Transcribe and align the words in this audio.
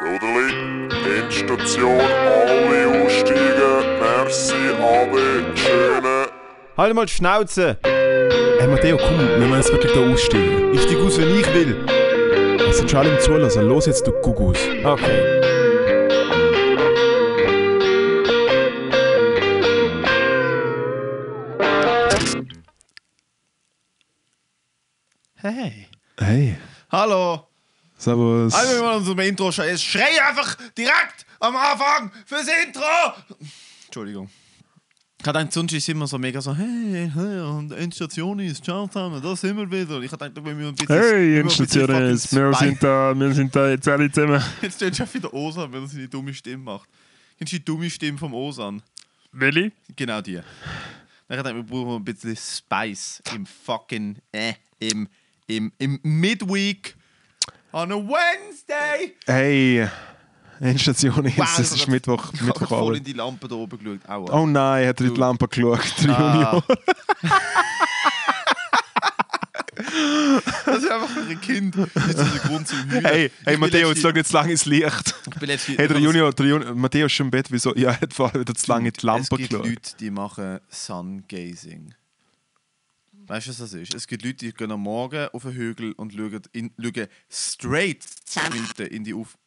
Soderli, 0.00 0.88
Endstation, 1.20 2.00
alle 2.00 3.04
aussteigen. 3.04 4.00
Merci, 4.00 4.54
Ade, 4.82 5.44
schöne. 5.54 6.26
Halt 6.76 6.94
mal 6.94 7.06
die 7.06 7.12
Schnauze! 7.12 7.78
Hey 7.84 8.66
Matteo, 8.66 8.96
komm, 8.96 9.18
wir 9.20 9.46
müssen 9.46 9.54
jetzt 9.54 9.70
wirklich 9.72 9.92
da 9.92 10.00
aussteigen. 10.00 10.74
Ich 10.74 10.82
steig 10.82 10.98
aus, 10.98 11.20
wenn 11.20 11.38
ich 11.38 11.54
will. 11.54 11.76
Es 12.68 12.78
sind 12.78 12.90
schon 12.90 13.00
alle 13.00 13.10
im 13.10 13.20
Zulassen. 13.20 13.68
Los 13.68 13.86
jetzt, 13.86 14.04
du 14.04 14.10
Gugus. 14.10 14.58
Okay. 14.82 15.43
Servus. 28.04 28.54
Also, 28.54 28.74
wir 28.74 28.82
wollen 28.82 28.96
unserem 28.98 29.18
Intro 29.20 29.50
schon. 29.50 29.66
Jetzt 29.66 29.82
schrei 29.82 30.22
einfach 30.28 30.56
direkt 30.76 31.26
am 31.40 31.56
Anfang 31.56 32.12
fürs 32.26 32.46
Intro. 32.64 32.82
Entschuldigung. 33.86 34.30
Gerade 35.22 35.38
ein 35.38 35.50
sonst 35.50 35.72
ist 35.72 35.88
immer 35.88 36.06
so 36.06 36.18
mega 36.18 36.38
so, 36.38 36.54
hey, 36.54 37.10
hey, 37.14 37.40
und 37.40 37.72
Endstation 37.72 38.38
ist, 38.40 38.62
ciao 38.62 38.86
zusammen, 38.86 39.22
da 39.22 39.34
sind 39.34 39.56
wir 39.56 39.70
wieder. 39.70 39.98
Ich 40.02 40.10
dachte, 40.10 40.44
wenn 40.44 40.58
wir 40.58 40.68
ein 40.68 40.74
bisschen. 40.74 40.94
Hey, 40.94 41.38
Endstation 41.40 41.86
bisschen 41.86 42.10
ist, 42.10 42.34
wir 42.34 42.54
sind 42.54 42.82
da, 42.82 43.14
wir 43.18 43.32
sind 43.32 43.56
da 43.56 43.70
jetzt 43.70 43.88
alle 43.88 44.12
zusammen. 44.12 44.42
Jetzt 44.60 44.76
steht 44.76 44.94
schon 44.94 45.06
wieder 45.14 45.32
Osan, 45.32 45.72
wenn 45.72 45.82
er 45.82 45.88
seine 45.88 46.08
dumme 46.08 46.34
Stimme 46.34 46.64
macht. 46.64 46.88
Kennst 47.38 47.54
du 47.54 47.56
die 47.56 47.64
dumme 47.64 47.88
Stimme 47.88 48.18
vom 48.18 48.34
Osan? 48.34 48.82
Willi? 49.32 49.72
Genau 49.96 50.20
die. 50.20 50.40
Dann 51.26 51.38
dachte 51.38 51.50
ich, 51.50 51.56
wir 51.56 51.62
brauchen 51.62 51.96
ein 51.96 52.04
bisschen 52.04 52.36
Spice 52.36 53.22
im 53.34 53.46
fucking, 53.46 54.18
äh, 54.30 54.52
im, 54.78 55.08
im, 55.46 55.72
im 55.78 55.98
Midweek 56.02 56.96
on 57.74 57.90
a 57.92 57.96
Wednesday. 57.96 59.14
Hey, 59.26 59.88
Endstation 60.60 61.24
ist, 61.26 61.36
Wow, 61.36 61.58
es 61.58 61.72
ist 61.72 61.88
Mittwoch, 61.88 62.32
Ich 62.32 62.40
habe 62.42 62.66
voll 62.66 62.96
in 62.96 63.04
die 63.04 63.12
Lampe 63.12 63.48
da 63.48 63.56
oben 63.56 63.78
geschaut. 63.78 64.08
Aua. 64.08 64.32
Oh 64.32 64.46
nein, 64.46 64.86
hat 64.88 65.00
er 65.00 65.06
in 65.08 65.14
die 65.14 65.20
Lampe 65.20 65.48
geschaut, 65.48 65.80
der 66.04 66.18
Ah. 66.18 66.32
Junior. 66.34 66.64
Das 70.64 70.78
ist 70.82 70.90
einfach 70.90 71.08
für 71.08 71.20
ein 71.28 71.40
Kind. 71.40 71.76
Das 71.76 72.06
ist 72.06 72.16
der 72.18 72.40
Grund 72.48 72.66
zum 72.68 72.78
Heulen. 72.90 73.04
Hey, 73.04 73.30
hey 73.44 73.56
Matteo, 73.56 73.88
jetzt 73.88 74.00
schau 74.02 74.08
jetzt 74.10 74.32
lang 74.32 74.48
ins 74.48 74.64
Licht. 74.66 75.14
Ich 75.26 75.34
bin 75.38 75.48
letzte- 75.48 75.72
Hey, 75.76 75.88
der 75.88 75.98
Junior, 75.98 76.32
der 76.32 76.46
Junior, 76.46 76.74
Matteo 76.74 77.06
ist 77.06 77.12
schon 77.12 77.26
im 77.26 77.30
Bett, 77.32 77.46
wieso? 77.50 77.74
Ja, 77.74 77.90
er 77.90 78.00
hat 78.00 78.14
vorher 78.14 78.40
wieder 78.40 78.54
zu 78.54 78.70
lange 78.70 78.88
in 78.88 78.92
die 78.92 78.98
Es 78.98 79.02
Lampe 79.02 79.36
gibt 79.36 79.50
geschaut. 79.50 79.66
Leute, 79.66 79.90
die 79.98 80.10
machen 80.10 80.60
Sungazing. 80.68 81.94
Weißt 83.26 83.46
du, 83.46 83.50
was 83.50 83.58
das 83.58 83.74
ist? 83.74 83.94
Es 83.94 84.06
gibt 84.06 84.24
Leute, 84.24 84.36
die 84.36 84.52
gehen 84.52 84.70
am 84.70 84.82
Morgen 84.82 85.28
auf 85.32 85.42
den 85.42 85.52
Hügel 85.52 85.92
und 85.92 86.12
schauen, 86.12 86.42
in, 86.52 86.70
schauen 86.78 87.08
straight 87.30 88.02
10 88.02 88.52
Minuten 88.52 88.86
in 88.86 89.04
die 89.04 89.14
Auf. 89.14 89.38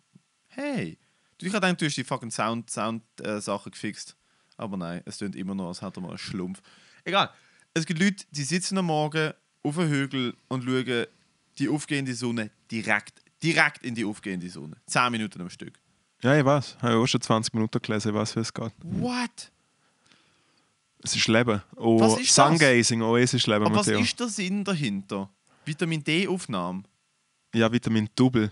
Hey! 0.48 0.98
Du, 1.38 1.46
ich 1.46 1.52
dachte, 1.52 1.74
du 1.76 1.86
hast 1.86 1.96
die 1.96 2.04
fucking 2.04 2.32
Sound, 2.32 2.70
Sound 2.70 3.04
äh, 3.22 3.40
Sachen 3.40 3.72
gefixt. 3.72 4.16
Aber 4.58 4.76
nein, 4.76 5.02
es 5.06 5.18
klingt 5.18 5.36
immer 5.36 5.54
noch, 5.54 5.68
als 5.68 5.82
hätte 5.82 6.00
er 6.00 6.02
mal 6.02 6.10
einen 6.10 6.18
Schlumpf. 6.18 6.62
Egal. 7.04 7.30
Es 7.74 7.86
gibt 7.86 8.00
Leute, 8.00 8.26
die 8.32 8.44
sitzen 8.44 8.78
am 8.80 8.86
Morgen 8.86 9.34
auf 9.62 9.76
den 9.76 9.90
Hügel 9.90 10.36
und 10.48 10.64
schauen 10.64 11.06
die 11.60 11.70
aufgehende 11.70 12.16
Sonne 12.16 12.50
direkt, 12.72 13.22
direkt 13.44 13.86
in 13.86 13.94
die 13.94 14.06
aufgehende 14.06 14.50
Sonne. 14.50 14.78
10 14.88 15.12
Minuten 15.12 15.42
am 15.42 15.50
Stück. 15.52 15.80
Ja, 16.24 16.36
ich 16.36 16.44
weiß. 16.44 16.78
Ich 16.78 16.84
habe 16.84 16.96
auch 16.96 17.06
schon 17.06 17.22
20 17.22 17.54
Minuten 17.54 17.80
gelesen, 17.80 18.10
ich 18.10 18.16
weiß, 18.16 18.36
wie 18.36 18.40
es 18.40 18.54
geht. 18.54 18.74
What? 18.82 19.52
Es 21.04 21.16
ist 21.16 21.28
Leben. 21.28 21.62
Oh, 21.76 22.00
Was 22.00 22.20
ist 22.20 22.38
das? 22.38 22.48
Sungazing, 22.50 23.02
oh, 23.02 23.16
es 23.18 23.34
ist 23.34 23.48
Leben, 23.48 23.66
Aber 23.66 23.76
was 23.76 23.88
Matteo. 23.88 24.02
ist 24.02 24.20
der 24.20 24.28
Sinn 24.28 24.64
dahinter? 24.64 25.30
Vitamin 25.66 26.04
D-Aufnahme? 26.04 26.84
Ja, 27.54 27.72
Vitamin 27.72 28.10
Double. 28.16 28.52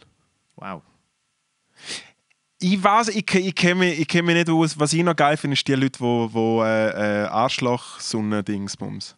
Wow. 0.56 0.82
Ich 2.60 2.82
weiß, 2.82 3.10
ich, 3.10 3.34
ich 3.36 3.56
kenne 3.56 3.76
mich, 3.76 4.00
ich 4.00 4.08
kenn 4.08 4.26
mich 4.26 4.36
nicht 4.36 4.50
aus. 4.50 4.80
Was 4.80 4.94
ich 4.94 5.04
noch 5.04 5.16
geil 5.16 5.38
finde, 5.38 5.56
ist 5.56 5.68
die 5.68 5.74
Leute, 5.74 6.00
die 6.00 6.04
wo, 6.04 6.64
äh, 6.64 7.24
äh, 7.24 7.28
Arschloch-Sonne-Dingsbums. 7.28 9.16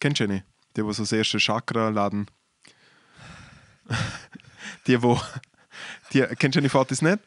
Kennst 0.00 0.20
du 0.20 0.26
die 0.26 0.34
nicht? 0.34 0.44
Die, 0.76 0.82
die 0.82 0.92
so 0.92 1.02
das 1.02 1.12
erste 1.12 1.38
Chakra 1.38 1.88
laden. 1.88 2.26
die, 4.86 5.02
wo. 5.02 5.20
Die, 6.12 6.22
kennst 6.38 6.56
du 6.56 6.62
die 6.62 6.68
Fotos 6.70 7.02
nicht? 7.02 7.18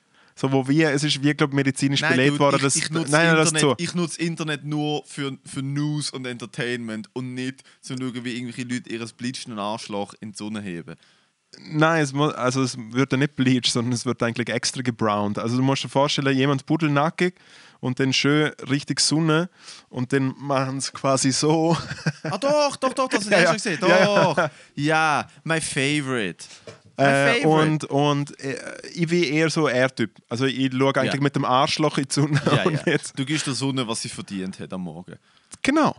So, 0.42 0.52
wo 0.52 0.68
wie, 0.68 0.82
es 0.82 1.04
ist 1.04 1.22
wie, 1.24 1.36
glaube 1.36 1.56
medizinisch 1.56 2.02
belegt 2.02 2.32
dude, 2.32 2.40
worden, 2.40 2.56
ich, 2.56 2.62
dass. 2.64 2.76
ich, 2.76 2.90
nutze 2.90 3.12
nein, 3.12 3.28
nein, 3.28 3.36
das 3.36 3.52
Internet, 3.52 3.78
zu. 3.80 3.84
ich 3.84 3.94
nutze 3.94 4.22
Internet 4.22 4.66
nur 4.66 5.04
für, 5.06 5.38
für 5.46 5.62
News 5.62 6.10
und 6.10 6.26
Entertainment 6.26 7.10
und 7.14 7.36
nicht 7.36 7.62
zu 7.82 7.94
schauen, 7.96 8.26
wie 8.26 8.34
irgendwelche 8.38 8.64
Leute 8.64 8.90
ihr 8.90 9.06
blitzenden 9.16 9.60
Arschloch 9.60 10.16
in 10.20 10.32
die 10.32 10.38
Sonne 10.38 10.62
heben. 10.62 10.96
Nein, 11.60 12.02
es, 12.02 12.12
mu- 12.14 12.30
also 12.30 12.64
es 12.64 12.76
wird 12.92 13.12
ja 13.12 13.18
nicht 13.20 13.36
bleached, 13.36 13.72
sondern 13.72 13.94
es 13.94 14.06
wird 14.06 14.24
eigentlich 14.24 14.50
extra 14.50 14.82
gebrowned. 14.82 15.38
Also 15.38 15.58
du 15.58 15.62
musst 15.64 15.84
dir 15.84 15.90
vorstellen, 15.90 16.36
jemand 16.36 16.66
buddelnackig 16.66 17.36
und 17.82 18.00
dann 18.00 18.14
schön 18.14 18.52
richtig 18.70 19.00
Sonne 19.02 19.50
und 19.90 20.14
dann 20.14 20.34
machen 20.40 20.80
sie 20.80 20.92
quasi 20.92 21.32
so. 21.34 21.76
Ah 22.24 22.38
doch, 22.38 22.78
doch, 22.78 22.94
doch, 22.94 23.10
das 23.10 23.30
hast 23.30 23.30
du 23.30 23.32
Ja, 23.32 23.38
ja, 23.38 23.44
ja. 23.44 23.48
schon 23.48 23.56
gesehen. 23.58 23.80
Ja, 23.82 24.06
Doch. 24.34 24.50
Ja, 24.76 25.28
my 25.44 25.60
favorite. 25.60 26.46
Äh, 26.98 27.46
und 27.46 27.86
und 27.86 28.40
äh, 28.40 28.56
ich 28.94 29.08
bin 29.08 29.24
eher 29.24 29.50
so 29.50 29.68
R-Typ. 29.68 30.12
Also 30.30 30.46
ich 30.46 30.72
schaue 30.74 30.96
eigentlich 30.96 31.14
Ja. 31.16 31.22
mit 31.22 31.36
dem 31.36 31.46
Arschloch 31.46 31.98
in 31.98 32.06
die 32.06 32.14
Sonne. 32.14 32.42
ja, 32.46 32.64
und 32.66 32.74
ja. 32.74 32.82
Jetzt, 32.86 33.18
Du 33.18 33.26
gibst 33.26 33.48
der 33.48 33.54
Sonne, 33.54 33.88
was 33.88 34.02
sie 34.02 34.10
verdient 34.10 34.60
hat 34.60 34.72
am 34.74 34.82
Morgen. 34.82 35.16
genau. 35.62 35.96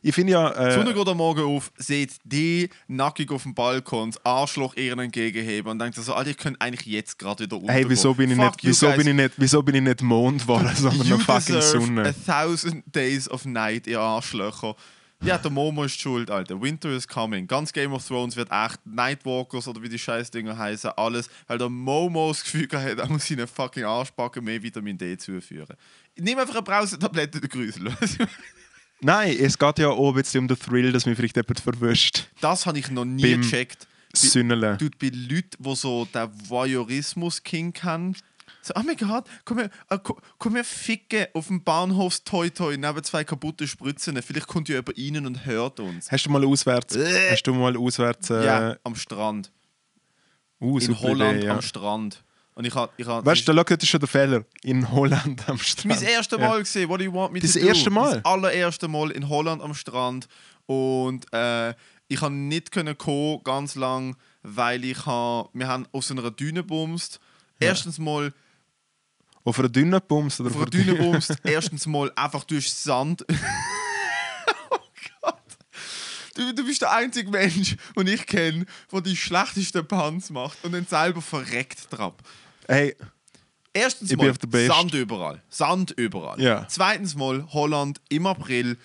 Ich 0.00 0.14
finde 0.14 0.32
ja. 0.34 0.50
Die 0.50 0.74
Sonne 0.74 0.90
Äh, 0.90 0.94
geht 0.94 1.08
am 1.08 1.16
Morgen 1.16 1.42
auf, 1.42 1.72
seht 1.76 2.12
die 2.22 2.68
nackig 2.86 3.32
auf 3.32 3.42
dem 3.42 3.52
Balkon, 3.54 4.12
das 4.12 4.24
Arschloch 4.24 4.76
ihren 4.76 5.00
entgegenheben 5.00 5.72
und 5.72 5.80
denkt 5.80 5.96
so, 5.96 6.14
Alter, 6.14 6.30
ich 6.30 6.36
könnte 6.36 6.60
eigentlich 6.60 6.86
jetzt 6.86 7.18
gerade 7.18 7.42
wieder 7.44 7.56
hey, 7.56 7.62
untergehen. 7.62 7.90
wieso 7.90 8.14
bin, 8.14 8.30
ich 8.30 8.36
Fuck 8.36 8.44
nicht, 8.54 8.64
wieso, 8.64 8.86
guys. 8.86 8.96
bin 8.96 9.06
ich 9.08 9.14
nicht, 9.14 9.32
wieso 9.38 9.62
bin 9.62 9.74
ich 9.74 9.82
nicht 9.82 10.02
Mond 10.02 10.42
geworden, 10.42 10.70
sondern 10.76 11.04
You 11.08 11.14
eine 11.16 11.24
fucking 11.24 11.54
deserve 11.56 11.84
Sonne? 11.86 12.08
a 12.08 12.12
thousand 12.12 12.84
days 12.94 13.28
of 13.28 13.44
night, 13.44 13.88
ihr 13.88 13.98
Arschlöcher. 14.00 14.76
Ja, 15.22 15.36
der 15.36 15.50
Momo 15.50 15.82
ist 15.84 16.00
schuld, 16.00 16.30
Alter. 16.30 16.60
Winter 16.60 16.90
is 16.90 17.06
coming. 17.08 17.46
Ganz 17.48 17.72
Game 17.72 17.92
of 17.92 18.06
Thrones 18.06 18.36
wird 18.36 18.50
echt 18.52 18.78
Nightwalkers 18.86 19.66
oder 19.66 19.82
wie 19.82 19.88
die 19.88 19.98
Scheißdinger 19.98 20.56
heißen, 20.56 20.90
alles, 20.96 21.28
weil 21.48 21.58
der 21.58 21.68
Momo 21.68 22.28
das 22.28 22.44
Gefühl 22.44 22.68
hat, 22.72 22.98
er 22.98 23.08
muss 23.08 23.26
seinen 23.26 23.48
fucking 23.48 23.84
Arschbacken 23.84 24.44
mehr 24.44 24.62
Vitamin 24.62 24.96
D 24.96 25.16
zuführen. 25.18 25.76
Nimm 26.16 26.38
einfach 26.38 26.54
eine 26.54 26.62
Brausetablette, 26.62 27.40
der 27.40 27.48
Grüsel. 27.48 27.92
Nein, 29.00 29.36
es 29.40 29.58
geht 29.58 29.78
ja 29.80 29.88
auch 29.88 30.08
ein 30.08 30.14
bisschen 30.14 30.40
um 30.42 30.48
den 30.48 30.58
Thrill, 30.58 30.92
dass 30.92 31.04
mich 31.06 31.16
vielleicht 31.16 31.36
jemand 31.36 31.60
verwischt. 31.60 32.28
Das 32.40 32.66
habe 32.66 32.78
ich 32.78 32.90
noch 32.90 33.04
nie 33.04 33.22
Beim 33.22 33.42
gecheckt. 33.42 33.86
Bei- 34.12 34.18
Sünnele. 34.18 34.76
Dude, 34.78 34.96
bei 35.00 35.10
Leuten, 35.12 35.62
die 35.62 35.74
so 35.76 36.04
den 36.06 36.28
Voyeurismus-King 36.48 37.74
haben, 37.82 38.14
so, 38.62 38.74
oh 38.76 38.82
mein 38.84 38.96
Gott, 38.96 39.26
komm 39.44 39.58
her, 39.58 39.70
äh, 39.90 39.98
ko- 39.98 40.20
komm 40.38 40.54
her 40.54 40.64
ficken 40.64 41.26
auf 41.34 41.46
dem 41.48 41.62
Bahnhof 41.62 42.20
Toi 42.20 42.50
Toi 42.50 42.76
neben 42.76 43.02
zwei 43.04 43.24
kaputten 43.24 43.66
Spritzen. 43.68 44.20
Vielleicht 44.22 44.46
kommt 44.46 44.68
ja 44.68 44.76
jemand 44.76 44.98
rein 44.98 45.26
und 45.26 45.46
hört 45.46 45.80
uns. 45.80 46.10
Hast 46.10 46.24
du 46.26 46.30
mal 46.30 46.44
auswärts? 46.44 46.96
Äh. 46.96 47.30
Hast 47.32 47.42
du 47.44 47.54
mal 47.54 47.76
auswärts? 47.76 48.30
Äh, 48.30 48.44
ja, 48.44 48.76
am 48.84 48.94
Strand. 48.96 49.52
uh, 50.60 50.78
In 50.78 51.00
Holland 51.00 51.38
Idee, 51.38 51.46
ja. 51.46 51.54
am 51.54 51.62
Strand. 51.62 52.24
Und 52.54 52.64
ich 52.64 52.74
habe... 52.74 52.90
Ich 52.96 53.06
ha, 53.06 53.24
Weißt 53.24 53.46
du, 53.46 53.52
da 53.52 53.62
ist 53.62 53.86
schon 53.86 54.00
der 54.00 54.08
Fehler. 54.08 54.44
In 54.62 54.90
Holland 54.90 55.48
am 55.48 55.58
Strand. 55.58 55.86
mein 56.00 56.02
erstes 56.02 56.38
Mal 56.40 56.58
gesehen. 56.58 56.88
What 56.88 56.98
do 57.00 57.04
you 57.04 57.12
want 57.12 57.32
me 57.32 57.38
Das 57.38 57.52
to 57.52 57.60
do? 57.60 57.66
erste 57.66 57.90
Mal? 57.90 58.14
Das 58.16 58.24
allererste 58.24 58.88
Mal 58.88 59.12
in 59.12 59.28
Holland 59.28 59.62
am 59.62 59.74
Strand. 59.74 60.26
Und 60.66 61.32
äh, 61.32 61.70
ich 62.08 62.18
konnte 62.18 62.36
nicht 62.38 62.72
kommen, 62.98 63.40
ganz 63.44 63.76
lang, 63.76 64.16
weil 64.42 64.84
ich 64.84 65.06
ha, 65.06 65.48
wir 65.52 65.68
haben 65.68 65.86
aus 65.92 66.10
einer 66.10 66.30
Düne 66.32 66.64
bumst. 66.64 67.20
Erstens 67.60 67.98
mal 67.98 68.32
Auf 69.44 69.58
einer 69.58 69.68
dünnen 69.68 70.00
Bums 70.06 70.40
oder 70.40 70.50
auf 70.50 70.56
einer 70.56 70.66
Düne 70.66 70.94
bumst. 70.94 71.36
Erstens 71.44 71.86
mal 71.86 72.12
einfach 72.14 72.44
durch 72.44 72.72
Sand. 72.72 73.24
oh 74.70 74.78
Gott. 75.20 75.42
Du, 76.34 76.54
du 76.54 76.64
bist 76.64 76.82
der 76.82 76.92
einzige 76.92 77.30
Mensch, 77.30 77.76
den 77.96 78.06
ich 78.06 78.26
kenne, 78.26 78.66
der 78.92 79.00
die 79.00 79.16
schlechtesten 79.16 79.86
Punts 79.86 80.30
macht 80.30 80.58
und 80.64 80.72
dann 80.72 80.86
selber 80.86 81.22
verreckt 81.22 81.86
drauf. 81.90 82.14
Hey, 82.66 82.94
Erstens 83.72 84.14
mal 84.16 84.30
auf. 84.30 84.36
Sand 84.66 84.94
überall. 84.94 85.42
Sand 85.48 85.90
überall. 85.92 86.40
Ja. 86.40 86.66
Zweitens 86.68 87.14
mal 87.14 87.46
Holland 87.52 88.00
im 88.08 88.26
April. 88.26 88.76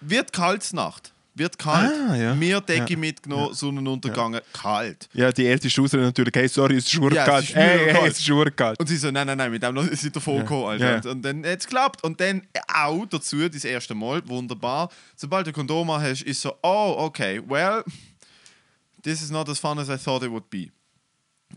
Wird 0.00 0.32
kalt 0.32 0.72
Nacht. 0.72 1.12
Wird 1.38 1.58
kalt. 1.58 1.92
Ah, 2.10 2.16
ja. 2.16 2.34
Mir 2.34 2.60
Decke 2.60 2.94
Ja. 2.94 2.98
mitgenommen, 2.98 3.54
Sonnenuntergang, 3.54 4.38
kalt. 4.52 5.08
ja, 5.12 5.30
die 5.30 5.46
älteste 5.46 5.80
Ausrede 5.80 6.02
natürlich. 6.04 6.34
Hey, 6.34 6.48
sorry, 6.48 6.76
es 6.76 6.86
ist 6.86 6.92
Ja, 6.94 6.98
schwurkalt. 6.98 7.44
es 7.44 7.50
ist 7.50 7.56
hey, 7.56 7.92
kalt. 7.92 8.12
es 8.12 8.18
ist 8.18 8.24
schwurkalt. 8.26 8.80
Und 8.80 8.86
sie 8.88 8.96
so, 8.96 9.10
nein, 9.10 9.26
nein, 9.26 9.38
nein, 9.38 9.50
mit 9.50 9.62
dem 9.62 9.76
sind 9.78 9.96
sie 9.96 10.10
davon 10.10 10.38
gekommen, 10.38 10.66
Alter. 10.66 10.90
Ja. 10.90 10.96
Und, 10.96 11.06
und 11.06 11.22
dann 11.22 11.46
hat 11.46 11.58
es 11.60 11.66
geklappt. 11.66 12.02
Und 12.04 12.20
dann 12.20 12.42
auch 12.74 13.06
dazu, 13.06 13.48
das 13.48 13.64
erste 13.64 13.94
Mal, 13.94 14.26
wunderbar. 14.28 14.90
Sobald 15.16 15.46
du 15.46 15.52
Kondom 15.52 15.90
hast, 15.92 16.22
ist 16.22 16.40
so, 16.40 16.54
oh, 16.62 16.94
okay, 16.98 17.40
well, 17.46 17.84
this 19.02 19.22
is 19.22 19.30
not 19.30 19.48
as 19.48 19.58
fun 19.58 19.78
as 19.78 19.88
I 19.88 19.96
thought 19.96 20.22
it 20.24 20.30
would 20.30 20.50
be. 20.50 20.70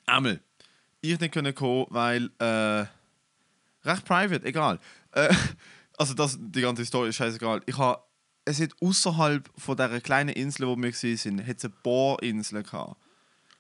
Einmal, 0.06 0.40
ich 1.02 1.20
nicht 1.20 1.34
können 1.34 1.54
kommen, 1.56 1.88
weil, 1.90 2.30
äh, 2.40 2.86
recht 3.84 4.06
private, 4.06 4.46
egal. 4.46 4.80
Äh, 5.14 5.34
also 5.98 6.14
das, 6.14 6.38
die 6.40 6.62
ganze 6.62 6.86
Story 6.86 7.10
ist 7.10 7.16
scheißegal. 7.16 7.62
Ich 7.66 7.78
habe, 7.78 8.00
es 8.52 8.62
hat 8.62 8.72
außerhalb 8.82 9.50
von 9.58 9.78
dieser 9.78 10.02
kleinen 10.02 10.30
Insel, 10.36 10.68
wo 10.68 10.76
wir 10.76 10.92
gesehen 10.92 11.18
sind, 11.18 11.48
hat 11.48 11.58
es 11.58 11.66
eine 11.66 11.74
Bohrinsel 11.84 12.64
gehabt. 12.64 12.98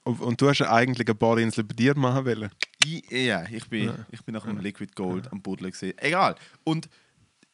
Und, 0.03 0.19
und 0.19 0.41
du 0.41 0.49
hast 0.49 0.59
ja 0.59 0.71
eigentlich 0.71 1.07
eine 1.07 1.15
Bohrinsel 1.15 1.63
bei 1.63 1.75
dir 1.75 1.95
machen 1.95 2.25
wollen. 2.25 2.49
Ja, 3.09 3.43
ich 3.49 3.67
bin, 3.69 3.93
ich 4.11 4.23
bin 4.23 4.33
nach 4.33 4.45
dem 4.45 4.57
Liquid 4.57 4.93
Gold 4.95 5.31
am 5.31 5.41
Buddeln 5.41 5.71
gesehen. 5.71 5.97
Egal. 5.97 6.35
Und 6.63 6.89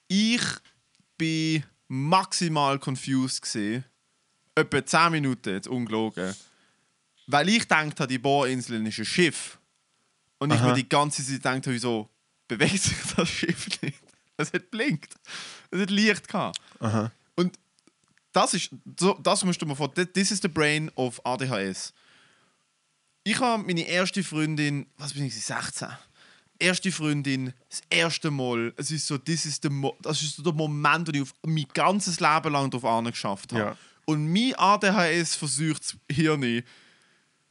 ich 0.08 0.42
bin 1.18 1.64
maximal 1.88 2.80
confused 2.80 3.42
gesehen. 3.42 3.84
Etwa 4.56 4.86
10 4.86 5.12
Minuten, 5.12 5.50
jetzt 5.50 5.68
ungelogen. 5.68 6.34
Weil 7.28 7.50
ich 7.50 7.60
gedacht 7.60 8.00
habe, 8.00 8.08
die 8.08 8.18
Bohrinsel 8.18 8.88
ist 8.88 9.00
ein 9.00 9.06
Schiff. 9.06 9.60
Und 10.40 10.54
ich 10.54 10.60
Aha. 10.60 10.70
mir 10.70 10.74
die 10.74 10.88
ganze 10.88 11.24
Zeit 11.24 11.36
gedacht 11.36 11.68
habe, 11.68 11.74
wieso 11.74 12.10
bewegt 12.48 12.82
sich 12.82 12.98
das 13.16 13.28
Schiff 13.28 13.68
nicht? 13.82 14.00
Es 14.38 14.54
hat 14.54 14.72
blinkt. 14.72 15.14
Es 15.72 15.82
hat 15.82 15.90
Licht 15.90 16.28
gehabt. 16.28 16.60
Aha. 16.80 17.12
Das 18.38 18.54
ist, 18.54 18.70
so, 19.00 19.16
das 19.24 19.44
musst 19.44 19.60
du 19.60 19.66
mir 19.66 19.76
vorstellen, 19.76 20.14
this 20.14 20.30
is 20.30 20.40
the 20.40 20.48
brain 20.48 20.92
of 20.94 21.20
ADHS. 21.26 21.92
Ich 23.24 23.40
habe 23.40 23.64
meine 23.64 23.82
erste 23.82 24.24
Freundin, 24.24 24.86
was 24.96 25.14
bin 25.14 25.26
ich, 25.26 25.44
16? 25.44 25.88
Erste 26.60 26.92
Freundin, 26.92 27.52
das 27.68 27.82
erste 27.90 28.30
Mal, 28.30 28.76
es 28.78 28.92
ist 28.92 29.08
so, 29.08 29.18
this 29.18 29.48
is 29.48 29.60
the 29.64 29.70
das 30.04 30.22
ist 30.22 30.36
so 30.36 30.44
der 30.44 30.54
Moment, 30.54 31.08
wo 31.08 31.12
ich 31.14 31.24
auf 31.24 31.34
mein 31.48 31.66
ganzes 31.74 32.20
Leben 32.20 32.52
lang 32.54 32.70
darauf 32.70 33.04
geschafft 33.06 33.54
habe. 33.54 33.62
Ja. 33.64 33.78
Und 34.06 34.32
mein 34.32 34.54
ADHS 34.56 35.34
versucht 35.34 35.82
das 35.82 35.96
Hirn, 36.16 36.62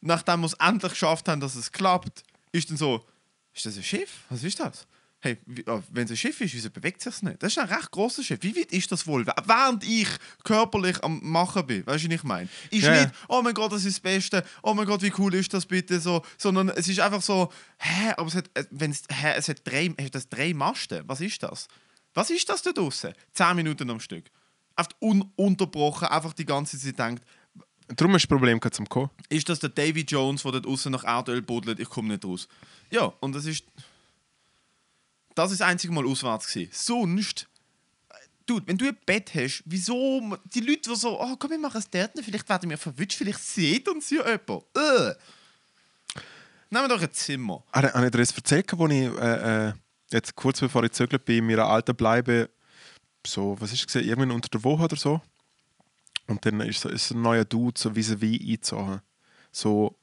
nachdem 0.00 0.40
wir 0.42 0.46
es 0.46 0.54
endlich 0.54 0.92
geschafft 0.92 1.26
haben, 1.26 1.40
dass 1.40 1.56
es 1.56 1.72
klappt, 1.72 2.22
ist 2.52 2.70
dann 2.70 2.76
so, 2.76 3.04
ist 3.52 3.66
das 3.66 3.76
ein 3.76 3.82
Schiff? 3.82 4.20
Was 4.28 4.44
ist 4.44 4.60
das? 4.60 4.86
Hey, 5.20 5.38
ah, 5.66 5.80
wenn 5.90 6.04
es 6.04 6.10
ein 6.10 6.16
Schiff 6.16 6.40
ist, 6.42 6.54
wieso 6.54 6.70
bewegt 6.70 7.00
sich 7.00 7.22
nicht? 7.22 7.42
Das 7.42 7.52
ist 7.52 7.58
ein 7.58 7.68
recht 7.68 7.90
grosses 7.90 8.26
Schiff. 8.26 8.38
Wie 8.42 8.54
weit 8.54 8.70
ist 8.72 8.92
das 8.92 9.06
wohl? 9.06 9.26
Während 9.26 9.82
ich 9.82 10.08
körperlich 10.44 11.02
am 11.02 11.20
Machen 11.22 11.66
bin, 11.66 11.86
weißt 11.86 12.04
du, 12.04 12.08
was 12.08 12.14
ich 12.14 12.22
meine? 12.22 12.48
Ist 12.70 12.84
ja. 12.84 13.00
nicht, 13.00 13.14
oh 13.28 13.40
mein 13.42 13.54
Gott, 13.54 13.72
das 13.72 13.84
ist 13.84 13.96
das 13.96 14.00
Beste, 14.00 14.44
oh 14.62 14.74
mein 14.74 14.86
Gott, 14.86 15.02
wie 15.02 15.12
cool 15.18 15.34
ist 15.34 15.52
das 15.54 15.64
bitte 15.64 16.00
so, 16.00 16.22
sondern 16.36 16.68
es 16.68 16.86
ist 16.88 17.00
einfach 17.00 17.22
so, 17.22 17.50
hä, 17.78 18.12
aber 18.16 18.28
es 18.28 18.34
hat, 18.34 18.50
äh, 18.54 18.64
wenn's, 18.70 19.04
hä, 19.10 19.32
es 19.36 19.48
hat 19.48 19.66
drei, 19.66 19.88
hat 19.88 20.14
das 20.14 20.28
drei 20.28 20.52
Masten. 20.52 21.02
Was 21.06 21.20
ist 21.20 21.42
das? 21.42 21.66
Was 22.12 22.30
ist 22.30 22.48
das 22.48 22.62
da 22.62 22.72
draußen? 22.72 23.12
Zehn 23.32 23.56
Minuten 23.56 23.88
am 23.90 24.00
Stück. 24.00 24.30
Einfach 24.74 24.92
ununterbrochen, 25.00 26.08
einfach 26.08 26.34
die 26.34 26.46
ganze 26.46 26.78
Zeit 26.78 26.98
denkt, 26.98 27.24
Darum 27.88 28.16
ist 28.16 28.22
das 28.22 28.28
Problem 28.28 28.60
zum 28.72 28.88
Kommen. 28.88 29.10
ist 29.28 29.48
das 29.48 29.60
der 29.60 29.70
Davy 29.70 30.00
Jones, 30.00 30.42
der 30.42 30.52
dort 30.52 30.66
außen 30.66 30.90
nach 30.90 31.04
Erdöl 31.04 31.40
buddelt, 31.40 31.78
ich 31.78 31.88
komme 31.88 32.08
nicht 32.08 32.24
raus. 32.24 32.48
Ja, 32.90 33.12
und 33.20 33.32
das 33.32 33.46
ist. 33.46 33.64
Das 35.36 35.52
ist 35.52 35.60
das 35.60 35.68
einzige 35.68 35.92
Mal 35.92 36.06
auswärts 36.06 36.52
gewesen. 36.52 36.70
Sonst. 36.72 37.46
äh, 38.08 38.14
Dude, 38.46 38.66
wenn 38.66 38.78
du 38.78 38.86
ein 38.88 38.96
Bett 39.04 39.32
hast, 39.34 39.62
wieso. 39.66 40.38
Die 40.46 40.60
Leute, 40.60 40.90
die 40.90 40.96
so, 40.96 41.20
oh 41.20 41.36
komm, 41.38 41.50
wir 41.50 41.58
machen 41.58 41.78
es 41.78 41.90
dort, 41.90 42.12
vielleicht 42.20 42.48
werden 42.48 42.70
wir 42.70 42.78
verwünscht, 42.78 43.18
vielleicht 43.18 43.40
sieht 43.40 43.86
uns 43.86 44.08
ja 44.10 44.24
jemand. 44.26 44.64
Äh. 44.74 45.14
Nehmen 46.70 46.84
wir 46.84 46.88
doch 46.88 47.02
ein 47.02 47.12
Zimmer. 47.12 47.62
Habe 47.72 47.92
habe 47.92 48.06
ich 48.06 48.10
dir 48.10 48.18
das 48.18 48.32
erzählt, 48.32 48.72
als 48.72 48.92
ich 48.92 49.18
äh, 49.18 49.68
äh, 49.68 49.72
jetzt 50.10 50.34
kurz 50.34 50.58
bevor 50.60 50.82
ich 50.84 50.92
zögert 50.92 51.24
bin, 51.26 51.38
in 51.38 51.46
meiner 51.46 51.66
alten 51.66 51.94
Bleibe, 51.94 52.48
so, 53.26 53.56
was 53.60 53.72
ist 53.72 53.80
es, 53.80 53.86
gewesen, 53.86 54.08
irgendwann 54.08 54.30
unter 54.30 54.48
der 54.48 54.64
Woche 54.64 54.84
oder 54.84 54.96
so. 54.96 55.20
Und 56.28 56.44
dann 56.46 56.60
ist 56.60 56.80
so, 56.80 56.88
ist 56.88 57.10
ein 57.10 57.20
neuer 57.20 57.44
Dude 57.44 57.78
so 57.78 57.90
vis-à-vis 57.90 58.40
eingezogen. 58.40 59.00
So, 59.52 59.96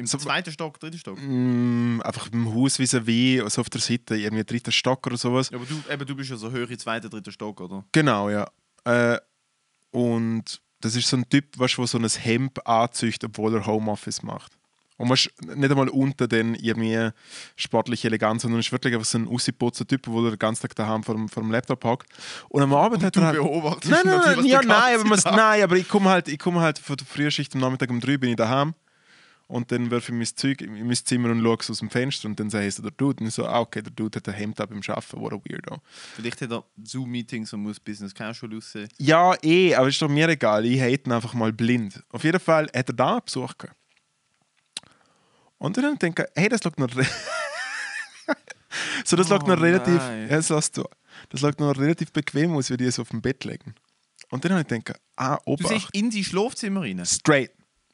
Im 0.00 0.06
So- 0.06 0.16
zweiten 0.18 0.50
Stock, 0.50 0.80
dritten 0.80 0.98
Stock. 0.98 1.18
mh, 1.20 2.02
einfach 2.02 2.32
im 2.32 2.54
Haus 2.54 2.78
vis-à-vis, 2.78 3.48
so 3.50 3.60
auf 3.60 3.68
der 3.70 3.80
Seite, 3.82 4.16
irgendwie 4.16 4.44
dritter 4.44 4.72
Stock 4.72 5.06
oder 5.06 5.16
sowas. 5.18 5.50
Ja, 5.50 5.58
aber 5.58 5.66
du, 5.66 5.74
eben, 5.92 6.06
du 6.06 6.16
bist 6.16 6.30
ja 6.30 6.36
so 6.36 6.50
höher, 6.50 6.66
zweiter, 6.78 7.08
dritter 7.10 7.30
Stock, 7.32 7.60
oder? 7.60 7.84
Genau, 7.92 8.30
ja. 8.30 8.48
Äh, 8.84 9.18
und 9.90 10.60
das 10.80 10.96
ist 10.96 11.08
so 11.08 11.16
ein 11.18 11.28
Typ, 11.28 11.58
weißt, 11.58 11.76
der 11.78 11.86
so 11.86 11.98
ein 11.98 12.08
Hemd 12.08 12.66
anzieht, 12.66 13.22
obwohl 13.24 13.54
er 13.54 13.66
Homeoffice 13.66 14.22
macht. 14.22 14.52
Und 14.96 15.08
weißt, 15.08 15.30
nicht 15.56 15.70
einmal 15.70 15.88
unter 15.88 16.28
den 16.28 16.54
irgendwie 16.54 17.08
sportliche 17.56 18.08
Eleganz, 18.08 18.42
sondern 18.42 18.60
ist 18.60 18.70
wirklich 18.70 18.92
einfach 18.94 19.06
so 19.06 19.18
ein 19.18 19.28
ausgeputzer 19.28 19.86
Typ, 19.86 20.02
der 20.02 20.30
den 20.30 20.38
ganzen 20.38 20.62
Tag 20.62 20.74
daheim 20.76 21.02
vor 21.02 21.14
dem, 21.14 21.28
vor 21.28 21.42
dem 21.42 21.50
Laptop 21.52 21.82
hockt. 21.84 22.06
Und 22.50 22.62
am 22.62 22.74
Abend 22.74 23.02
hat 23.02 23.16
Du 23.16 23.20
er 23.20 23.26
halt... 23.28 23.36
beobachtest 23.38 23.90
Nein, 23.90 24.02
nein, 24.04 24.20
nein, 24.36 24.44
ja, 24.46 24.60
nein, 24.62 25.00
aber, 25.00 25.16
Tag- 25.16 25.36
nein, 25.36 25.62
aber 25.62 25.76
ich 25.76 25.88
komme 25.88 26.08
halt, 26.10 26.28
ich 26.28 26.38
komme 26.38 26.60
halt 26.60 26.78
von 26.78 26.96
der 26.96 27.06
Frühschicht 27.06 27.54
am 27.54 27.60
Nachmittag 27.62 27.88
um 27.90 27.98
drei 28.00 28.16
bin 28.18 28.30
ich 28.30 28.36
daheim 28.36 28.74
und 29.50 29.72
dann 29.72 29.90
werfe 29.90 30.12
ich 30.12 30.18
mein 30.18 30.36
Zeug 30.36 30.60
in 30.62 30.86
mein 30.86 30.94
Zimmer 30.96 31.30
und 31.30 31.42
schaue 31.42 31.58
aus 31.70 31.78
dem 31.78 31.90
Fenster 31.90 32.28
und 32.28 32.38
dann 32.38 32.50
sage 32.50 32.66
ich 32.68 32.74
so, 32.76 32.82
der 32.82 32.92
Dude. 32.92 33.20
Und 33.20 33.28
ich 33.28 33.34
so, 33.34 33.46
ah, 33.46 33.60
okay, 33.60 33.82
der 33.82 33.92
Dude 33.92 34.16
hat 34.16 34.28
ein 34.28 34.34
Hemd 34.34 34.60
ab 34.60 34.70
beim 34.70 34.80
Arbeiten, 34.86 35.20
what 35.20 35.32
a 35.32 35.36
weirdo. 35.36 35.78
Vielleicht 36.14 36.40
hat 36.42 36.52
er 36.52 36.64
Zoom-Meetings 36.82 37.52
und 37.52 37.62
muss 37.62 37.80
Business 37.80 38.14
Casual 38.14 38.56
aussehen. 38.56 38.88
Ja, 38.98 39.34
eh, 39.42 39.74
aber 39.74 39.88
ist 39.88 40.00
doch 40.00 40.08
mir 40.08 40.28
egal. 40.28 40.64
Ich 40.64 40.80
hate 40.80 41.08
ihn 41.08 41.12
einfach 41.12 41.34
mal 41.34 41.52
blind. 41.52 42.02
Auf 42.10 42.22
jeden 42.24 42.40
Fall 42.40 42.66
hat 42.74 42.88
er 42.88 42.94
da 42.94 43.12
einen 43.14 43.24
Besuch 43.24 43.56
gehabt. 43.58 43.76
Und 45.58 45.76
dann 45.76 45.98
denke 45.98 46.26
ich, 46.34 46.40
hey, 46.42 46.48
das 46.48 46.60
schaut 46.62 46.78
noch. 46.78 46.88
so, 49.04 49.16
das 49.16 49.28
schaut 49.28 49.44
Oh 49.44 49.48
noch 49.48 49.60
relativ. 49.60 49.98
nein. 49.98 50.28
Ja, 50.30 50.36
das, 50.36 50.48
lässt 50.48 50.76
du. 50.76 50.84
das 51.28 51.40
schaut 51.40 51.58
noch 51.60 51.76
relativ 51.76 52.12
bequem 52.12 52.52
aus, 52.56 52.70
wie 52.70 52.76
die 52.76 52.84
es 52.84 52.98
auf 52.98 53.10
dem 53.10 53.20
Bett 53.20 53.44
legen. 53.44 53.74
Und 54.30 54.44
dann 54.44 54.52
habe 54.52 54.62
ich 54.62 54.68
gedacht, 54.68 55.00
ah, 55.16 55.36
Du 55.44 55.52
Obacht. 55.52 55.68
siehst 55.68 55.88
in 55.92 56.10
sein 56.10 56.24
Schlafzimmer 56.24 56.82
rein. 56.82 57.04
Straight. 57.04 57.50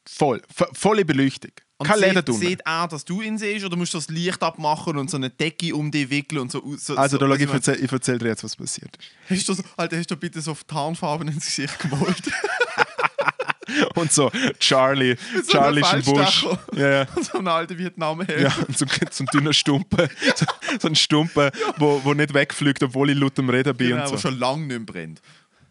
Voll. 0.09 0.43
Volle 0.73 1.05
Beleuchtung. 1.05 1.53
Und 1.79 1.87
Kein 1.87 2.01
Leder 2.01 2.23
drunter. 2.23 2.47
sieht 2.47 2.61
er, 2.65 2.89
dass 2.89 3.05
du 3.05 3.21
ihn 3.21 3.37
siehst, 3.37 3.65
oder 3.67 3.77
musst 3.77 3.93
du 3.93 3.99
das 3.99 4.09
Licht 4.09 4.43
abmachen 4.43 4.97
und 4.97 5.11
so 5.11 5.19
eine 5.19 5.29
Decke 5.29 5.75
um 5.75 5.91
dich 5.91 6.09
wickeln 6.09 6.41
und 6.43 6.51
so. 6.51 6.63
so 6.79 6.97
Also, 6.97 7.19
so, 7.19 7.27
da 7.27 7.27
schau, 7.27 7.43
ich, 7.43 7.51
erzähl, 7.51 7.85
ich 7.85 7.93
erzähl 7.93 8.19
dir 8.19 8.29
jetzt, 8.29 8.45
was 8.45 8.57
passiert 8.57 8.97
ist. 8.97 9.31
hast 9.31 9.49
du 9.49 9.55
so, 9.55 9.63
Alter, 9.77 9.99
hast 9.99 10.11
du 10.11 10.17
bitte 10.17 10.41
so 10.41 10.57
Tarnfarben 10.67 11.29
ins 11.29 11.45
Gesicht 11.45 11.79
gemalt? 11.79 12.23
Und 13.95 14.13
so, 14.13 14.31
Charlie, 14.59 15.17
so 15.45 15.53
Charlie 15.53 15.81
ist 15.81 15.93
ein 15.93 16.03
Busch. 16.03 16.47
Ja, 16.75 16.89
ja. 16.89 17.07
so 17.21 17.39
ein 17.39 17.49
alter 17.49 17.77
Vietnamheld. 17.77 18.41
Ja, 18.41 18.55
und 18.67 18.79
so, 18.79 18.87
so 19.11 19.25
ein 19.25 19.27
dünner 19.33 19.53
Stumpen. 19.53 20.09
So, 20.37 20.47
so 20.81 20.89
ein 20.89 20.95
Stumpen, 20.95 21.51
wo, 21.79 22.01
wo 22.05 22.15
nicht 22.15 22.33
wegfliegt, 22.33 22.83
obwohl 22.83 23.11
ich 23.11 23.19
laut 23.19 23.39
am 23.39 23.49
Reden 23.49 23.77
bin. 23.77 23.89
genau, 23.89 24.03
und 24.03 24.11
der 24.11 24.19
so. 24.19 24.29
schon 24.29 24.39
lange 24.39 24.63
nicht 24.67 24.69
mehr 24.69 24.81
brennt. 24.81 25.21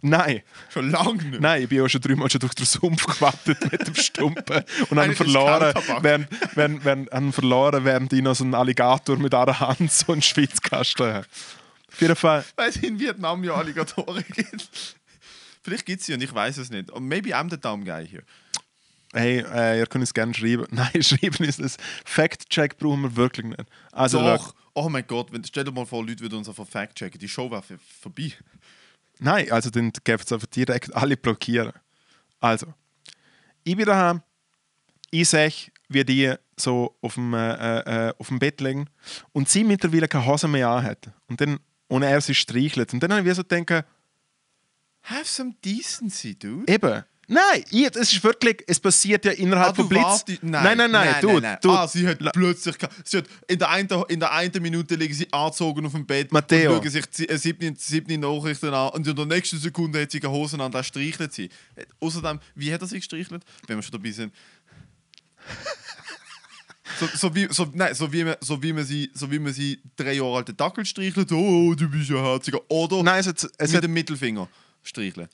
Nein, 0.06 0.44
Schon 0.70 0.92
lange 0.92 1.24
nicht 1.24 1.42
nein, 1.42 1.64
ich 1.64 1.70
bin 1.70 1.82
auch 1.82 1.88
schon 1.88 2.02
dreimal 2.02 2.30
schon 2.30 2.40
durch 2.40 2.54
den 2.54 2.66
Sumpf 2.66 3.06
gewartet 3.08 3.72
mit 3.72 3.88
dem 3.88 3.96
Stumpen 3.96 4.64
und 4.90 5.00
habe 5.00 5.16
verloren, 5.16 5.74
während, 6.02 6.28
während, 6.56 6.86
während, 6.86 7.12
habe 7.12 7.26
ihn 7.26 7.34
verloren, 7.34 7.84
während 7.84 8.14
ich 8.14 8.22
noch 8.22 8.36
so 8.36 8.44
einen 8.44 8.54
Alligator 8.54 9.18
mit 9.18 9.34
einer 9.34 9.60
Hand 9.60 9.92
so 9.92 10.12
einen 10.12 10.22
Schwitzkasten 10.22 11.08
habe. 11.08 11.28
Auf 11.92 12.02
jeden 12.02 12.16
Fall, 12.16 12.46
Weil 12.56 12.70
es 12.70 12.76
in 12.78 13.00
Vietnam 13.00 13.44
ja 13.44 13.56
Alligatoren 13.56 14.24
gibt. 14.36 14.96
Vielleicht 15.64 15.86
gibt 15.88 16.02
es 16.02 16.06
sie 16.06 16.14
und 16.14 16.22
ich 16.22 16.34
weiß 16.34 16.58
es 16.58 16.70
nicht. 16.70 16.92
Und 16.92 17.08
maybe 17.08 17.36
I'm 17.36 17.50
the 17.50 17.60
dumb 17.60 17.84
guy 17.84 18.08
here. 18.08 18.24
hey, 19.14 19.44
äh, 19.52 19.80
ihr 19.80 19.88
könnt 19.88 20.04
es 20.04 20.14
gerne 20.14 20.34
schreiben. 20.36 20.68
Nein, 20.72 21.02
schreiben 21.02 21.44
ist 21.46 21.60
das. 21.60 21.78
Fact-Check 22.06 22.78
brauchen 22.78 23.02
wir 23.02 23.16
wirklich 23.16 23.48
nicht. 23.48 23.66
Also, 23.92 24.20
Doch. 24.20 24.54
Oh 24.76 24.90
mein 24.90 25.08
Gott, 25.08 25.32
wenn, 25.32 25.44
stell 25.46 25.64
dir 25.64 25.72
mal 25.72 25.86
vor, 25.86 26.06
Leute 26.06 26.20
würden 26.20 26.38
uns 26.38 26.50
einfach 26.50 26.68
fact-checken. 26.68 27.18
Die 27.18 27.30
Show 27.30 27.50
wäre 27.50 27.64
vorbei. 28.02 28.34
Nein, 29.20 29.52
also 29.52 29.70
dann 29.70 29.92
gäbe 30.04 30.22
es 30.24 30.32
einfach 30.32 30.48
direkt 30.48 30.94
alle 30.96 31.18
blockieren. 31.18 31.72
Also, 32.40 32.68
ich 33.64 33.76
bin 33.76 33.86
daheim, 33.86 34.22
ich 35.12 35.30
sehe, 35.30 35.52
wie 35.90 36.04
die 36.04 36.34
so 36.58 36.96
auf 37.02 37.16
dem, 37.16 37.34
äh, 37.34 38.10
äh, 38.10 38.14
auf 38.18 38.28
dem 38.28 38.40
Bett 38.40 38.62
liegen 38.62 38.90
und 39.32 39.50
sie 39.50 39.64
mittlerweile 39.64 40.08
keine 40.08 40.26
Hose 40.26 40.48
mehr 40.48 40.70
anhat. 40.70 41.10
Und 41.28 41.42
dann, 41.42 41.60
und 41.88 42.04
er 42.04 42.22
sie 42.22 42.36
streichelt. 42.36 42.94
Und 42.94 43.02
dann 43.02 43.14
habe 43.14 43.28
ich 43.28 43.36
so 43.36 43.44
gedacht, 43.44 43.86
Have 45.04 45.26
some 45.26 45.54
decency, 45.64 46.38
dude. 46.38 46.72
eben, 46.72 47.04
nein, 47.28 47.64
ich, 47.72 47.86
es 47.96 48.14
ist 48.14 48.24
wirklich, 48.24 48.64
es 48.68 48.80
passiert 48.80 49.26
ja 49.26 49.32
innerhalb 49.32 49.70
Ah, 49.70 49.72
du 49.74 49.82
von 49.82 49.90
Blitz. 49.90 50.04
wartest- 50.04 50.40
nein, 50.44 50.78
nein, 50.78 50.92
nein, 50.92 51.16
du, 51.22 51.28
nein, 51.34 51.42
nein. 51.42 51.58
du, 51.62 51.72
Ah, 51.72 51.88
sie 51.88 52.08
hat 52.08 52.20
plötzlich. 52.34 52.76
Sie 53.04 53.18
hat 53.18 53.26
in, 53.48 53.60
der 53.60 53.70
einen, 53.70 53.90
in 54.10 54.20
der 54.20 54.32
einen 54.32 54.62
Minute 54.62 54.96
liegen 54.96 55.14
sie 55.14 55.32
angezogen 55.34 55.86
auf 55.86 55.92
dem 55.94 56.06
Bett 56.06 56.32
Matteo. 56.32 56.74
und 56.74 56.84
schauen 56.84 56.92
sich 56.92 57.06
die- 57.08 57.30
äh, 57.30 57.38
siebte, 57.38 57.74
siebte 57.78 58.18
Nachrichten 58.18 58.74
an 58.74 58.90
und 58.90 59.08
in 59.08 59.16
der 59.16 59.26
nächsten 59.26 59.58
Sekunde 59.60 60.02
hat 60.02 60.12
sie 60.12 60.20
keine 60.20 60.34
Hosen 60.34 60.62
an, 60.62 60.72
da 60.72 60.84
streichelt 60.84 61.34
sie. 61.34 61.50
Äh, 61.76 61.86
Außerdem, 62.00 62.40
wie 62.56 62.74
hat 62.74 62.82
er 62.82 62.88
sie 62.88 62.98
gestreichelt? 62.98 63.44
Wenn 63.68 63.78
wir 63.78 63.84
schon 63.84 63.92
dabei 63.94 64.12
sind. 64.12 64.34
So, 67.00 67.08
so, 67.14 67.36
wie, 67.36 67.48
so, 67.52 67.68
nein, 67.74 67.94
so, 67.94 68.14
wie 68.14 68.24
man, 68.24 68.36
so, 68.40 68.62
wie 68.64 68.72
man 68.72 68.86
sie, 68.86 69.10
so 69.14 69.30
wie 69.30 69.40
man 69.40 69.52
sie 69.52 69.82
drei 69.98 70.14
Jahre 70.14 70.38
alte 70.38 70.54
Dackel 70.54 70.86
streichelt, 70.86 71.30
oh, 71.34 71.74
du 71.76 71.90
bist 71.90 72.10
ja 72.10 72.16
herziger. 72.22 72.60
Oder 72.70 73.04
nein, 73.04 73.20
es, 73.20 73.28
hat, 73.28 73.46
es 73.58 73.72
mit 73.74 73.84
dem 73.84 73.92
Mittelfinger 73.92 74.48
streicheln. 74.82 75.28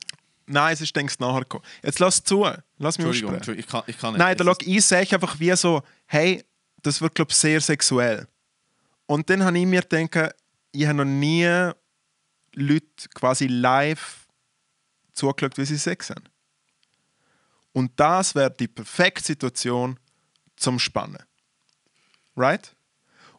Nein, 0.52 0.74
es 0.74 0.82
ist 0.82 0.96
denkst 0.96 1.20
nachher 1.20 1.42
gekommen. 1.42 1.64
Jetzt 1.84 2.00
lass 2.00 2.24
zu, 2.24 2.48
lass 2.78 2.98
mich 2.98 3.08
Entschuldigung. 3.08 3.36
Entschuldigung, 3.36 3.66
ich 3.66 3.72
kann, 3.72 3.84
ich 3.88 3.98
kann 3.98 4.14
nicht. 4.14 4.20
Nein, 4.20 4.38
da 4.38 4.44
schau, 4.44 4.56
ich 4.60 4.86
sehe 4.86 5.00
einfach 5.00 5.40
wie 5.40 5.56
so, 5.56 5.82
hey, 6.06 6.44
das 6.82 7.02
wird, 7.02 7.16
glaube 7.16 7.32
ich, 7.32 7.38
sehr 7.38 7.62
sexuell. 7.62 8.28
Und 9.06 9.30
dann 9.30 9.44
habe 9.44 9.58
ich 9.58 9.66
mir 9.66 9.82
gedacht, 9.82 10.36
ich 10.72 10.86
habe 10.86 10.98
noch 10.98 11.06
nie 11.06 11.72
Leute 12.54 13.10
quasi 13.14 13.48
live 13.48 14.28
zugeschaut, 15.14 15.58
wie 15.58 15.66
sie 15.66 15.78
Sex 15.78 16.10
haben. 16.10 16.24
Und 17.74 17.92
das 17.96 18.36
wäre 18.36 18.52
die 18.52 18.68
perfekte 18.68 19.24
Situation 19.24 20.00
zum 20.56 20.80
Spannen. 20.80 21.24
Right? 22.36 22.76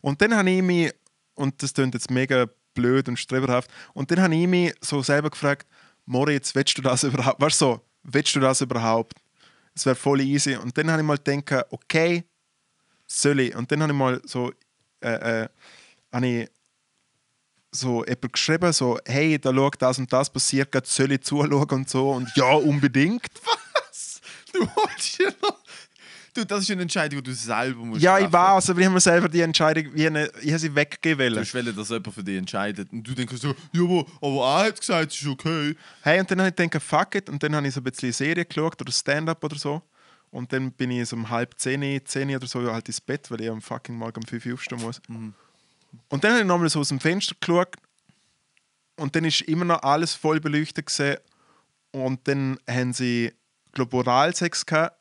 Und 0.01 0.21
dann 0.21 0.35
habe 0.35 0.51
ich 0.51 0.63
mich, 0.63 0.93
und 1.35 1.63
das 1.63 1.75
klingt 1.75 1.95
jetzt 1.95 2.11
mega 2.11 2.47
blöd 2.75 3.09
und 3.09 3.19
streberhaft, 3.19 3.71
und 3.95 4.11
dann 4.11 4.21
habe 4.21 4.35
ich 4.35 4.47
mich 4.47 4.75
so 4.81 5.03
selber 5.03 5.31
gefragt, 5.31 5.67
Moritz, 6.07 6.55
willst 6.55 6.77
du 6.79 6.83
das 6.83 7.05
überhaupt? 7.05 7.41
Weißt 7.41 7.59
so, 7.59 7.81
willst 8.03 8.35
du 8.35 8.41
das 8.41 8.61
überhaupt? 8.61 9.15
Es 9.75 9.87
wäre 9.87 9.97
voll 9.97 10.21
easy. 10.21 10.57
Und 10.57 10.77
dann 10.77 10.91
habe 10.91 11.03
ich 11.03 11.07
mal 11.07 11.19
gedacht, 11.19 11.67
okay, 11.71 12.25
soll 13.07 13.41
ich? 13.41 13.55
Und 13.55 13.71
dann 13.71 13.83
habe 13.83 13.93
ich 13.93 13.99
mal 13.99 14.21
so, 14.25 14.53
äh, 15.01 15.45
äh, 16.13 16.47
so 17.71 18.05
jemand 18.05 18.33
geschrieben, 18.33 18.73
so, 18.73 18.99
hey, 19.07 19.39
da 19.39 19.53
schau, 19.55 19.71
das 19.71 19.99
und 19.99 20.13
das 20.13 20.31
passiert, 20.31 20.87
soll 20.87 21.13
ich 21.13 21.23
zuschauen 21.23 21.71
und 21.71 21.89
so. 21.89 22.11
Und 22.11 22.31
ja, 22.37 22.53
unbedingt. 22.53 23.27
Du 24.53 24.69
holst 24.77 25.19
ja 25.19 25.31
noch. 25.41 25.62
Du, 26.35 26.47
das 26.47 26.63
ist 26.63 26.71
eine 26.71 26.83
Entscheidung, 26.83 27.23
die 27.23 27.31
du 27.31 27.37
selber 27.37 27.85
musst 27.85 28.01
Ja, 28.03 28.17
ich 28.17 28.23
treffen. 28.25 28.33
weiß, 28.33 28.71
aber 28.71 28.81
ich 28.81 28.87
habe 28.87 28.95
mir 28.95 29.01
selber 29.01 29.29
die 29.29 29.43
Entscheidung, 29.43 29.93
wie 29.95 30.07
eine, 30.07 30.31
ich 30.41 30.49
habe 30.49 30.59
sie 30.59 30.75
weggeben 30.75 31.35
Du 31.35 31.41
hast 31.41 31.55
wollen, 31.55 31.77
dass 31.77 31.91
jemand 31.91 32.15
für 32.15 32.25
dich 32.25 32.39
entscheidet. 32.39 32.91
Und 32.91 33.03
du 33.03 33.15
denkst 33.15 33.37
so, 33.37 33.55
ja, 33.73 33.83
aber, 33.83 34.07
aber 34.23 34.61
er 34.61 34.67
hat 34.69 34.81
gesagt, 34.81 35.13
es 35.13 35.21
ist 35.21 35.27
okay. 35.29 35.77
Hey, 36.01 36.21
und 36.21 36.31
dann 36.31 36.41
habe 36.41 36.49
ich 36.49 36.57
gedacht, 36.57 36.83
fuck 36.83 37.15
it. 37.17 37.29
Und 37.29 37.43
dann 37.43 37.55
habe 37.55 37.69
ich 37.69 37.75
so 37.75 37.81
ein 37.81 37.85
bisschen 37.85 38.13
Serie 38.13 38.47
geschaut 38.47 38.81
oder 38.81 38.91
Stand-up 38.93 39.45
oder 39.45 39.57
so. 39.59 39.83
Und 40.31 40.51
dann 40.55 40.73
bin 40.73 40.91
ich 40.91 41.07
so 41.07 41.17
um 41.17 41.29
halb 41.29 41.59
zehn, 41.59 42.01
zehn 42.07 42.35
oder 42.35 42.47
so 42.47 42.73
halt 42.73 42.89
ins 42.89 43.03
Bett, 43.03 43.31
weil 43.31 43.43
ich 43.43 43.51
am 43.51 43.61
fucking 43.61 43.95
Morgen 43.95 44.23
um 44.23 44.27
fünf 44.27 44.47
Uhr 44.47 44.55
aufstehen 44.55 44.81
muss. 44.81 45.03
Und 46.09 46.25
dann 46.25 46.31
habe 46.31 46.41
ich 46.41 46.47
nochmal 46.47 46.71
so 46.71 46.81
aus 46.81 46.89
dem 46.89 47.01
Fenster 47.01 47.35
geschaut. 47.39 47.77
Und 48.97 49.15
dann 49.15 49.27
ist 49.27 49.43
immer 49.43 49.67
noch 49.67 49.83
alles 49.83 50.15
voll 50.15 50.41
beleuchtet 50.41 50.87
gesehen. 50.87 51.19
Und 51.91 52.27
dann 52.27 52.59
haben 52.67 52.95
sie, 52.95 53.35
glaube 53.73 53.99
Oralsex 53.99 54.65
gehabt. 54.65 54.97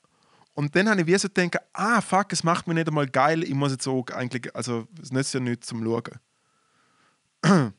Und 0.53 0.75
dann 0.75 0.89
habe 0.89 1.01
ich 1.01 1.07
wie 1.07 1.17
so 1.17 1.29
gedacht, 1.29 1.57
ah 1.73 2.01
fuck, 2.01 2.33
es 2.33 2.43
macht 2.43 2.67
mich 2.67 2.75
nicht 2.75 2.87
einmal 2.87 3.07
geil. 3.07 3.43
Ich 3.43 3.53
muss 3.53 3.71
jetzt 3.71 3.87
auch 3.87 4.05
eigentlich, 4.09 4.53
also 4.55 4.87
es 5.01 5.11
nützt 5.11 5.33
ja 5.33 5.39
nichts 5.39 5.67
zum 5.67 5.83
Schauen. 5.83 6.19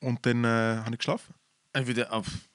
Und 0.00 0.26
dann 0.26 0.44
äh, 0.44 0.48
habe 0.78 0.90
ich 0.92 0.98
geschlafen. 0.98 1.34
Ich 1.74 1.86
würde, 1.86 2.10
ah, 2.10 2.22
pff. 2.22 2.48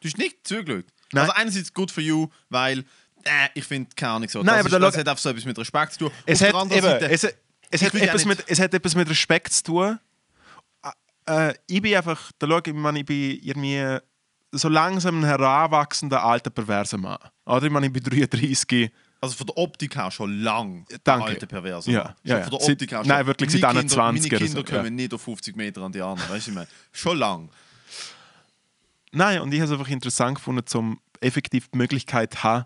du 0.00 0.08
hast 0.08 0.18
nicht 0.18 0.46
zugeschaut. 0.46 0.86
Nein. 1.12 1.22
Also 1.22 1.32
einerseits 1.34 1.72
good 1.72 1.90
for 1.90 2.02
you, 2.02 2.28
weil 2.48 2.80
äh, 3.24 3.48
ich 3.54 3.64
finde 3.64 3.90
keine 3.94 4.12
Ahnung 4.14 4.28
so. 4.28 4.42
Nein, 4.42 4.46
das 4.46 4.58
aber 4.58 4.66
ist, 4.66 4.72
da 4.72 4.78
das 4.78 4.96
hat 4.96 5.08
einfach 5.08 5.22
so 5.22 5.30
etwas 5.30 5.44
mit 5.44 5.58
Respekt 5.58 5.92
zu 5.92 5.98
tun. 6.00 6.10
Es 6.26 6.40
hat, 6.42 6.54
eben, 6.54 6.82
Seite- 6.82 7.10
es, 7.10 7.24
es, 7.24 7.34
Ich 7.70 7.84
hat 7.84 7.94
etwas 7.94 8.24
mit, 8.24 8.44
es 8.46 8.58
hat 8.58 8.74
etwas 8.74 8.94
mit 8.94 9.08
Respekt 9.08 9.52
zu 9.52 9.62
tun. 9.62 10.00
Äh, 11.26 11.54
ich 11.66 11.80
bin 11.80 11.94
einfach, 11.94 12.32
da 12.38 12.46
schau, 12.48 12.60
ich, 12.64 12.72
meine, 12.74 13.00
ich 13.00 13.06
bin 13.06 13.38
irgendwie 13.42 13.98
so 14.52 14.68
langsam 14.68 15.20
ein 15.20 15.24
heranwachsender 15.24 16.24
alter 16.24 16.50
perverser 16.50 16.98
Mann. 16.98 17.18
Oder 17.46 17.66
ich 17.66 17.72
meine, 17.72 17.86
ich 17.86 17.92
bin 17.92 18.02
33. 18.02 18.90
Also 19.20 19.36
von 19.36 19.46
der 19.48 19.58
Optik 19.58 19.96
her 19.96 20.10
schon 20.10 20.40
lang. 20.40 20.86
Danke. 21.04 21.26
Alte 21.26 21.46
Perverse. 21.46 21.90
Ja, 21.90 22.16
ja, 22.24 22.40
Von 22.42 22.58
der. 22.58 22.68
Optik 22.68 22.90
her 22.90 23.00
schon. 23.00 23.08
nein, 23.08 23.26
wirklich 23.26 23.50
seit 23.50 23.60
Meine 23.60 23.80
21 23.80 24.30
Kinder, 24.30 24.36
oder 24.36 24.42
Meine 24.42 24.46
Kinder 24.46 24.68
so, 24.68 24.74
ja. 24.74 24.82
kommen 24.82 24.94
nicht 24.94 25.14
auf 25.14 25.22
50 25.22 25.56
Meter 25.56 25.82
an 25.82 25.92
die 25.92 26.00
anderen. 26.00 26.30
Weißt 26.30 26.46
du, 26.46 26.50
ich 26.52 26.54
meine, 26.54 26.68
schon 26.92 27.18
lang. 27.18 27.50
Nein, 29.12 29.40
und 29.40 29.52
ich 29.52 29.60
habe 29.60 29.72
es 29.72 29.78
einfach 29.78 29.92
interessant 29.92 30.36
gefunden, 30.36 30.66
zum 30.66 31.00
effektiv 31.20 31.68
die 31.68 31.76
Möglichkeit 31.76 32.32
zu 32.32 32.42
haben, 32.42 32.64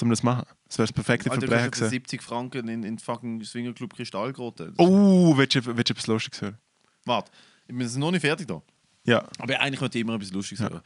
um 0.00 0.08
das 0.08 0.20
zu 0.20 0.26
machen. 0.26 0.46
Das 0.66 0.78
wäre 0.78 0.86
das 0.86 0.92
perfekte 0.94 1.30
Alter, 1.30 1.46
Verbrechen 1.46 1.70
gewesen. 1.72 1.90
70 1.90 2.22
Franken 2.22 2.68
in, 2.68 2.82
in 2.84 2.98
fucking 2.98 3.44
Swingerclub 3.44 3.94
Kristallgrotte. 3.94 4.72
Oh, 4.78 5.36
willst 5.36 5.56
du, 5.56 5.66
willst 5.66 5.90
du 5.90 5.92
etwas 5.92 6.06
Lustiges 6.06 6.40
hören? 6.40 6.58
Warte, 7.04 7.30
ich 7.66 7.76
bin 7.76 7.86
noch 7.98 8.10
nicht 8.12 8.20
fertig 8.22 8.46
da. 8.46 8.62
Ja. 9.10 9.24
Aber 9.38 9.60
eigentlich 9.60 9.80
möchte 9.80 9.98
ich 9.98 10.02
immer 10.02 10.14
etwas 10.14 10.30
Lustiges 10.30 10.62
hören. 10.62 10.80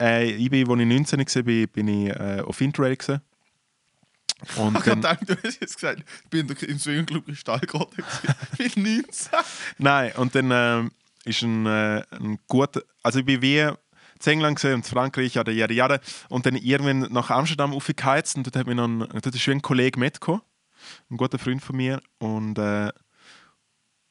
Äh, 0.00 0.30
ich 0.30 0.48
bin, 0.48 0.68
als 0.68 0.80
ich 0.80 0.86
19 0.86 1.18
war, 1.20 1.66
bin, 1.66 1.88
ich 1.88 2.08
äh, 2.08 2.40
auf 2.40 2.60
Interrail. 2.62 2.96
Gewesen. 2.96 3.20
Und 4.56 4.78
Ich 4.78 4.84
dann, 4.84 5.02
dachte, 5.02 5.24
du 5.26 5.36
hast 5.42 5.60
jetzt 5.60 5.74
gesagt, 5.74 6.02
ich 6.24 6.30
bin 6.30 6.48
im 6.48 6.78
Swingerclub 6.78 7.26
gewesen. 7.26 7.44
Ich 8.58 8.74
bin 8.74 8.82
19. 8.84 9.32
Nein, 9.78 10.12
und 10.16 10.34
dann 10.34 10.50
ähm, 10.50 10.92
ist 11.24 11.42
ein, 11.42 11.66
äh, 11.66 12.02
ein 12.10 12.38
guter. 12.46 12.80
Also, 13.02 13.18
ich 13.18 13.26
bin 13.26 13.42
wie 13.42 13.58
in 13.58 13.76
England 14.24 14.64
und 14.64 14.70
in 14.70 14.82
Frankreich, 14.82 15.34
jada, 15.34 15.52
jada, 15.52 15.74
jada. 15.74 16.00
Und 16.30 16.46
dann 16.46 16.56
irgendwann 16.56 17.12
nach 17.12 17.30
Amsterdam 17.30 17.74
aufgeheizt 17.74 18.36
und 18.36 18.46
dort, 18.46 18.56
hat 18.56 18.66
mich 18.66 18.76
noch 18.76 18.88
ein, 18.88 19.00
dort 19.00 19.26
ist 19.26 19.48
ein 19.48 19.60
Kollege 19.60 20.00
mitgekommen, 20.00 20.40
ein 21.10 21.18
guter 21.18 21.38
Freund 21.38 21.62
von 21.62 21.76
mir. 21.76 22.00
Und, 22.18 22.58
äh, 22.58 22.92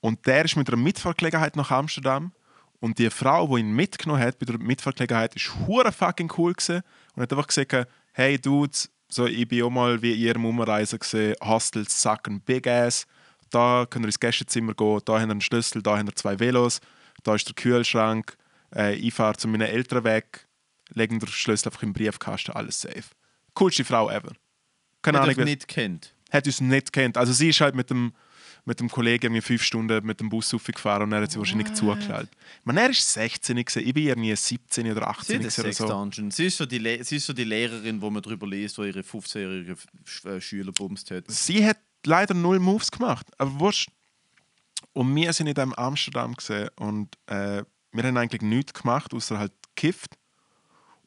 und 0.06 0.26
der 0.28 0.46
ist 0.46 0.56
mit 0.56 0.68
einer 0.70 0.78
Mitfahrgelegenheit 0.78 1.56
nach 1.56 1.72
Amsterdam. 1.72 2.32
Und 2.80 3.00
die 3.00 3.10
Frau, 3.10 3.48
die 3.48 3.62
ihn 3.62 3.72
mitgenommen 3.74 4.22
hat 4.22 4.38
bei 4.38 4.46
der 4.46 4.60
Mitfahrgelegenheit, 4.60 5.36
ist 5.36 5.50
hure 5.66 5.92
fucking 5.92 6.32
cool 6.38 6.54
gewesen 6.54 6.82
und 7.16 7.24
hat 7.24 7.32
einfach 7.34 7.48
gesagt, 7.48 7.88
hey 8.14 8.38
Dudes, 8.40 8.92
so, 9.10 9.26
ich 9.26 9.48
bin 9.48 9.64
auch 9.64 9.70
mal 9.72 10.02
wie 10.02 10.14
in 10.14 10.20
ihrem 10.20 10.46
Umreisen 10.46 11.00
gesehen, 11.00 11.36
Hostels 11.42 12.00
sacken 12.02 12.42
big 12.42 12.68
ass. 12.68 13.08
Da 13.50 13.86
könnt 13.90 14.06
ihr 14.06 14.10
ins 14.10 14.20
Gästezimmer 14.20 14.74
gehen, 14.74 15.00
da 15.06 15.14
haben 15.14 15.28
wir 15.30 15.32
einen 15.32 15.42
Schlüssel, 15.42 15.82
da 15.82 15.98
haben 15.98 16.08
wir 16.08 16.16
zwei 16.16 16.38
Velos, 16.40 16.82
da 17.24 17.34
ist 17.36 17.48
der 17.48 17.56
Kühlschrank. 17.56 18.38
Äh, 18.76 18.96
ich 18.96 19.14
fahre 19.14 19.38
zu 19.38 19.48
meinen 19.48 19.68
Eltern 19.68 20.04
weg, 20.04 20.48
legen 20.94 21.20
den 21.20 21.28
Schlüssel 21.30 21.70
einfach 21.70 21.82
im 21.84 21.94
Briefkasten, 21.94 22.52
alles 22.52 22.82
safe. 22.82 23.04
Coolste 23.56 23.86
Frau 23.86 24.10
ever. 24.10 24.34
Keine 25.02 25.18
Wer 25.18 25.22
Ahnung, 25.24 25.30
das 25.36 25.38
wer- 25.38 25.46
nicht 25.46 25.68
kennt. 25.68 26.14
hat 26.32 26.46
uns 26.46 26.62
nicht 26.62 26.92
kennt. 26.94 27.18
Also 27.18 27.32
sie 27.34 27.50
ist 27.50 27.62
halt 27.62 27.74
mit 27.76 27.90
dem, 27.90 28.14
mit 28.68 28.80
dem 28.80 28.90
Kollegen 28.90 29.26
irgendwie 29.28 29.42
fünf 29.42 29.62
Stunden 29.64 30.06
mit 30.06 30.20
dem 30.20 30.30
Bus 30.30 30.54
aufgefahren 30.54 31.04
und 31.04 31.12
er 31.12 31.22
hat 31.22 31.32
sie 31.32 31.38
wahrscheinlich 31.38 31.72
zugeklaut. 31.74 32.28
Man, 32.64 32.78
er 32.78 32.90
ist 32.90 33.14
16 33.14 33.56
gewesen, 33.58 33.88
ich 33.88 33.94
bin 33.94 34.08
irgendwie 34.08 34.36
17 34.36 34.92
oder 34.92 35.02
Sie 35.02 35.06
18 35.08 35.36
hat 35.36 35.42
gewesen 35.44 35.62
oder 35.62 35.74
so. 35.74 35.88
Dungeon. 35.88 36.32
Sie 36.32 36.46
ist, 36.48 36.58
so 36.58 36.66
die 36.66 36.80
Le 36.80 37.04
sie 37.04 37.18
ist 37.18 37.28
so 37.28 37.34
die 37.34 37.44
Lehrerin, 37.44 38.02
wo 38.02 38.10
man 38.10 38.24
darüber 38.24 38.48
liest, 38.48 38.78
wo 38.80 38.84
ihre 38.84 39.02
15-jährige 39.02 39.76
Sch- 40.06 40.28
äh, 40.28 40.42
Schüler 40.42 40.72
bumst 40.72 41.12
hat. 41.12 41.26
Sie 41.28 41.66
hat 41.66 41.78
leider 42.06 42.34
null 42.34 42.60
Moves 42.60 42.90
gemacht, 42.92 43.28
aber 43.38 43.60
wurscht. 43.60 43.90
Und 44.94 45.14
wir 45.16 45.32
sind 45.34 45.48
in 45.48 45.54
diesem 45.54 45.74
Amsterdam 45.74 46.34
gesehen 46.34 46.70
und 46.78 47.16
äh, 47.28 47.64
wir 47.92 48.04
haben 48.04 48.18
eigentlich 48.18 48.42
nichts 48.42 48.74
gemacht, 48.74 49.14
außer 49.14 49.38
halt 49.38 49.52
gekifft 49.76 50.18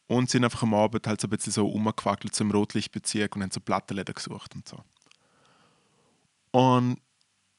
und 0.07 0.31
sind 0.31 0.45
einfach 0.45 0.63
am 0.63 0.75
Abend 0.75 1.07
halt 1.07 1.21
so 1.21 1.27
ein 1.27 1.31
bisschen 1.31 1.53
so 1.53 1.67
rumgewackelt 1.67 2.35
zum 2.35 2.51
Rotlichtbezirk 2.51 3.35
und 3.35 3.43
haben 3.43 3.51
so 3.51 3.61
Plattenläden 3.61 4.15
gesucht 4.15 4.55
und 4.55 4.69
so. 4.69 4.83
Und 6.51 6.99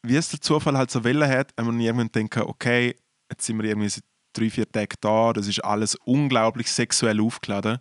wie 0.04 0.16
es 0.16 0.30
der 0.30 0.42
Zufall 0.42 0.78
halt 0.78 0.92
so 0.92 1.04
wollen 1.04 1.30
hat, 1.30 1.54
haben 1.58 1.78
wir 1.78 1.86
irgendwann 1.86 2.12
gedacht, 2.12 2.48
okay, 2.48 2.96
jetzt 3.30 3.46
sind 3.46 3.62
wir 3.62 3.70
irgendwie 3.70 3.90
seit 3.90 4.04
drei, 4.34 4.50
vier 4.50 4.72
Tagen 4.72 4.96
da, 5.02 5.34
das 5.34 5.48
ist 5.48 5.64
alles 5.64 5.96
unglaublich 6.06 6.72
sexuell 6.72 7.20
aufgeladen. 7.20 7.80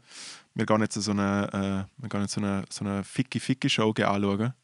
Wir 0.54 0.66
gehen 0.66 0.80
jetzt 0.80 0.94
so 0.94 1.12
eine, 1.12 1.86
äh, 2.02 2.26
so 2.26 2.40
eine, 2.40 2.64
so 2.68 2.84
eine 2.84 3.04
Ficky-Ficky-Show 3.04 3.90
anschauen. 3.90 4.54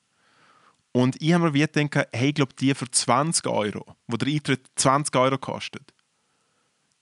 Und 0.92 1.20
ich 1.20 1.32
habe 1.32 1.44
mir 1.44 1.54
wie 1.54 1.60
gedacht, 1.60 2.08
hey, 2.12 2.28
ich 2.28 2.34
glaube, 2.34 2.54
die 2.54 2.74
für 2.74 2.90
20 2.90 3.46
Euro, 3.46 3.96
wo 4.06 4.16
der 4.16 4.28
Eintritt 4.28 4.68
20 4.76 5.14
Euro 5.16 5.38
kostet, 5.38 5.92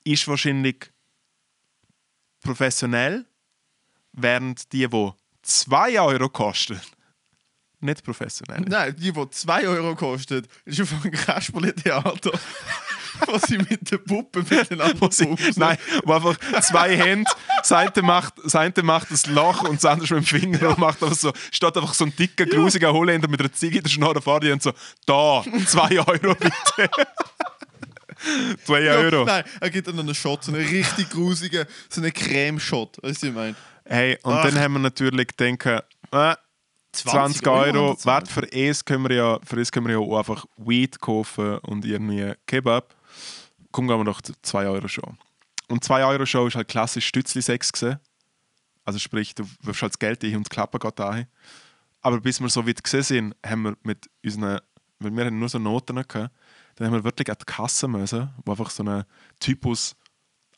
ist 0.04 0.26
wahrscheinlich 0.28 0.90
professionell, 2.40 3.26
während 4.12 4.73
die, 4.73 4.88
die 4.88 5.11
2 5.42 6.00
Euro 6.00 6.28
kosten, 6.28 6.80
nicht 7.82 8.04
professionell. 8.04 8.62
Nein, 8.66 8.94
die, 8.98 9.12
die 9.12 9.30
2 9.30 9.68
Euro 9.68 9.94
kostet, 9.94 10.46
ist 10.64 10.80
auf 10.80 10.92
einem 11.02 11.12
Kasperle-Theater, 11.12 12.32
wo 13.26 13.38
sie 13.38 13.58
mit 13.58 13.90
den 13.90 14.04
Puppen 14.04 14.46
miteinander 14.48 15.10
sie, 15.10 15.34
nein, 15.56 15.76
wo 16.04 16.12
einfach 16.14 16.36
zwei 16.62 16.96
Hände, 16.96 17.30
das 17.58 17.72
eine 17.72 18.02
macht, 18.02 18.34
das 18.44 18.54
eine 18.54 18.72
macht 18.82 19.10
das 19.10 19.26
Loch 19.26 19.62
und 19.62 19.76
das 19.76 19.84
andere 19.84 20.14
mit 20.14 20.24
dem 20.30 20.40
Finger 20.40 20.68
und 20.70 20.78
macht 20.78 21.02
einfach 21.02 21.16
so, 21.16 21.32
steht 21.50 21.76
einfach 21.76 21.94
so 21.94 22.04
ein 22.04 22.16
dicker, 22.16 22.46
grusiger 22.46 22.92
Holländer 22.92 23.28
mit 23.28 23.40
einer 23.40 23.52
Ziege 23.52 23.78
in 23.78 23.82
der 23.84 23.90
Schnorre 23.90 24.22
vor 24.22 24.40
dir 24.40 24.52
und 24.52 24.62
so, 24.62 24.72
da, 25.06 25.44
zwei 25.66 25.98
Euro 25.98 26.34
bitte. 26.34 26.90
zwei 28.64 28.82
Ja, 28.82 28.94
Euro. 28.94 29.24
Nein, 29.24 29.44
er 29.60 29.70
gibt 29.70 29.88
dann 29.88 29.98
einen 29.98 30.14
Shot, 30.14 30.44
so 30.44 30.52
einen 30.52 30.66
richtig 30.66 31.10
grusigen, 31.10 31.66
so 31.88 32.00
einen 32.00 32.12
Creme-Shot. 32.12 32.98
Weißt 33.02 33.02
du, 33.02 33.08
was 33.08 33.22
ich 33.28 33.34
meine? 33.34 33.54
Hey, 33.84 34.18
und 34.22 34.34
Ach. 34.34 34.44
dann 34.44 34.58
haben 34.58 34.74
wir 34.74 34.78
natürlich 34.78 35.28
gedacht, 35.36 35.84
äh, 36.12 36.34
20 36.92 37.46
Euro 37.46 37.58
Euro, 37.58 37.64
haben 37.64 37.99
wir 37.99 38.04
warte, 38.04 38.32
für 38.32 38.52
es 38.52 38.84
können 38.84 39.08
wir 39.08 39.16
ja, 39.16 39.38
für 39.44 39.61
es 39.61 39.72
können 39.72 39.87
wir 39.87 39.94
ja 39.94 39.99
auch 39.99 40.18
einfach 40.18 40.44
Weed 40.56 41.00
kaufen 41.00 41.58
und 41.58 41.84
irgendwie 41.84 42.34
Kebab. 42.46 42.94
Komm, 43.70 43.88
gehen 43.88 43.99
wir 43.99 44.04
doch 44.04 44.20
2 44.20 44.66
Euro 44.68 44.87
Show. 44.88 45.14
Und 45.68 45.82
2 45.82 46.04
Euro 46.04 46.26
Show 46.26 46.46
ist 46.46 46.54
halt 46.54 46.68
klassisch 46.68 47.06
Stützli-Sex. 47.06 47.87
Also 48.84 48.99
sprich, 48.99 49.34
du 49.34 49.44
wirfst 49.62 49.82
halt 49.82 49.92
das 49.92 49.99
Geld 49.99 50.22
ein 50.25 50.37
und 50.37 50.46
die 50.46 50.54
Klappe 50.54 50.78
geht 50.78 50.99
dahin. 50.99 51.26
Aber 52.02 52.20
bis 52.20 52.40
wir 52.40 52.49
so 52.49 52.66
weit 52.66 52.82
gesehen 52.82 53.02
sind, 53.02 53.37
haben 53.46 53.62
wir 53.62 53.76
mit 53.82 54.11
unseren, 54.25 54.61
weil 54.99 55.16
wir 55.16 55.25
hatten 55.25 55.38
nur 55.38 55.49
so 55.49 55.58
Noten 55.58 55.96
gehabt, 55.96 56.34
dann 56.76 56.87
haben 56.87 56.94
wir 56.94 57.04
wirklich 57.04 57.30
an 57.30 57.37
die 57.40 57.44
Kasse 57.44 57.88
müssen, 57.88 58.30
wo 58.44 58.52
einfach 58.52 58.70
so 58.70 58.82
eine 58.82 59.06
Typus 59.40 59.96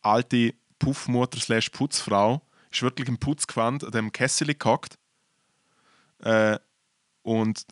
alte 0.02 0.54
Puffmutter 0.78 1.38
slash 1.38 1.70
Putzfrau 1.70 2.42
ist 2.70 2.82
wirklich 2.82 3.08
im 3.08 3.18
Putzgewand 3.18 3.84
an 3.84 3.90
dem 3.92 4.12
Kessel 4.12 4.52
gehockt 4.54 4.98
äh, 6.20 6.58
und 7.22 7.66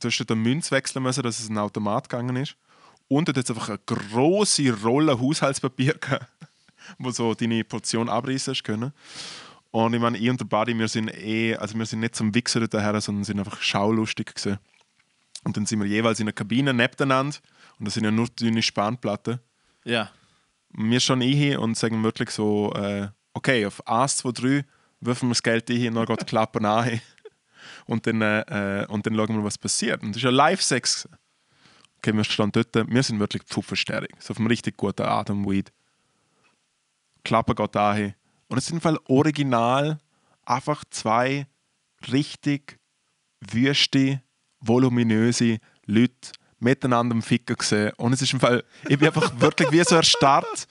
du 0.00 0.08
hast 0.08 0.30
eine 0.30 0.40
Münze 0.40 0.70
wechseln 0.70 1.02
müssen, 1.02 1.22
dass 1.22 1.40
es 1.40 1.48
ein 1.48 1.58
Automat 1.58 2.08
gegangen 2.08 2.36
ist. 2.36 2.56
Und 3.08 3.28
hat 3.28 3.36
es 3.38 3.48
einfach 3.48 3.70
eine 3.70 3.78
große 3.86 4.82
Rolle 4.82 5.18
Haushaltspapier 5.18 5.94
gehabt, 6.00 6.26
wo 6.98 7.10
so 7.10 7.34
deine 7.34 7.64
Portion 7.64 8.08
abreißen 8.08 8.54
können. 8.62 8.92
Und 9.70 9.94
ich 9.94 10.00
meine, 10.00 10.18
ich 10.18 10.28
und 10.28 10.40
der 10.40 10.46
Buddy, 10.46 10.78
wir 10.78 10.88
sind 10.88 11.08
eh, 11.08 11.54
also 11.56 11.78
wir 11.78 11.86
sind 11.86 12.00
nicht 12.00 12.14
zum 12.14 12.34
Wichser 12.34 12.66
daher, 12.68 13.00
sondern 13.00 13.24
sind 13.24 13.38
einfach 13.38 13.60
schaulustig 13.60 14.34
gewesen. 14.34 14.58
Und 15.44 15.56
dann 15.56 15.66
sind 15.66 15.80
wir 15.80 15.86
jeweils 15.86 16.20
in 16.20 16.24
einer 16.24 16.32
Kabine 16.32 16.74
nebeneinander 16.74 17.38
und 17.78 17.86
das 17.86 17.94
sind 17.94 18.04
ja 18.04 18.10
nur 18.10 18.28
dünne 18.28 18.62
Spanplatten. 18.62 19.38
Ja. 19.84 20.10
Wir 20.70 21.00
schon 21.00 21.22
ein 21.22 21.56
und 21.58 21.76
sagen 21.76 22.02
wirklich 22.02 22.30
so, 22.30 22.72
äh, 22.74 23.08
okay, 23.34 23.64
auf 23.66 23.86
1, 23.86 24.18
2, 24.18 24.32
3 24.32 24.64
werfen 25.00 25.28
wir 25.28 25.34
das 25.34 25.42
Geld 25.42 25.70
ein 25.70 25.88
und 25.88 25.94
dann 25.94 26.06
geht 26.06 26.20
die 26.22 26.26
Klappe 26.26 26.58
an. 26.68 27.00
Und 27.88 28.06
dann, 28.06 28.20
äh, 28.20 28.86
und 28.88 29.06
dann 29.06 29.16
schauen 29.16 29.36
wir, 29.36 29.44
was 29.44 29.56
passiert. 29.56 30.02
Und 30.02 30.14
das 30.14 30.22
war 30.22 30.30
ja 30.30 30.36
Live-Sex. 30.36 31.08
Okay, 31.96 32.14
wir 32.14 32.22
standen 32.22 32.62
dort, 32.62 32.90
wir 32.90 33.02
sind 33.02 33.18
wirklich 33.18 33.42
Pfufferstärke. 33.44 34.08
So 34.18 34.32
auf 34.32 34.38
einem 34.38 34.46
richtig 34.46 34.76
guten 34.76 35.02
Atemweed. 35.02 35.72
Klappe 37.24 37.54
geht 37.54 37.74
dahin. 37.74 38.14
Und 38.48 38.58
es 38.58 38.66
sind 38.66 38.76
im 38.76 38.80
Fall 38.82 38.98
original 39.08 39.98
einfach 40.44 40.84
zwei 40.90 41.46
richtig 42.12 42.78
wüste, 43.40 44.22
voluminöse 44.60 45.58
Leute 45.86 46.32
miteinander 46.58 47.14
am 47.14 47.22
Ficken 47.22 47.56
gesehen. 47.56 47.92
Und 47.96 48.12
es 48.12 48.20
ist 48.20 48.34
im 48.34 48.40
Fall, 48.40 48.64
ich 48.86 48.98
bin 48.98 49.08
einfach 49.08 49.32
wirklich 49.40 49.72
wie 49.72 49.82
so 49.82 49.96
erstarrt, 49.96 50.68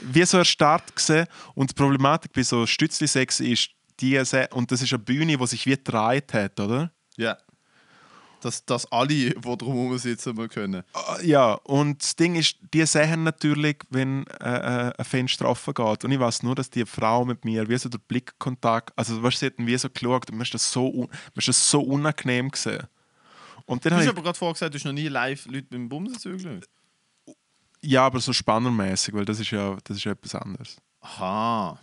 wie 0.00 0.24
so 0.24 0.38
erstarrt 0.38 0.94
gesehen. 0.94 1.26
Und 1.54 1.70
die 1.70 1.74
Problematik 1.74 2.32
bei 2.32 2.44
so 2.44 2.64
Stützli-Sex 2.64 3.40
ist, 3.40 3.70
die, 4.00 4.18
und 4.52 4.70
das 4.72 4.82
ist 4.82 4.92
eine 4.92 5.02
Bühne, 5.02 5.36
die 5.36 5.46
sich 5.46 5.66
wie 5.66 5.70
gedreht 5.70 6.32
hat, 6.34 6.58
oder? 6.60 6.90
Ja. 7.16 7.36
Dass, 8.40 8.64
dass 8.66 8.90
alle, 8.92 9.08
die 9.08 9.30
drumherum 9.40 9.96
sitzen, 9.96 10.34
mal 10.36 10.48
können. 10.48 10.82
Äh, 11.20 11.26
Ja, 11.26 11.54
und 11.54 12.02
das 12.02 12.14
Ding 12.14 12.34
ist, 12.34 12.58
die 12.74 12.84
sehen 12.84 13.22
natürlich, 13.24 13.78
wenn 13.88 14.26
äh, 14.26 14.88
äh, 14.88 14.92
ein 14.98 15.04
Fenster 15.04 15.48
offen 15.48 15.72
geht. 15.72 16.04
Und 16.04 16.12
ich 16.12 16.20
weiß 16.20 16.42
nur, 16.42 16.54
dass 16.54 16.68
die 16.68 16.84
Frau 16.84 17.24
mit 17.24 17.44
mir, 17.46 17.66
wie 17.70 17.78
so 17.78 17.88
der 17.88 17.98
Blickkontakt, 17.98 18.92
also 18.98 19.22
weißt, 19.22 19.38
sie 19.38 19.46
hat 19.46 19.54
wie 19.56 19.78
so 19.78 19.88
geschaut 19.88 20.30
und 20.30 20.36
mir 20.36 20.42
ist 20.42 20.52
das 20.52 20.70
so, 20.70 20.92
mir 20.92 21.08
ist 21.38 21.48
das 21.48 21.70
so 21.70 21.80
unangenehm 21.80 22.50
gesehen. 22.50 22.82
Und 23.64 23.82
dann 23.86 23.94
Du 23.94 23.98
hast 23.98 24.08
aber 24.08 24.22
gerade 24.22 24.36
vorher 24.38 24.52
gesagt, 24.52 24.74
du 24.74 24.78
hast 24.78 24.84
noch 24.84 24.92
nie 24.92 25.08
live 25.08 25.46
Leute 25.46 25.68
beim 25.70 25.88
Bumsen 25.88 26.18
zügeln. 26.18 26.60
ja, 27.80 28.04
aber 28.04 28.20
so 28.20 28.34
spannermäßig, 28.34 29.14
weil 29.14 29.24
das 29.24 29.40
ist 29.40 29.50
ja, 29.52 29.78
das 29.84 29.96
ist 29.96 30.04
ja 30.04 30.12
etwas 30.12 30.34
anderes. 30.34 30.76
Aha. 31.00 31.78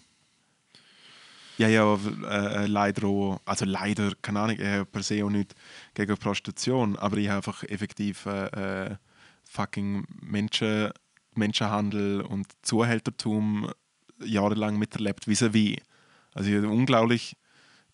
Ja, 1.58 1.68
ja, 1.68 1.94
äh, 1.94 2.64
äh, 2.64 2.66
leider 2.66 3.08
auch, 3.08 3.42
also 3.46 3.66
leider, 3.66 4.14
keine 4.22 4.40
Ahnung, 4.40 4.58
ich 4.60 4.66
habe 4.66 4.86
per 4.86 5.04
se 5.04 5.24
auch 5.24 5.30
nicht 5.30 5.54
gegen 5.94 6.18
Prostitution, 6.18 6.96
aber 6.98 7.18
ich 7.18 7.28
habe 7.28 7.38
einfach 7.38 7.64
effektiv 7.64 8.26
äh, 8.26 8.88
äh, 8.88 8.96
fucking 9.44 10.06
Menschen, 10.22 10.92
Menschenhandel 11.36 12.22
und 12.22 12.48
Zuhältertum 12.62 13.70
jahrelang 14.24 14.78
miterlebt, 14.78 15.28
vis-à-vis. 15.28 15.78
Also 16.34 16.50
ich 16.50 16.58
habe 16.58 16.70
unglaublich 16.70 17.36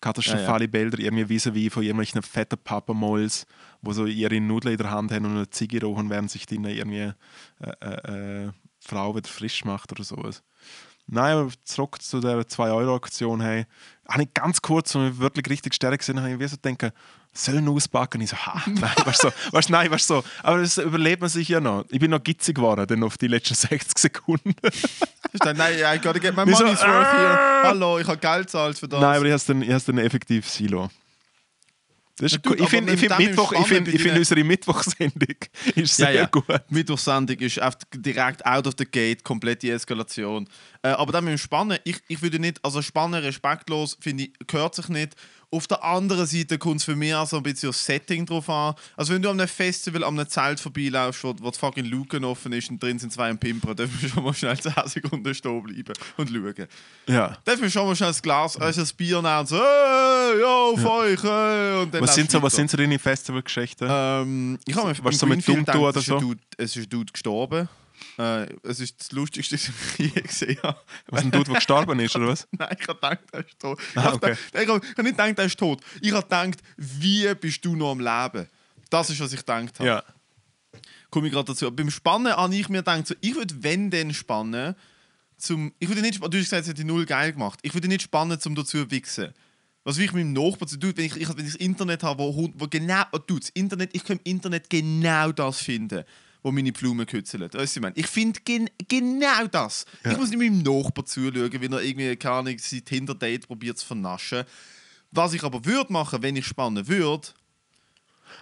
katastrophale 0.00 0.64
Ja, 0.64 0.70
Bilder, 0.70 0.98
irgendwie 0.98 1.24
vis-à-vis 1.28 1.72
von 1.72 1.82
irgendwelchen 1.82 2.22
fetten 2.22 2.58
Papamols, 2.58 3.46
wo 3.82 3.92
so 3.92 4.06
ihre 4.06 4.40
Nudeln 4.40 4.74
in 4.74 4.78
der 4.78 4.90
Hand 4.90 5.10
haben 5.10 5.24
und 5.24 5.32
eine 5.32 5.50
Ziege 5.50 5.82
rauchen, 5.82 6.10
während 6.10 6.30
sich 6.30 6.46
die 6.46 6.56
irgendwie 6.56 7.12
äh, 7.60 7.72
äh, 7.80 8.44
äh, 8.46 8.52
Frau 8.80 9.16
wieder 9.16 9.28
frisch 9.28 9.64
macht 9.64 9.90
oder 9.92 10.04
sowas. 10.04 10.42
Nein, 11.10 11.36
aber 11.36 11.50
zurück 11.64 12.00
zu 12.02 12.20
der 12.20 12.40
2-Euro-Aktion. 12.42 13.40
Hey, 13.40 13.66
habe 14.08 14.22
ich 14.24 14.34
ganz 14.34 14.60
kurz, 14.60 14.94
und 14.94 15.08
ich 15.08 15.18
wirklich 15.18 15.48
richtig 15.48 15.74
stark 15.74 15.98
gesehen 15.98 16.20
habe, 16.20 16.32
ich 16.32 16.38
wie 16.38 16.46
so 16.46 16.56
denken, 16.56 16.90
sollen 17.32 17.66
auspacken? 17.68 18.20
Ich 18.20 18.30
so, 18.30 18.36
ha, 18.36 18.62
nein, 18.66 18.92
weißt 19.04 19.24
du, 19.24 19.28
so, 19.28 19.52
weißt, 19.52 19.70
nein, 19.70 19.90
weißt 19.90 20.10
du, 20.10 20.14
so. 20.14 20.24
aber 20.42 20.60
das 20.60 20.76
überlebt 20.76 21.22
man 21.22 21.30
sich 21.30 21.48
ja 21.48 21.60
noch. 21.60 21.84
Ich 21.88 21.98
bin 21.98 22.10
noch 22.10 22.22
gitzig 22.22 22.56
geworden, 22.56 22.86
dann 22.86 23.02
auf 23.02 23.16
die 23.16 23.28
letzten 23.28 23.54
60 23.56 23.98
Sekunden. 23.98 24.54
Ich 25.32 25.40
dachte, 25.40 25.56
nein, 25.56 25.74
I 25.78 25.98
gotta 25.98 26.18
get 26.18 26.36
my 26.36 26.44
money's 26.44 26.60
worth 26.60 26.82
here. 26.82 27.38
Hallo, 27.64 27.98
ich 27.98 28.06
habe 28.06 28.18
Geld 28.18 28.46
gezahlt 28.46 28.78
für 28.78 28.88
das. 28.88 29.00
Nein, 29.00 29.16
aber 29.16 29.24
ich 29.24 29.30
habe 29.30 29.36
es 29.36 29.46
dann, 29.46 29.62
ich 29.62 29.72
hab's 29.72 29.84
dann 29.86 29.98
effektiv 29.98 30.48
Silo. 30.48 30.90
Das 32.18 32.32
ist 32.32 32.42
gut, 32.42 32.60
Ich 32.60 32.68
finde 32.68 32.96
find 32.96 33.18
Mittwoch, 33.18 33.52
ich 33.52 33.66
find, 33.66 33.88
ich 33.88 34.02
find 34.02 34.18
unsere 34.18 34.42
Mittwochsendung 34.42 35.36
ist 35.76 35.96
sehr 35.96 36.10
ja, 36.10 36.22
ja. 36.22 36.26
gut. 36.26 36.44
Mittwochsendung 36.68 37.36
ist 37.38 37.58
einfach 37.60 37.78
direkt 37.94 38.44
out 38.44 38.66
of 38.66 38.74
the 38.76 38.84
gate, 38.84 39.22
komplette 39.22 39.70
Eskalation. 39.70 40.48
Äh, 40.82 40.88
aber 40.88 41.12
dann 41.12 41.24
mit 41.24 41.32
dem 41.32 41.38
Spannen, 41.38 41.78
ich, 41.84 41.98
ich 42.08 42.20
würde 42.20 42.40
nicht, 42.40 42.58
also 42.64 42.82
Spannen 42.82 43.22
respektlos, 43.22 43.96
finde 44.00 44.24
ich, 44.24 44.32
gehört 44.46 44.74
sich 44.74 44.88
nicht. 44.88 45.14
Auf 45.50 45.66
der 45.66 45.82
anderen 45.82 46.26
Seite 46.26 46.58
kommt 46.58 46.76
es 46.76 46.84
für 46.84 46.94
mich 46.94 47.14
auch 47.14 47.26
so 47.26 47.38
ein 47.38 47.42
bisschen 47.42 47.70
das 47.70 47.82
Setting 47.82 48.26
drauf 48.26 48.50
an. 48.50 48.74
Also 48.96 49.14
wenn 49.14 49.22
du 49.22 49.30
an 49.30 49.40
einem 49.40 49.48
Festival, 49.48 50.04
an 50.04 50.18
einem 50.18 50.28
Zelt 50.28 50.60
vorbeilaufst, 50.60 51.24
wo, 51.24 51.34
wo 51.40 51.50
die 51.50 51.58
fucking 51.58 51.86
Luken 51.86 52.22
offen 52.24 52.52
ist 52.52 52.68
und 52.70 52.82
drin 52.82 52.98
sind 52.98 53.12
zwei 53.14 53.30
im 53.30 53.38
Pimper, 53.38 53.74
dürfen 53.74 53.96
wir 54.02 54.08
schon 54.10 54.24
mal 54.24 54.34
schnell 54.34 54.58
10 54.58 54.72
Sekunden 54.86 55.34
stehen 55.34 55.62
bleiben 55.62 55.94
und 56.18 56.28
schauen. 56.28 56.66
Ja. 57.06 57.38
Dürfen 57.46 57.62
wir 57.62 57.70
schon 57.70 57.86
mal 57.86 57.96
schnell 57.96 58.10
das 58.10 58.20
Glas, 58.20 58.56
äh, 58.56 58.72
das 58.72 58.92
Bier 58.92 59.22
nehmen 59.22 59.38
und 59.38 59.48
so, 59.48 59.56
hey, 59.56 60.38
yo, 60.38 60.74
auf 60.74 60.84
euch, 60.84 61.22
hey, 61.22 61.82
und 61.82 61.94
dann 61.94 62.02
Was 62.02 62.14
sind, 62.14 62.30
so, 62.30 62.42
was 62.42 62.54
sind 62.54 62.70
so 62.70 62.76
deine 62.76 62.98
Festivalgeschichten? 62.98 63.88
Ähm, 63.90 64.58
ich 64.66 64.76
habe 64.76 64.88
mir 64.88 64.96
Was 65.02 65.18
so 65.18 65.26
mit 65.26 65.46
gedacht, 65.46 65.74
oder 65.78 65.98
ist 65.98 66.10
ein 66.10 66.20
so? 66.20 66.20
Dude- 66.20 66.40
Es 66.58 66.76
ist 66.76 66.84
ein 66.86 66.90
Dude 66.90 67.10
gestorben. 67.10 67.68
Äh, 68.18 68.46
es 68.62 68.80
ist 68.80 69.00
das 69.00 69.12
Lustigste, 69.12 69.56
was 69.58 69.98
ich 69.98 70.14
je 70.14 70.20
gesehen 70.22 70.58
habe. 70.62 70.78
was 71.08 71.22
ein 71.22 71.30
Dude, 71.30 71.44
der 71.44 71.54
gestorben 71.54 71.98
ist, 72.00 72.14
oder 72.16 72.28
was? 72.28 72.48
Nein, 72.58 72.76
ich 72.80 72.88
habe 72.88 72.94
gedacht, 73.00 73.18
er 73.32 73.46
ist 73.46 73.58
tot. 73.58 73.78
Ich 73.80 73.96
Ah, 73.96 74.02
habe 74.04 74.16
okay. 74.16 74.32
ich 74.32 74.68
habe 74.68 74.80
ich 74.84 74.90
habe 74.90 75.02
nicht 75.02 75.16
gedacht, 75.16 75.38
er 75.38 75.44
ist 75.44 75.58
tot. 75.58 75.80
Ich 76.00 76.12
habe 76.12 76.22
gedacht, 76.22 76.58
wie 76.76 77.34
bist 77.34 77.64
du 77.64 77.76
noch 77.76 77.92
am 77.92 78.00
Leben? 78.00 78.48
Das 78.90 79.10
ist, 79.10 79.20
was 79.20 79.32
ich 79.32 79.40
gedacht 79.40 79.78
habe. 79.78 79.86
Ja. 79.88 80.02
Komme 81.10 81.28
ich 81.28 81.32
gerade 81.32 81.46
dazu. 81.46 81.70
Beim 81.70 81.90
Spannen 81.90 82.32
habe 82.34 82.54
ich 82.54 82.68
mir 82.68 82.78
gedacht, 82.78 83.06
so, 83.06 83.14
ich 83.20 83.34
würde, 83.34 83.54
wenn 83.62 83.90
denn 83.90 84.12
spannen, 84.12 84.74
zum, 85.36 85.72
ich 85.78 85.88
würde 85.88 86.00
nicht, 86.02 86.18
du 86.20 86.24
hast 86.24 86.32
gesagt, 86.32 86.62
es 86.62 86.68
hätte 86.68 86.84
null 86.84 87.06
geil 87.06 87.32
gemacht. 87.32 87.60
Ich 87.62 87.72
würde 87.72 87.88
nicht 87.88 88.02
spannen, 88.02 88.38
um 88.44 88.54
dazu 88.54 88.84
zu 88.84 88.90
wichsen. 88.90 89.32
Was 89.84 89.96
will 89.96 90.04
ich 90.04 90.12
mit 90.12 90.24
meinem 90.26 90.32
Nachbarn 90.50 90.68
zu 90.68 90.76
tun, 90.76 90.92
wenn 90.96 91.06
ich, 91.06 91.16
ich, 91.16 91.28
wenn 91.28 91.38
ich 91.46 91.52
das 91.52 91.60
Internet 91.60 92.02
habe, 92.02 92.22
wo, 92.22 92.50
wo 92.54 92.66
genau, 92.68 93.04
oh, 93.12 93.18
du, 93.18 93.38
das 93.38 93.48
Internet, 93.50 93.90
ich 93.94 94.04
kann 94.04 94.18
im 94.24 94.32
Internet 94.32 94.68
genau 94.68 95.32
das 95.32 95.60
finden, 95.62 96.04
wo 96.42 96.52
meine 96.52 96.72
Blumen 96.72 97.06
kützeln. 97.06 97.42
Weißt 97.52 97.76
du, 97.76 97.80
ich 97.80 97.82
meine? 97.82 97.96
Ich 97.96 98.06
finde 98.06 98.40
gen, 98.44 98.70
genau 98.88 99.46
das. 99.50 99.84
Ich 100.04 100.16
muss 100.16 100.30
nicht 100.30 100.38
meinem 100.38 100.62
Nachbarn 100.62 101.06
zuschauen, 101.06 101.50
wenn 101.52 101.72
er 101.72 101.82
irgendwie, 101.82 102.16
keine 102.16 102.34
Ahnung, 102.36 102.56
sein 102.58 102.84
Tinder-Date 102.84 103.46
probiert 103.46 103.78
zu 103.78 103.86
vernaschen. 103.86 104.44
Was 105.10 105.32
ich 105.32 105.42
aber 105.42 105.64
würde 105.64 105.92
machen, 105.92 106.22
wenn 106.22 106.36
ich 106.36 106.46
spannen 106.46 106.86
würde, 106.86 107.28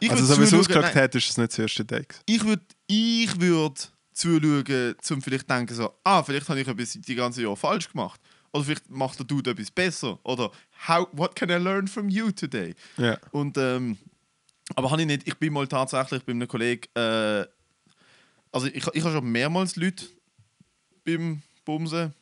ich 0.01 0.11
Also, 0.11 0.23
würde 0.25 0.35
so 0.35 0.41
wie 0.41 0.45
es 0.45 0.55
ausgeschaut 0.55 0.95
hat, 0.95 1.15
ist 1.15 1.31
es 1.31 1.37
nicht 1.39 1.53
das 1.53 1.59
erste 1.59 1.85
Date. 1.85 2.21
ich 2.27 2.45
würde 2.45 2.63
ich 2.87 3.41
würd 3.41 3.91
zuschauen, 4.13 4.95
zum 5.01 5.23
vielleicht 5.23 5.49
denken 5.49 5.75
so, 5.75 5.93
ah, 6.05 6.23
vielleicht 6.23 6.49
habe 6.49 6.61
ich 6.61 6.69
etwas 6.69 6.93
die 6.93 7.15
ganze 7.15 7.43
Jahr 7.43 7.57
falsch 7.57 7.91
gemacht. 7.91 8.21
Oder 8.53 8.65
vielleicht 8.65 8.91
macht 8.91 9.19
der 9.19 9.27
Dude 9.27 9.51
etwas 9.51 9.71
besser. 9.71 10.19
Oder 10.23 10.51
how, 10.89 11.07
what 11.13 11.37
can 11.37 11.51
I 11.51 11.55
learn 11.55 11.87
from 11.87 12.09
you 12.09 12.31
today? 12.31 12.75
Ja. 12.97 13.19
Und, 13.31 13.59
ähm, 13.59 13.99
aber 14.75 14.91
habe 14.91 15.03
ich 15.03 15.07
nicht, 15.07 15.29
ich 15.29 15.37
bin 15.37 15.53
mal 15.53 15.69
tatsächlich 15.69 16.25
bei 16.25 16.33
einem 16.33 16.49
Kollegen, 16.49 16.83
äh, 16.95 17.47
also 18.57 18.69
ich, 18.69 18.87
ich 18.95 19.03
habe 19.05 19.14
schon 19.14 19.31
mehrmals 19.31 19.77
Leute 19.77 20.07
beim 21.05 21.42
Bumsen, 21.64 22.14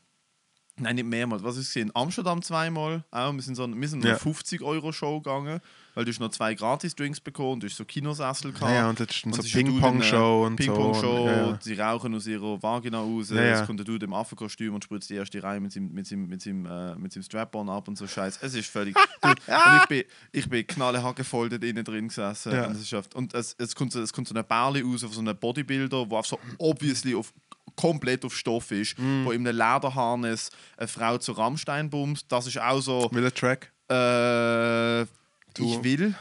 nein, 0.77 0.97
nicht 0.97 1.05
mehrmals, 1.07 1.43
was 1.43 1.57
ist 1.57 1.69
es? 1.69 1.77
In 1.77 1.95
Amsterdam 1.95 2.43
zweimal, 2.43 3.05
auch, 3.11 3.33
wir 3.33 3.41
sind 3.43 3.55
so, 3.55 3.67
wir 3.69 3.89
sind 3.89 4.05
Ja. 4.05 4.11
eine 4.11 4.19
50-Euro-Show 4.19 5.21
gegangen, 5.21 5.61
weil 5.95 6.05
du 6.05 6.11
hast 6.11 6.19
noch 6.21 6.31
zwei 6.31 6.55
Gratis-Drinks 6.55 7.21
bekommen, 7.21 7.61
du 7.61 7.67
hast 7.67 7.77
so 7.77 7.85
Kinosessel 7.85 8.53
gehabt. 8.53 8.73
Ja, 8.73 8.89
und 8.89 8.99
das 9.01 9.09
ist 9.11 9.25
dann 9.25 9.33
so 9.33 9.43
Ping-Pong-Show 9.43 10.43
in 10.47 10.53
und. 10.53 10.57
Ping-Pong-Show, 10.57 11.27
Ja, 11.27 11.47
ja. 11.51 11.59
sie 11.61 11.75
rauchen 11.75 12.15
aus 12.15 12.27
ihrer 12.27 12.63
Vagina 12.63 12.99
raus, 13.01 13.31
Ja, 13.31 13.43
ja. 13.43 13.61
es 13.61 13.67
kommt 13.67 13.81
der 13.81 13.85
Dude 13.87 14.05
im 14.07 14.13
Affenkostüm 14.13 14.75
und 14.75 14.85
spritzt 14.85 15.11
die 15.11 15.15
erste 15.15 15.43
Reihe 15.43 15.61
mit 15.61 15.73
seinem, 15.73 15.93
mit 15.93 16.07
seinem, 16.07 16.27
mit 16.27 16.43
seinem, 16.43 16.67
äh, 16.67 16.95
mit 16.97 17.13
seinem 17.13 17.23
Strap-on 17.23 17.69
ab 17.69 17.89
und 17.89 17.97
so 17.97 18.07
Scheiß. 18.07 18.39
Es 18.43 18.55
ist 18.55 18.69
völlig... 18.71 18.95
du, 19.23 19.29
und 19.29 19.39
ich 19.81 19.87
bin, 19.89 20.03
ich 20.33 20.49
bin 20.49 20.67
knallhaargefoldet 20.67 21.63
innen 21.65 21.85
drin 21.85 22.09
gesessen. 22.09 22.53
Ja. 22.53 22.67
Und, 22.67 22.77
es, 22.77 22.93
ist 22.93 23.15
und 23.15 23.35
es, 23.35 23.55
es, 23.59 23.75
kommt 23.75 23.93
so, 23.93 24.01
es 24.01 24.13
kommt 24.13 24.29
so 24.29 24.35
ein 24.35 24.45
Bärli 24.45 24.81
raus 24.83 25.05
auf 25.05 25.15
so 25.15 25.21
einen 25.21 25.37
Bodybuilder, 25.37 26.07
der 26.07 26.23
so 26.23 26.39
obviously 26.59 27.15
auf 27.15 27.33
komplett 27.77 28.25
auf 28.25 28.37
Stoff 28.37 28.71
ist, 28.71 28.97
Mm. 28.99 29.25
wo 29.25 29.33
in 29.33 29.47
einem 29.47 29.57
Lederharness 29.57 30.51
eine 30.77 30.87
Frau 30.87 31.19
zu 31.19 31.33
Rammstein 31.33 31.91
bumst. 31.91 32.27
Das 32.31 32.47
ist 32.47 32.59
auch 32.61 32.81
so... 32.81 33.09
Will 33.13 33.25
ein 33.25 33.35
Track? 33.35 33.73
Äh, 33.89 35.07
Du- 35.55 35.65
ich 35.65 35.83
will 35.85 36.15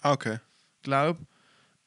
Ah, 0.00 0.12
okay. 0.12 0.38
glaube 0.82 1.20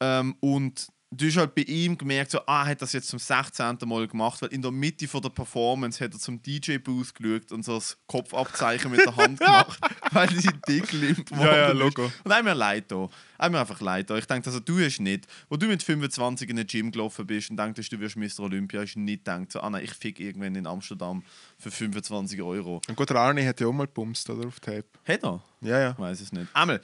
ähm, 0.00 0.36
Und 0.40 0.88
du 1.12 1.26
hast 1.26 1.36
halt 1.36 1.54
bei 1.54 1.62
ihm 1.62 1.96
gemerkt, 1.96 2.30
so, 2.30 2.40
ah, 2.46 2.62
er 2.62 2.70
hat 2.70 2.82
das 2.82 2.92
jetzt 2.92 3.08
zum 3.08 3.18
16. 3.18 3.78
Mal 3.84 4.08
gemacht, 4.08 4.40
weil 4.42 4.48
in 4.48 4.62
der 4.62 4.70
Mitte 4.70 5.06
von 5.06 5.20
der 5.20 5.28
Performance 5.28 6.02
hat 6.02 6.12
er 6.12 6.18
zum 6.18 6.42
DJ-Booth 6.42 7.14
geschaut 7.14 7.52
und 7.52 7.64
so 7.64 7.74
das 7.74 7.98
Kopfabzeichen 8.06 8.90
mit 8.90 9.00
der 9.00 9.14
Hand 9.14 9.38
gemacht, 9.40 9.78
weil 10.10 10.30
sein 10.30 10.60
Dick 10.66 10.92
limp 10.92 11.30
Ja, 11.30 11.36
ja, 11.36 11.68
worden 11.68 11.76
ist. 11.76 11.96
Logo. 11.96 12.12
Und 12.24 12.32
einem 12.32 12.46
mir 12.46 12.54
leid 12.54 12.90
da. 12.90 13.08
Einem 13.38 13.56
einfach 13.56 13.80
leid 13.80 14.08
da. 14.08 14.16
Ich 14.16 14.26
denke, 14.26 14.46
also 14.46 14.60
du 14.60 14.78
hast 14.80 15.00
nicht, 15.00 15.26
wo 15.48 15.56
du 15.56 15.66
mit 15.66 15.82
25 15.82 16.48
in 16.48 16.56
den 16.56 16.66
Gym 16.66 16.90
gelaufen 16.90 17.26
bist 17.26 17.50
und 17.50 17.56
dachtest, 17.56 17.92
du 17.92 18.00
wirst 18.00 18.16
Mr. 18.16 18.40
Olympia, 18.40 18.80
hast 18.80 18.96
nicht 18.96 19.24
gedacht, 19.24 19.52
so, 19.52 19.60
ah 19.60 19.70
nein, 19.70 19.84
ich 19.84 19.92
fick 19.92 20.18
irgendwann 20.18 20.54
in 20.54 20.66
Amsterdam 20.66 21.22
für 21.58 21.70
25 21.70 22.40
Euro. 22.40 22.80
Und 22.88 22.96
gut, 22.96 23.10
der 23.10 23.16
Arnie 23.16 23.46
hat 23.46 23.60
ja 23.60 23.66
auch 23.66 23.72
mal 23.72 23.86
gebumst, 23.86 24.28
oder? 24.30 24.46
Auf 24.48 24.60
Tape. 24.60 24.84
Hat 25.06 25.22
er? 25.22 25.42
Ja, 25.60 25.78
ja. 25.78 25.90
Ich 25.90 25.98
weiß 25.98 26.20
es 26.20 26.32
nicht. 26.32 26.48
Einmal, 26.54 26.80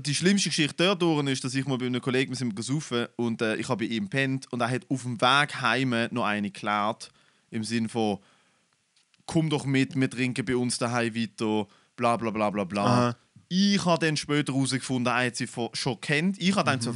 die 0.00 0.14
schlimmste 0.14 0.48
Geschichte 0.48 0.74
dadurch 0.76 1.26
ist, 1.28 1.44
dass 1.44 1.54
ich 1.54 1.66
mal 1.66 1.76
bei 1.78 1.86
einem 1.86 2.00
Kollegen 2.00 2.30
wir 2.32 2.36
sind 2.36 2.56
gesaufen 2.56 3.06
und 3.16 3.42
äh, 3.42 3.56
ich 3.56 3.68
habe 3.68 3.86
bei 3.86 3.92
ihm 3.94 4.04
gepennt 4.04 4.50
und 4.52 4.60
er 4.60 4.70
hat 4.70 4.86
auf 4.88 5.02
dem 5.02 5.20
Weg 5.20 5.60
heim 5.60 5.94
noch 6.10 6.24
eine 6.24 6.50
geklärt. 6.50 7.10
Im 7.50 7.62
Sinn 7.62 7.88
von, 7.88 8.18
komm 9.26 9.50
doch 9.50 9.64
mit, 9.66 9.94
wir 9.94 10.10
trinken 10.10 10.44
bei 10.44 10.56
uns 10.56 10.78
daheim 10.78 11.14
weiter, 11.14 11.66
bla 11.96 12.16
bla 12.16 12.30
bla 12.30 12.50
bla 12.50 12.64
bla. 12.64 12.84
Aha. 12.84 13.16
Ich 13.48 13.84
habe 13.84 14.04
dann 14.04 14.16
später 14.16 14.52
herausgefunden, 14.52 15.12
er 15.12 15.26
hat 15.26 15.36
sie 15.36 15.46
von- 15.46 15.70
schon 15.72 16.00
kennt. 16.00 16.40
Ich 16.40 16.56
habe 16.56 16.68
dann 16.68 16.80
so, 16.80 16.94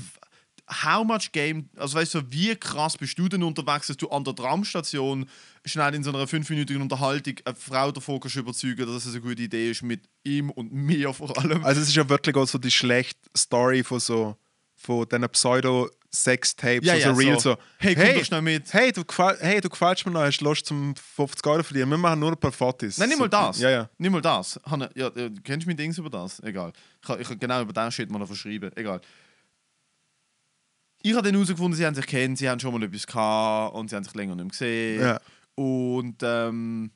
how 0.71 1.05
much 1.05 1.33
game, 1.33 1.69
also 1.77 1.99
weißt 1.99 2.15
du, 2.15 2.23
wie 2.31 2.55
krass 2.57 2.97
bist 2.97 3.19
du 3.19 3.29
denn 3.29 3.43
unterwegs, 3.43 3.89
dass 3.89 3.97
du 3.97 4.09
an 4.09 4.25
der 4.25 4.35
Tramstation 4.35 5.27
schnell 5.65 5.95
in 5.95 6.03
so 6.05 6.11
einer 6.13 6.27
fünfminütigen 6.27 6.81
Unterhaltung 6.83 7.35
eine 7.45 7.55
Frau 7.57 7.91
davon 7.93 8.21
kannst 8.21 8.37
überzeugen, 8.37 8.87
dass 8.87 9.05
es 9.07 9.13
eine 9.13 9.21
gute 9.21 9.43
Idee 9.43 9.71
ist 9.71 9.83
mit 9.83 10.03
ihm 10.25 10.51
und 10.51 10.73
mir 10.73 11.13
vor 11.13 11.37
allem. 11.39 11.65
Also 11.65 11.81
es 11.81 11.89
ist 11.89 11.97
ja 11.97 12.09
wirklich 12.09 12.37
auch 12.37 12.47
so 12.47 12.59
die 12.59 12.71
schlechte 12.71 13.19
Story 13.37 13.83
von 13.83 14.01
so 14.01 14.37
von 14.77 15.07
diesen 15.07 15.29
Pseudo-Sex-Tapes, 15.29 16.87
Ja, 16.87 16.95
also 16.95 17.09
ja, 17.09 17.15
real 17.15 17.39
so. 17.39 17.51
so. 17.51 17.57
Hey, 17.79 17.95
komm 17.95 18.15
doch 18.15 18.25
schnell 18.25 18.41
mit. 18.43 18.73
Hey, 18.73 18.93
du, 18.93 19.03
hey, 19.41 19.61
du 19.61 19.69
gefällst 19.69 20.07
mir 20.07 20.13
noch, 20.13 20.23
hast 20.23 20.39
du 20.39 20.45
Lust 20.47 20.65
zum 20.65 20.95
50 20.97 21.47
Euro 21.47 21.63
verdienen? 21.63 21.91
Wir 21.91 21.99
machen 21.99 22.19
nur 22.21 22.31
ein 22.31 22.39
paar 22.39 22.51
Fotos. 22.53 22.97
Nein, 22.97 23.11
nicht 23.11 23.19
mal 23.19 23.25
So, 23.27 23.29
das. 23.29 23.61
Ja, 23.61 23.71
ja. 23.71 23.91
Nicht 23.99 24.11
mal 24.11 24.23
das. 24.23 24.59
Hanne, 24.65 24.89
ja, 24.95 25.11
kennst 25.45 25.67
du 25.67 25.69
mein 25.69 25.77
Dings 25.77 25.99
über 25.99 26.09
das? 26.09 26.41
Egal. 26.43 26.73
Ich 27.19 27.31
ich 27.31 27.39
genau 27.39 27.61
über 27.61 27.75
das 27.75 27.93
Shit 27.95 28.11
mal 28.11 28.19
noch 28.19 28.27
verschrieben. 28.27 28.71
Egal. 28.75 29.03
Ich 31.03 31.15
habe 31.15 31.23
dann 31.23 31.35
herausgefunden, 31.35 31.77
sie 31.77 31.87
haben 31.87 31.95
sich 31.95 32.07
kennt, 32.07 32.39
sie 32.39 32.49
haben 32.49 32.61
schon 32.61 32.75
mal 32.75 32.83
etwas 32.83 33.07
gehabt 33.07 33.75
und 33.75 33.89
sie 33.89 33.97
haben 33.97 34.05
sich 34.05 34.15
länger 34.15 34.35
nicht 34.35 34.45
mehr 34.45 34.51
gesehen. 34.51 35.01
Ja. 35.01 35.21
Und 35.55 36.17
ähm, 36.23 36.91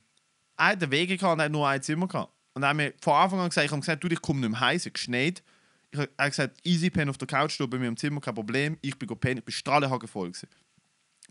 er 0.56 0.66
hat 0.66 0.82
den 0.82 0.90
Weg 0.90 1.08
gehabt 1.08 1.34
und 1.34 1.42
hat 1.42 1.50
nur 1.50 1.66
ein 1.66 1.82
Zimmer 1.82 2.06
gehabt. 2.06 2.32
Und 2.52 2.62
er 2.62 2.68
hat 2.68 2.76
mir 2.76 2.92
von 3.00 3.14
Anfang 3.14 3.40
an 3.40 3.48
gesagt, 3.48 3.64
ich 3.64 3.70
habe 3.70 3.80
gesagt, 3.80 4.04
du, 4.04 4.08
ich 4.08 4.20
komme 4.20 4.40
nicht 4.40 4.50
mehr 4.50 4.60
heim, 4.60 4.76
es 4.76 4.86
hat 4.86 4.94
geschneit. 4.94 5.42
Ich 5.90 5.98
habe 5.98 6.10
er 6.16 6.28
gesagt, 6.28 6.58
easy 6.64 6.90
pen 6.90 7.08
auf 7.08 7.18
der 7.18 7.26
Couch, 7.26 7.58
du 7.58 7.66
bei 7.66 7.78
mir 7.78 7.88
im 7.88 7.96
Zimmer, 7.96 8.20
kein 8.20 8.34
Problem. 8.34 8.78
Ich 8.82 8.98
bin 8.98 9.08
pennen, 9.18 9.38
ich 9.38 9.44
bin 9.44 9.52
strahlenhagen 9.52 10.08
voll 10.08 10.30
gewesen. 10.30 10.48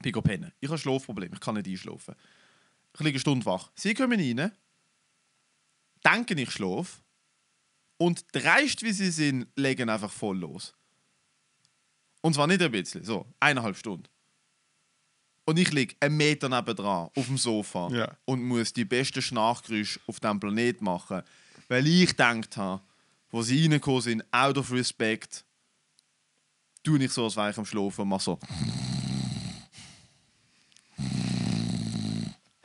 Ich 0.04 0.12
bin 0.12 0.24
pennen. 0.24 0.52
Ich 0.60 0.68
habe 0.68 0.78
ein 0.78 0.82
Schlafproblem, 0.82 1.32
ich 1.34 1.40
kann 1.40 1.56
nicht 1.56 1.68
einschlafen. 1.68 2.16
Ich 2.94 3.00
liege 3.00 3.16
eine 3.16 3.20
Stunde 3.20 3.46
wach. 3.46 3.72
Sie 3.76 3.94
kommen 3.94 4.20
rein, 4.20 4.52
denken, 6.04 6.38
ich 6.38 6.52
schlafe 6.52 7.02
und 7.98 8.26
dreist 8.32 8.84
wie 8.84 8.92
sie 8.92 9.12
sind, 9.12 9.48
legen 9.56 9.90
einfach 9.90 10.12
voll 10.12 10.38
los. 10.40 10.74
Und 12.26 12.34
zwar 12.36 12.48
nicht 12.48 12.62
ein 12.62 12.72
bisschen, 12.72 13.04
so, 13.04 13.26
eineinhalb 13.42 13.76
Stunden. 13.76 14.08
Und 15.46 15.60
ich 15.60 15.72
liege 15.74 15.94
einen 16.00 16.16
Meter 16.16 16.48
nebendran 16.48 17.10
auf 17.14 17.26
dem 17.26 17.38
Sofa 17.38 17.90
Ja. 17.92 18.16
und 18.24 18.42
muss 18.44 18.72
die 18.72 18.86
besten 18.86 19.22
Schnarchgeräusche 19.22 20.00
auf 20.08 20.22
diesem 20.22 20.40
Planet 20.40 20.82
machen, 20.82 21.22
weil 21.68 21.86
ich 21.86 22.12
gedacht 22.12 22.56
habe, 22.56 22.82
wo 23.30 23.42
sie 23.42 23.64
reingekommen 23.64 24.02
sind, 24.02 24.24
out 24.34 24.58
of 24.58 24.72
respect, 24.72 25.44
tue 26.82 27.04
ich 27.04 27.12
so, 27.12 27.26
als 27.26 27.36
wäre 27.36 27.52
ich 27.52 27.58
am 27.58 27.66
Schlafen 27.66 28.02
und 28.04 28.08
mache 28.08 28.24
so. 28.24 28.40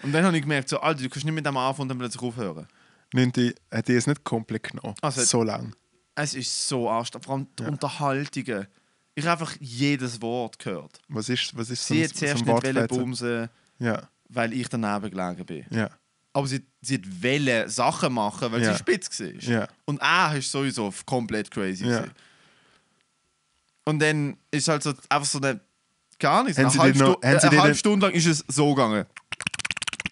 Und 0.05 0.12
dann 0.12 0.25
habe 0.25 0.37
ich 0.37 0.42
gemerkt, 0.42 0.68
so, 0.68 0.79
Alter, 0.79 1.03
du 1.03 1.09
kannst 1.09 1.25
nicht 1.25 1.35
mit 1.35 1.44
dem 1.44 1.57
anfangen 1.57 1.83
und 1.83 1.88
dann 1.88 1.99
plötzlich 1.99 2.23
aufhören. 2.23 2.68
Nimmt 3.12 3.35
die, 3.37 3.55
hat 3.73 3.88
die 3.88 3.94
es 3.94 4.07
nicht 4.07 4.23
komplett 4.23 4.62
genommen. 4.71 4.94
Also- 5.03 5.23
so 5.25 5.42
lang. 5.42 5.75
Es 6.14 6.35
ist 6.35 6.68
so 6.68 6.88
anstrengend. 6.88 7.25
Vor 7.27 7.35
allem 7.35 7.49
die 7.59 7.62
Unterhaltungen. 7.64 8.66
Ich 9.18 9.26
habe 9.26 9.40
einfach 9.42 9.57
jedes 9.61 10.22
Wort 10.22 10.59
gehört. 10.59 11.00
Was 11.09 11.28
ist, 11.28 11.57
was 11.57 11.70
ist 11.70 11.87
so 11.87 11.94
Sie 11.94 12.00
ein, 12.02 12.04
hat 12.09 12.11
so 12.14 12.18
zuerst 12.20 12.48
ein 12.48 12.74
nicht 12.74 12.88
bumsen, 12.88 13.48
Ja, 13.81 14.09
weil 14.28 14.52
ich 14.52 14.68
daneben 14.68 15.11
gelegen 15.11 15.44
bin. 15.44 15.66
ja. 15.70 15.90
Aber 16.35 16.46
sie, 16.46 16.64
sie 16.83 16.94
hat 16.96 17.22
wollen 17.22 17.68
Sachen 17.68 18.12
machen, 18.12 18.52
weil 18.52 18.62
Ja. 18.62 18.72
sie 18.72 18.78
spitz 18.78 19.18
war. 19.18 19.26
Ja. 19.50 19.68
Und 19.87 20.00
er 20.00 20.37
ist 20.37 20.52
sowieso 20.52 20.92
komplett 21.04 21.50
crazy. 21.50 21.85
Ja. 21.85 22.00
gewesen. 22.00 22.14
Und 23.85 23.98
dann 24.00 24.37
ist 24.50 24.68
halt 24.68 24.83
so 24.83 24.92
einfach 25.09 25.26
so 25.28 25.38
eine. 25.40 25.59
Gar 26.20 26.44
nichts. 26.44 26.59
Eine 26.59 26.70
sie 26.70 26.78
halbe, 26.78 26.98
noch- 26.98 27.16
Stu 27.18 27.38
sie 27.40 27.48
eine 27.48 27.62
halbe 27.62 27.74
Stunde 27.74 28.07
lang 28.07 28.14
ist 28.14 28.26
es 28.26 28.44
so 28.48 28.74
gegangen. 28.74 29.04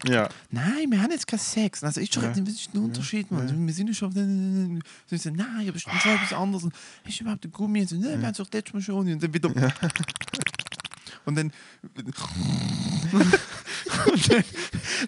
Ja. 0.09 0.29
Nein, 0.51 0.91
wir 0.91 1.03
haben 1.03 1.11
jetzt 1.11 1.27
keinen 1.27 1.39
Sex. 1.41 1.83
Also 1.85 2.01
ist 2.01 2.17
doch, 2.17 2.23
Ja. 2.23 2.31
was 2.31 2.39
ist 2.39 2.73
der 2.75 2.81
Unterschied, 2.83 3.31
Mann? 3.31 3.67
Wir 3.67 3.75
sind 3.75 3.89
ja 3.89 3.95
schon. 3.95 4.83
So 5.07 5.17
ich 5.17 5.23
so, 5.23 5.31
nein, 5.31 5.47
aber 5.69 5.77
es 5.77 5.85
ist 5.87 6.03
schon 6.03 6.13
etwas 6.13 6.33
anderes. 6.33 6.65
Und 6.65 6.75
ist 7.07 7.21
überhaupt 7.21 7.45
ein 7.45 7.51
Gummi? 7.53 7.81
Und 7.81 7.89
so, 7.89 7.97
nein, 7.97 8.21
wir 8.21 8.27
haben 8.27 8.33
es 8.33 8.37
doch 8.39 8.49
letztes 8.53 8.75
Mal 8.75 8.81
schon. 8.83 9.11
Und 9.13 9.23
dann 9.23 9.35
wieder. 9.35 9.49
Und 9.49 9.57
dann. 9.61 9.73
und 11.25 11.39
dann 11.39 11.53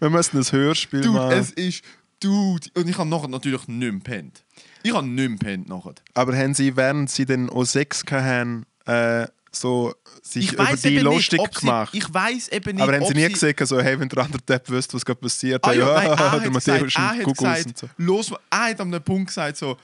Wir 0.00 0.10
müssen 0.10 0.38
ein 0.38 0.44
Hörspiel 0.52 1.00
Dude, 1.00 1.18
machen. 1.18 1.38
es 1.38 1.50
ist. 1.52 1.84
Dude. 2.20 2.68
Und 2.74 2.88
ich 2.88 2.98
habe 2.98 3.08
nachher 3.08 3.28
natürlich 3.28 3.68
nicht 3.68 3.78
mehr 3.78 3.92
gepennt. 3.92 4.44
Ich 4.82 4.92
habe 4.92 5.06
nicht 5.06 5.16
mehr 5.16 5.28
gepennt 5.38 5.68
nachher. 5.68 5.94
Aber 6.14 6.36
haben 6.36 6.52
sie, 6.54 6.76
während 6.76 7.10
sie 7.10 7.24
dann 7.26 7.48
auch 7.48 7.64
Sex 7.64 8.02
hatten, 8.10 8.66
äh, 8.86 9.26
so 9.50 9.94
sich 10.22 10.44
Ich 10.46 10.52
über 10.52 10.64
weiß 10.68 10.82
die 10.82 10.88
eben 10.96 11.04
lustig 11.04 11.40
nicht, 11.40 11.60
gemacht? 11.60 11.92
Sie, 11.92 11.98
ich 11.98 12.14
weiß 12.14 12.48
eben 12.48 12.76
nicht, 12.76 12.82
aber 12.82 12.94
haben 12.96 13.06
sie 13.06 13.14
nie 13.14 13.28
gesagt, 13.28 13.66
so, 13.66 13.80
hey, 13.80 13.98
wenn 13.98 14.08
der 14.08 14.24
andere 14.24 14.42
Depp 14.42 14.68
wüsste, 14.68 14.94
was 14.94 15.04
gerade 15.04 15.20
passiert, 15.20 15.64
Ah, 15.64 15.70
dann, 15.70 15.78
ja, 15.78 15.94
nein, 15.94 16.06
er 16.18 16.40
der 16.40 16.50
Matthäus 16.50 16.94
gesagt 16.94 17.26
und 17.66 17.78
so. 17.78 17.88
los, 17.96 18.32
er 18.50 18.58
hat 18.58 18.80
an 18.80 18.88
einem 18.94 19.02
Punkt 19.02 19.28
gesagt 19.28 19.56
so, 19.56 19.76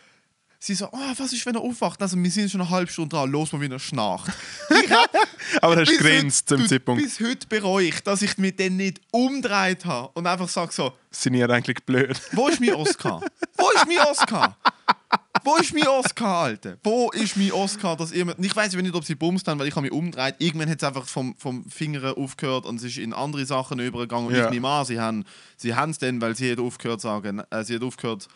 sie 0.58 0.74
so, 0.74 0.88
oh, 0.92 0.98
was 1.18 1.32
ist, 1.32 1.44
wenn 1.44 1.54
er 1.54 1.60
aufwacht? 1.60 2.00
Also, 2.00 2.16
wir 2.16 2.30
sind 2.30 2.50
schon 2.50 2.60
eine 2.62 2.70
halbe 2.70 2.90
Stunde 2.90 3.14
dran, 3.16 3.30
los 3.30 3.52
mal, 3.52 3.60
wie 3.60 3.68
er 3.70 3.78
schnarcht. 3.78 4.32
Aber 5.60 5.76
hast 5.76 5.98
grinst 5.98 6.48
zum 6.48 6.66
Zeitpunkt. 6.66 7.02
Bis 7.02 7.20
heute 7.20 7.46
bereue 7.48 7.88
ich, 7.88 8.00
dass 8.00 8.22
ich 8.22 8.38
mich 8.38 8.56
dann 8.56 8.76
nicht 8.76 9.00
umgedreht 9.10 9.84
habe 9.84 10.08
und 10.14 10.26
einfach 10.26 10.48
sage 10.48 10.72
so, 10.72 10.92
Sind 11.10 11.34
ihr 11.34 11.48
eigentlich 11.50 11.84
blöd? 11.84 12.18
wo 12.32 12.48
ist 12.48 12.60
mein 12.60 12.74
Oscar? 12.74 13.20
Wo 13.56 13.70
ist 13.70 13.86
mein 13.86 13.98
Oscar? 14.06 14.56
Wo 15.44 15.56
ist 15.56 15.74
mein 15.74 15.86
Oscar, 15.86 16.36
Alter? 16.44 16.76
Wo 16.82 17.10
ist 17.10 17.36
mein 17.36 17.52
Oscar, 17.52 17.96
dass 17.96 18.12
ihr... 18.12 18.26
Ich 18.38 18.56
weiß 18.56 18.74
nicht, 18.74 18.94
ob 18.94 19.04
sie 19.04 19.14
bumst 19.14 19.46
haben, 19.46 19.58
weil 19.60 19.68
ich 19.68 19.74
habe 19.76 19.82
mich 19.82 19.92
umgedreht. 19.92 20.36
Irgendwann 20.38 20.70
hat 20.70 20.78
es 20.82 20.84
einfach 20.88 21.06
vom, 21.06 21.34
vom 21.36 21.64
Finger 21.70 22.16
aufgehört 22.16 22.66
und 22.66 22.76
es 22.76 22.84
ist 22.84 22.98
in 22.98 23.12
andere 23.12 23.44
Sachen 23.44 23.78
übergegangen. 23.78 24.28
Und 24.28 24.34
Ja. 24.34 24.46
ich 24.46 24.50
nehme 24.50 24.68
an, 24.68 24.84
sie 24.84 25.00
haben 25.00 25.24
sie 25.56 25.70
es 25.70 25.98
dann, 25.98 26.20
weil 26.20 26.34
sie 26.34 26.50
hat 26.52 26.58
aufgehört 26.58 27.00
sagen, 27.00 27.42
äh, 27.50 27.64
sie 27.64 27.74
hat 27.74 27.82
aufgehört 27.82 28.28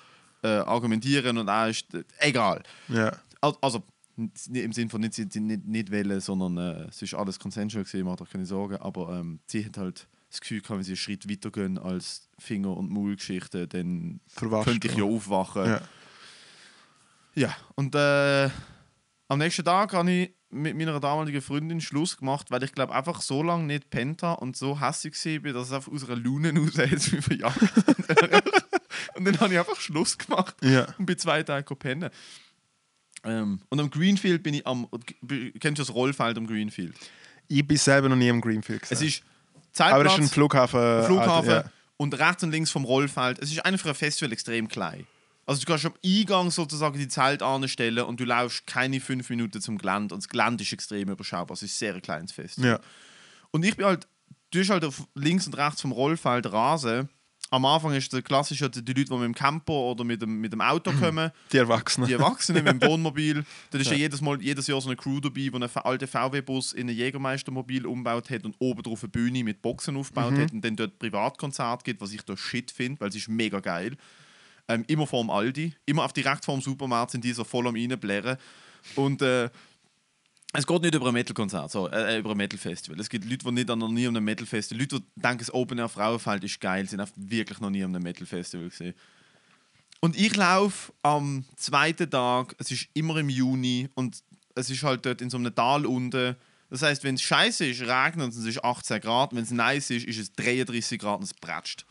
äh, 0.42 0.48
argumentieren 0.48 1.38
und 1.38 1.48
er 1.48 1.68
ist... 1.70 1.92
Äh, 1.94 2.04
egal. 2.20 2.62
Ja. 2.88 3.12
Al- 3.40 3.56
Also, 3.60 3.82
im 4.16 4.72
Sinne 4.72 4.90
von 4.90 5.00
nicht, 5.00 5.14
sie 5.14 5.26
nicht, 5.40 5.64
nicht 5.66 5.90
wählen, 5.90 6.20
sondern 6.20 6.56
äh, 6.58 6.88
es 6.88 7.00
ist 7.02 7.14
alles 7.14 7.38
consensual 7.38 7.84
gewesen, 7.84 8.04
macht 8.04 8.20
euch 8.20 8.30
keine 8.30 8.46
Sorgen. 8.46 8.76
Aber 8.76 9.16
ähm, 9.18 9.38
sie 9.46 9.64
hat 9.64 9.78
halt 9.78 10.06
das 10.30 10.40
Gefühl 10.40 10.60
gehabt, 10.60 10.76
wenn 10.78 10.84
sie 10.84 10.90
einen 10.90 10.96
Schritt 10.96 11.30
weiter 11.30 11.50
gehen 11.50 11.78
als 11.78 12.28
Finger- 12.38 12.76
und 12.76 12.90
Maulgeschichte, 12.90 13.66
dann 13.66 14.20
könnte 14.36 14.88
ich 14.88 14.96
ja 14.96 15.04
aufwachen. 15.04 15.64
Ja. 15.66 15.80
Ja, 17.38 17.54
und 17.76 17.94
äh, 17.94 18.50
am 19.28 19.38
nächsten 19.38 19.64
Tag 19.64 19.92
habe 19.92 20.10
ich 20.10 20.30
mit 20.50 20.76
meiner 20.76 20.98
damaligen 20.98 21.40
Freundin 21.42 21.80
Schluss 21.80 22.16
gemacht, 22.16 22.50
weil 22.50 22.62
ich 22.64 22.72
glaube 22.72 22.94
einfach 22.94 23.20
so 23.20 23.42
lange 23.42 23.64
nicht 23.64 23.90
pennt 23.90 24.22
habe 24.22 24.40
und 24.40 24.56
so 24.56 24.80
hässlich 24.80 25.14
war, 25.44 25.52
dass 25.52 25.68
es 25.68 25.72
einfach 25.72 25.92
aus 25.92 26.04
einer 26.08 26.16
Laune 26.16 26.52
raus 26.58 26.72
jetzt 26.76 27.12
mich 27.12 27.24
verjagt. 27.24 27.58
Und 29.14 29.24
dann 29.24 29.38
habe 29.40 29.52
ich 29.52 29.58
einfach 29.58 29.78
Schluss 29.80 30.16
gemacht 30.18 30.56
Ja. 30.62 30.86
und 30.98 31.06
bin 31.06 31.18
zwei 31.18 31.42
Tage 31.42 31.76
pennen. 31.76 32.10
Ähm, 33.24 33.60
und 33.68 33.80
am 33.80 33.90
Greenfield 33.90 34.42
bin 34.42 34.54
ich 34.54 34.66
am. 34.66 34.88
Kennst 35.60 35.78
du 35.78 35.82
das 35.82 35.92
Rollfeld 35.94 36.38
am 36.38 36.46
Greenfield? 36.46 36.94
Ich 37.48 37.66
bin 37.66 37.76
selber 37.76 38.08
noch 38.08 38.16
nie 38.16 38.28
im 38.28 38.40
Greenfield 38.40 38.82
Es 38.84 38.90
gewesen. 38.90 39.06
ist 39.08 39.22
Aber 39.22 39.60
es 39.66 39.72
Zeitplatz, 39.72 40.12
ist 40.14 40.18
ein 40.20 40.28
Flughafen. 40.28 41.04
Flughafen 41.04 41.50
Alter, 41.50 41.72
und 41.96 42.18
rechts 42.18 42.42
und 42.42 42.52
links 42.52 42.70
vom 42.70 42.84
Rollfeld. 42.84 43.38
Es 43.40 43.50
ist 43.50 43.64
einfach 43.64 43.90
ein 43.90 43.94
Festival 43.94 44.32
extrem 44.32 44.68
klein. 44.68 45.06
Also 45.48 45.62
du 45.62 45.66
kannst 45.66 45.86
am 45.86 45.94
Eingang 46.04 46.50
sozusagen 46.50 46.98
die 46.98 47.08
Zelt 47.08 47.42
anstellen 47.42 48.04
und 48.04 48.20
du 48.20 48.24
laufst 48.24 48.66
keine 48.66 49.00
fünf 49.00 49.30
Minuten 49.30 49.62
zum 49.62 49.78
Gelände 49.78 50.14
und 50.14 50.22
das 50.22 50.28
Gelände 50.28 50.62
ist 50.62 50.72
extrem 50.74 51.08
überschaubar. 51.08 51.54
Es 51.54 51.62
ist 51.62 51.72
ein 51.76 51.92
sehr 51.94 52.00
kleines 52.02 52.32
Ja. 52.36 52.42
Festival. 52.42 52.70
ja. 52.72 52.80
Und 53.50 53.64
ich 53.64 53.74
bin 53.74 53.86
halt, 53.86 54.06
du 54.50 54.60
hast 54.60 54.68
halt 54.68 54.84
auf 54.84 55.08
links 55.14 55.46
und 55.46 55.56
rechts 55.56 55.80
vom 55.80 55.92
Rollfeld 55.92 56.52
Rasen. 56.52 57.08
Am 57.50 57.64
Anfang 57.64 57.94
ist 57.94 58.12
der 58.12 58.20
klassische, 58.20 58.68
die 58.68 58.80
Leute, 58.92 59.04
die 59.06 59.14
mit 59.14 59.22
dem 59.24 59.34
Camper 59.34 59.72
oder 59.72 60.04
mit 60.04 60.20
dem, 60.20 60.38
mit 60.38 60.52
dem 60.52 60.60
Auto 60.60 60.92
kommen, 61.00 61.30
Die 61.50 61.56
Erwachsenen. 61.56 62.06
die 62.08 62.12
Erwachsenen 62.12 62.62
mit 62.62 62.82
dem 62.82 62.82
Wohnmobil. 62.90 63.42
Da 63.70 63.78
ist 63.78 63.90
ja. 63.90 63.96
jedes, 63.96 64.20
Mal, 64.20 64.42
jedes 64.42 64.66
Jahr 64.66 64.82
so 64.82 64.90
eine 64.90 64.96
Crew 64.96 65.18
dabei, 65.20 65.48
die 65.48 65.54
einen 65.54 65.62
alten 65.76 66.06
VW-Bus 66.06 66.74
in 66.74 66.90
ein 66.90 66.94
Jägermeistermobil 66.94 67.86
umgebaut 67.86 68.28
hat 68.28 68.44
und 68.44 68.54
oben 68.58 68.82
drauf 68.82 69.02
eine 69.02 69.08
Bühne 69.08 69.42
mit 69.44 69.62
Boxen 69.62 69.96
aufgebaut 69.96 70.34
hat 70.36 70.52
und 70.52 70.62
dann 70.62 70.76
dort 70.76 70.98
Privatkonzert 70.98 71.84
gibt, 71.84 72.02
was 72.02 72.12
ich 72.12 72.20
da 72.20 72.36
shit 72.36 72.70
finde, 72.70 73.00
weil 73.00 73.08
es 73.08 73.16
ist 73.16 73.28
mega 73.30 73.60
geil. 73.60 73.96
Ähm, 74.68 74.84
immer 74.86 75.06
vorm 75.06 75.30
Aldi, 75.30 75.74
immer 75.86 76.04
auf 76.04 76.12
direkt 76.12 76.44
vorm 76.44 76.60
Supermarkt 76.60 77.12
sind 77.12 77.24
die 77.24 77.32
so 77.32 77.44
voll 77.44 77.66
am 77.66 77.74
reinblären. 77.74 78.36
Und 78.96 79.22
äh, 79.22 79.48
es 80.52 80.66
geht 80.66 80.82
nicht 80.82 80.94
über 80.94 81.08
ein 81.08 81.14
Metal-Konzert, 81.14 81.70
so, 81.70 81.88
äh, 81.88 82.18
über 82.18 82.30
ein 82.30 82.36
Metal-Festival. 82.36 82.98
Es 82.98 83.10
gibt 83.10 83.24
Leute, 83.24 83.44
die 83.44 83.52
nicht 83.52 83.68
noch 83.68 83.88
nie 83.88 84.06
an 84.06 84.16
einem 84.16 84.24
Metal-Festival, 84.24 84.80
Leute, 84.80 85.00
die 85.00 85.20
denken, 85.20 85.38
das 85.38 85.52
Open 85.52 85.78
Air 85.78 85.88
Frauenfeld 85.88 86.42
ist 86.44 86.60
geil, 86.60 86.88
sind 86.88 87.02
wirklich 87.16 87.60
noch 87.60 87.70
nie 87.70 87.84
an 87.84 87.94
einem 87.94 88.02
Metal-Festival 88.02 88.68
gesehen. 88.68 88.94
Und 90.00 90.16
ich 90.16 90.34
laufe 90.36 90.92
am 91.02 91.44
zweiten 91.56 92.10
Tag, 92.10 92.54
es 92.58 92.70
ist 92.70 92.88
immer 92.94 93.16
im 93.16 93.28
Juni 93.28 93.88
und 93.94 94.22
es 94.54 94.70
ist 94.70 94.82
halt 94.82 95.04
dort 95.04 95.20
in 95.20 95.28
so 95.28 95.36
einem 95.36 95.54
Tal 95.54 95.84
unten. 95.84 96.36
Das 96.70 96.82
heißt, 96.82 97.04
wenn 97.04 97.16
es 97.16 97.22
scheiße 97.22 97.66
ist, 97.66 97.82
regnet 97.82 98.26
und 98.26 98.34
es 98.34 98.44
ist 98.44 98.62
18 98.62 99.00
Grad, 99.00 99.34
wenn 99.34 99.42
es 99.42 99.50
nice 99.50 99.90
ist, 99.90 100.06
ist 100.06 100.18
es 100.18 100.32
33 100.32 100.98
Grad 100.98 101.18
und 101.18 101.24
es 101.24 101.34
prätscht. 101.34 101.84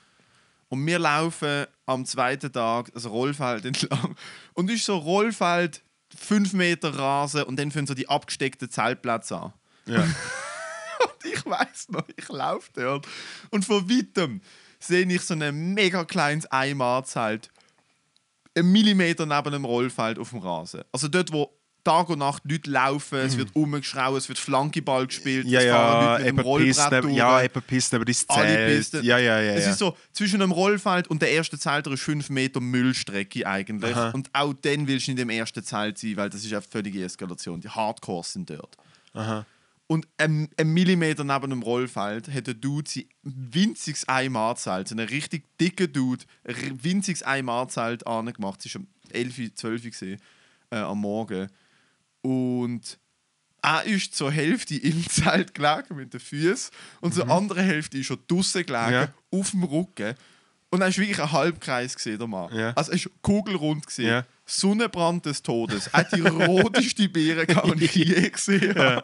Und 0.69 0.85
wir 0.85 0.99
laufen 0.99 1.65
am 1.87 2.05
zweiten 2.05 2.51
Tag 2.51 2.91
das 2.93 3.09
Rollfeld 3.09 3.65
entlang. 3.65 4.15
Und 4.53 4.69
ist 4.69 4.85
so 4.85 4.97
Rollfeld, 4.97 5.81
5 6.15 6.53
Meter 6.53 6.93
Rasen 6.93 7.43
und 7.43 7.57
dann 7.57 7.71
fangen 7.71 7.87
so 7.87 7.93
die 7.93 8.07
abgesteckten 8.07 8.69
Zeltplätze 8.69 9.37
an. 9.37 9.53
Ja. 9.85 10.03
Und 10.99 11.31
ich 11.31 11.45
weiß 11.45 11.89
noch, 11.89 12.07
ich 12.15 12.27
laufe 12.29 12.71
dort 12.73 13.07
und 13.51 13.63
von 13.63 13.87
weitem 13.87 14.41
sehe 14.79 15.05
ich 15.05 15.21
so 15.21 15.35
ein 15.35 15.73
mega 15.75 16.05
kleines 16.05 16.47
Einmarzelt 16.47 17.51
einen 18.55 18.71
Millimeter 18.71 19.25
neben 19.25 19.51
dem 19.51 19.65
Rollfeld 19.65 20.17
auf 20.17 20.31
dem 20.31 20.39
Rasen. 20.39 20.81
Also 20.91 21.07
dort, 21.07 21.31
wo 21.31 21.56
Tag 21.87 22.09
und 22.09 22.19
Nacht 22.19 22.43
Leute 22.45 22.69
laufen, 22.69 23.19
es 23.19 23.37
wird 23.37 23.55
umgeschraubt, 23.55 24.17
es 24.17 24.27
wird 24.27 24.37
Flankeball 24.37 25.07
gespielt, 25.07 25.45
Mhm. 25.45 25.51
Ja, 25.51 25.59
es 25.59 25.65
ja, 25.67 25.73
fahren 25.77 26.05
Leute 26.05 26.17
mit 26.17 26.27
dem 26.27 26.27
eben 26.27 26.39
Rollbrett 26.45 26.75
Pisten, 26.75 27.01
durch. 27.01 27.15
ja, 27.15 27.43
eben 27.43 27.61
Pisten 27.61 27.95
über 27.95 28.05
das 28.05 28.27
Zelt. 28.27 28.93
Ja, 29.05 29.17
ja, 29.17 29.41
ja. 29.41 29.53
Es 29.53 29.65
ja. 29.65 29.71
ist 29.71 29.79
so, 29.79 29.97
zwischen 30.11 30.41
einem 30.41 30.51
Rollfeld 30.51 31.07
und 31.07 31.21
der 31.21 31.31
ersten 31.33 31.57
Zelter 31.57 31.91
ist 31.91 32.01
5 32.01 32.29
Meter 32.29 32.59
Müllstrecke 32.59 33.47
eigentlich. 33.47 33.95
Aha. 33.95 34.09
Und 34.09 34.29
auch 34.33 34.53
dann 34.53 34.85
willst 34.85 35.07
du 35.07 35.11
nicht 35.11 35.21
im 35.21 35.29
ersten 35.29 35.63
Zelt 35.63 35.97
sein, 35.97 36.17
weil 36.17 36.29
das 36.29 36.43
ist 36.43 36.51
eine 36.51 36.61
völlige 36.61 37.05
Eskalation. 37.05 37.61
Die 37.61 37.69
Hardcores 37.69 38.33
sind 38.33 38.49
dort. 38.49 38.75
Aha. 39.13 39.45
Und 39.87 40.05
ein, 40.17 40.49
ein 40.57 40.67
Millimeter 40.73 41.23
neben 41.23 41.49
dem 41.49 41.61
Rollfeld 41.61 42.27
hat 42.27 42.47
der 42.47 42.53
Dude 42.53 42.89
sein 42.89 43.05
winziges 43.23 44.05
Eimarzelt, 44.09 44.89
so 44.89 44.95
ein 44.95 44.99
richtig 44.99 45.45
dicker 45.57 45.87
Dude, 45.87 46.25
ein 46.43 46.83
winziges 46.83 47.23
Eimarzelt 47.23 48.05
angemacht. 48.05 48.65
Es 48.65 48.75
war 48.75 48.81
um 48.81 48.87
11, 49.09 49.55
12 49.55 49.83
gesehen, 49.83 50.19
äh, 50.69 50.79
am 50.79 50.99
Morgen. 50.99 51.47
Und 52.27 52.97
er 53.61 53.83
ist 53.85 54.15
zur 54.15 54.31
Hälfte 54.31 54.75
im 54.89 55.07
Zelt 55.09 55.53
gelegen 55.53 55.95
mit 55.95 56.13
den 56.13 56.19
Füßen 56.19 56.71
und 57.01 57.13
zur 57.13 57.29
anderen 57.29 57.63
Hälfte 57.63 57.97
ist 57.97 58.09
er 58.09 58.17
draußen 58.27 58.65
gelegen, 58.65 58.85
Mhm. 58.87 58.93
Ja. 58.93 59.13
auf 59.31 59.51
dem 59.51 59.63
Rücken. 59.63 60.15
Und 60.69 60.81
er 60.81 60.89
ist 60.89 60.97
wirklich 60.97 61.21
ein 61.21 61.31
Halbkreis 61.31 61.95
gesehen, 61.95 62.19
der 62.19 62.27
Mann. 62.27 62.53
Ja. 62.53 62.73
Also 62.73 62.91
er 62.91 62.95
ist 62.97 63.09
kugelrund 63.21 63.87
gesehen. 63.87 64.07
Ja. 64.09 64.25
Sonnenbrand 64.45 65.25
des 65.25 65.41
Todes. 65.41 65.87
Er 65.87 65.93
hat 66.01 66.11
die 66.13 66.19
roteste 66.27 67.07
Beere 67.07 67.45
die 67.45 67.85
ich 67.85 67.95
je 67.95 68.29
gesehen 68.29 68.75
habe. 68.77 69.03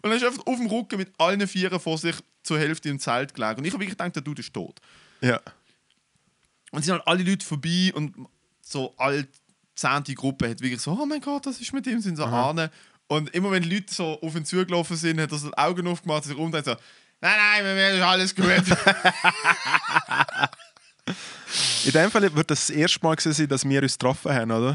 Und 0.00 0.10
er 0.10 0.16
ist 0.16 0.24
einfach 0.24 0.46
auf 0.46 0.56
dem 0.56 0.66
Rücken 0.68 0.96
mit 0.96 1.12
allen 1.18 1.46
Vieren 1.46 1.78
vor 1.80 1.98
sich 1.98 2.16
zur 2.42 2.58
Hälfte 2.58 2.88
im 2.88 2.98
Zelt 2.98 3.34
gelegen. 3.34 3.58
Und 3.58 3.64
ich 3.66 3.72
habe 3.74 3.82
wirklich 3.82 3.98
gedacht, 3.98 4.14
der 4.16 4.22
Dude 4.22 4.40
ist 4.40 4.54
tot. 4.54 4.80
ja. 5.20 5.40
Und 6.72 6.82
sind 6.84 6.94
halt 6.94 7.06
alle 7.06 7.22
Leute 7.22 7.44
vorbei 7.46 7.92
und 7.94 8.14
so 8.60 8.92
alle 8.96 9.28
zehnte 9.76 10.14
Gruppe 10.14 10.48
hat 10.48 10.60
wirklich 10.60 10.80
so, 10.80 10.92
oh 10.92 11.06
mein 11.06 11.20
Gott, 11.20 11.46
was 11.46 11.60
ist 11.60 11.72
mit 11.72 11.86
ihm? 11.86 12.00
Sind 12.00 12.16
so 12.16 12.24
Ahnen. 12.24 12.70
Und 13.08 13.32
immer 13.34 13.52
wenn 13.52 13.62
Leute 13.62 13.94
so 13.94 14.20
auf 14.20 14.34
ihn 14.34 14.44
zugelaufen 14.44 14.96
sind, 14.96 15.20
hat 15.20 15.30
er 15.30 15.38
so 15.38 15.48
die 15.48 15.58
Augen 15.58 15.86
aufgemacht, 15.86 16.24
sich 16.24 16.36
umgedreht 16.36 16.64
so, 16.64 16.74
nein, 17.20 17.36
nein, 17.36 17.62
bei 17.62 17.74
mir 17.74 17.90
ist 17.90 18.02
alles 18.02 18.34
gut. 18.34 18.46
In 21.84 21.92
dem 21.92 22.10
Fall 22.10 22.34
wird 22.34 22.50
das 22.50 22.66
das 22.66 22.76
erste 22.76 22.98
Mal 23.04 23.14
sein, 23.18 23.46
dass 23.48 23.64
wir 23.68 23.80
uns 23.80 23.92
getroffen 23.92 24.32
haben, 24.32 24.50
oder? 24.50 24.74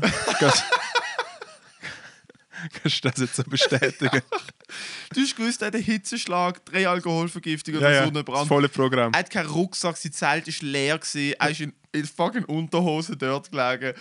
Kannst 2.81 3.03
du 3.03 3.09
das 3.09 3.19
jetzt 3.19 3.35
so 3.35 3.43
bestätigen? 3.43 4.21
du 5.13 5.21
hast 5.21 5.35
gewusst, 5.35 5.61
er 5.61 5.67
hat 5.67 5.75
einen 5.75 5.83
Hitzeschlag, 5.83 6.63
drei 6.63 6.87
Alkoholvergiftungen 6.87 7.81
ja, 7.81 7.87
und 7.87 7.93
ja. 7.93 7.99
Das 7.99 8.07
Sonnenbrand. 8.07 8.47
volle 8.47 8.69
Programm. 8.69 9.11
Er 9.13 9.19
hat 9.19 9.29
keinen 9.29 9.49
Rucksack, 9.49 9.97
sein 9.97 10.13
Zelt 10.13 10.47
ist 10.47 10.61
leer 10.61 10.97
gewesen, 10.97 11.35
er 11.37 11.49
ist 11.49 11.59
in, 11.59 11.73
in 11.91 12.05
fucking 12.05 12.45
Unterhose 12.45 13.17
dort 13.17 13.51
gelegen. 13.51 13.93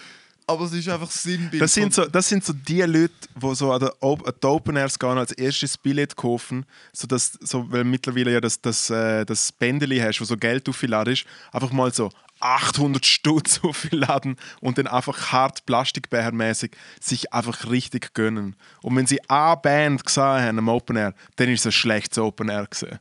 Aber 0.50 0.64
es 0.64 0.72
ist 0.72 0.88
einfach 0.88 1.10
Sinnbild. 1.10 1.62
Das 1.62 1.74
sind, 1.74 1.94
so, 1.94 2.06
das 2.06 2.28
sind 2.28 2.44
so 2.44 2.52
die 2.52 2.82
Leute, 2.82 3.12
die 3.36 3.54
so 3.54 3.72
an, 3.72 3.80
die 3.80 4.46
Open 4.46 4.76
Airs 4.76 4.98
gehen, 4.98 5.16
als 5.16 5.30
erstes 5.30 5.78
Billett 5.78 6.16
kaufen, 6.16 6.66
so 6.92 7.06
dass, 7.06 7.32
so, 7.40 7.70
weil 7.70 7.84
mittlerweile 7.84 8.32
ja 8.32 8.40
das, 8.40 8.60
das, 8.60 8.90
äh, 8.90 9.24
das 9.24 9.52
Bändeli 9.52 9.98
hast, 9.98 10.20
wo 10.20 10.24
so 10.24 10.36
Geld 10.36 10.68
aufladest, 10.68 11.24
einfach 11.52 11.70
mal 11.70 11.92
so 11.92 12.10
800 12.40 13.06
Stutz 13.06 13.60
aufladen 13.62 14.36
und 14.60 14.78
dann 14.78 14.88
einfach 14.88 15.30
hart 15.30 15.64
Plastikbechermäßig 15.66 16.72
sich 16.98 17.32
einfach 17.32 17.70
richtig 17.70 18.12
gönnen. 18.14 18.56
Und 18.82 18.96
wenn 18.96 19.06
sie 19.06 19.20
eine 19.28 19.56
Band 19.56 20.04
gesehen 20.04 20.24
haben 20.24 20.58
am 20.58 20.68
Open 20.68 20.96
Air, 20.96 21.14
dann 21.36 21.48
ist 21.48 21.60
es 21.60 21.66
ein 21.66 21.72
schlechtes 21.72 22.18
Open 22.18 22.48
Air 22.48 22.66
gesehen. 22.66 22.98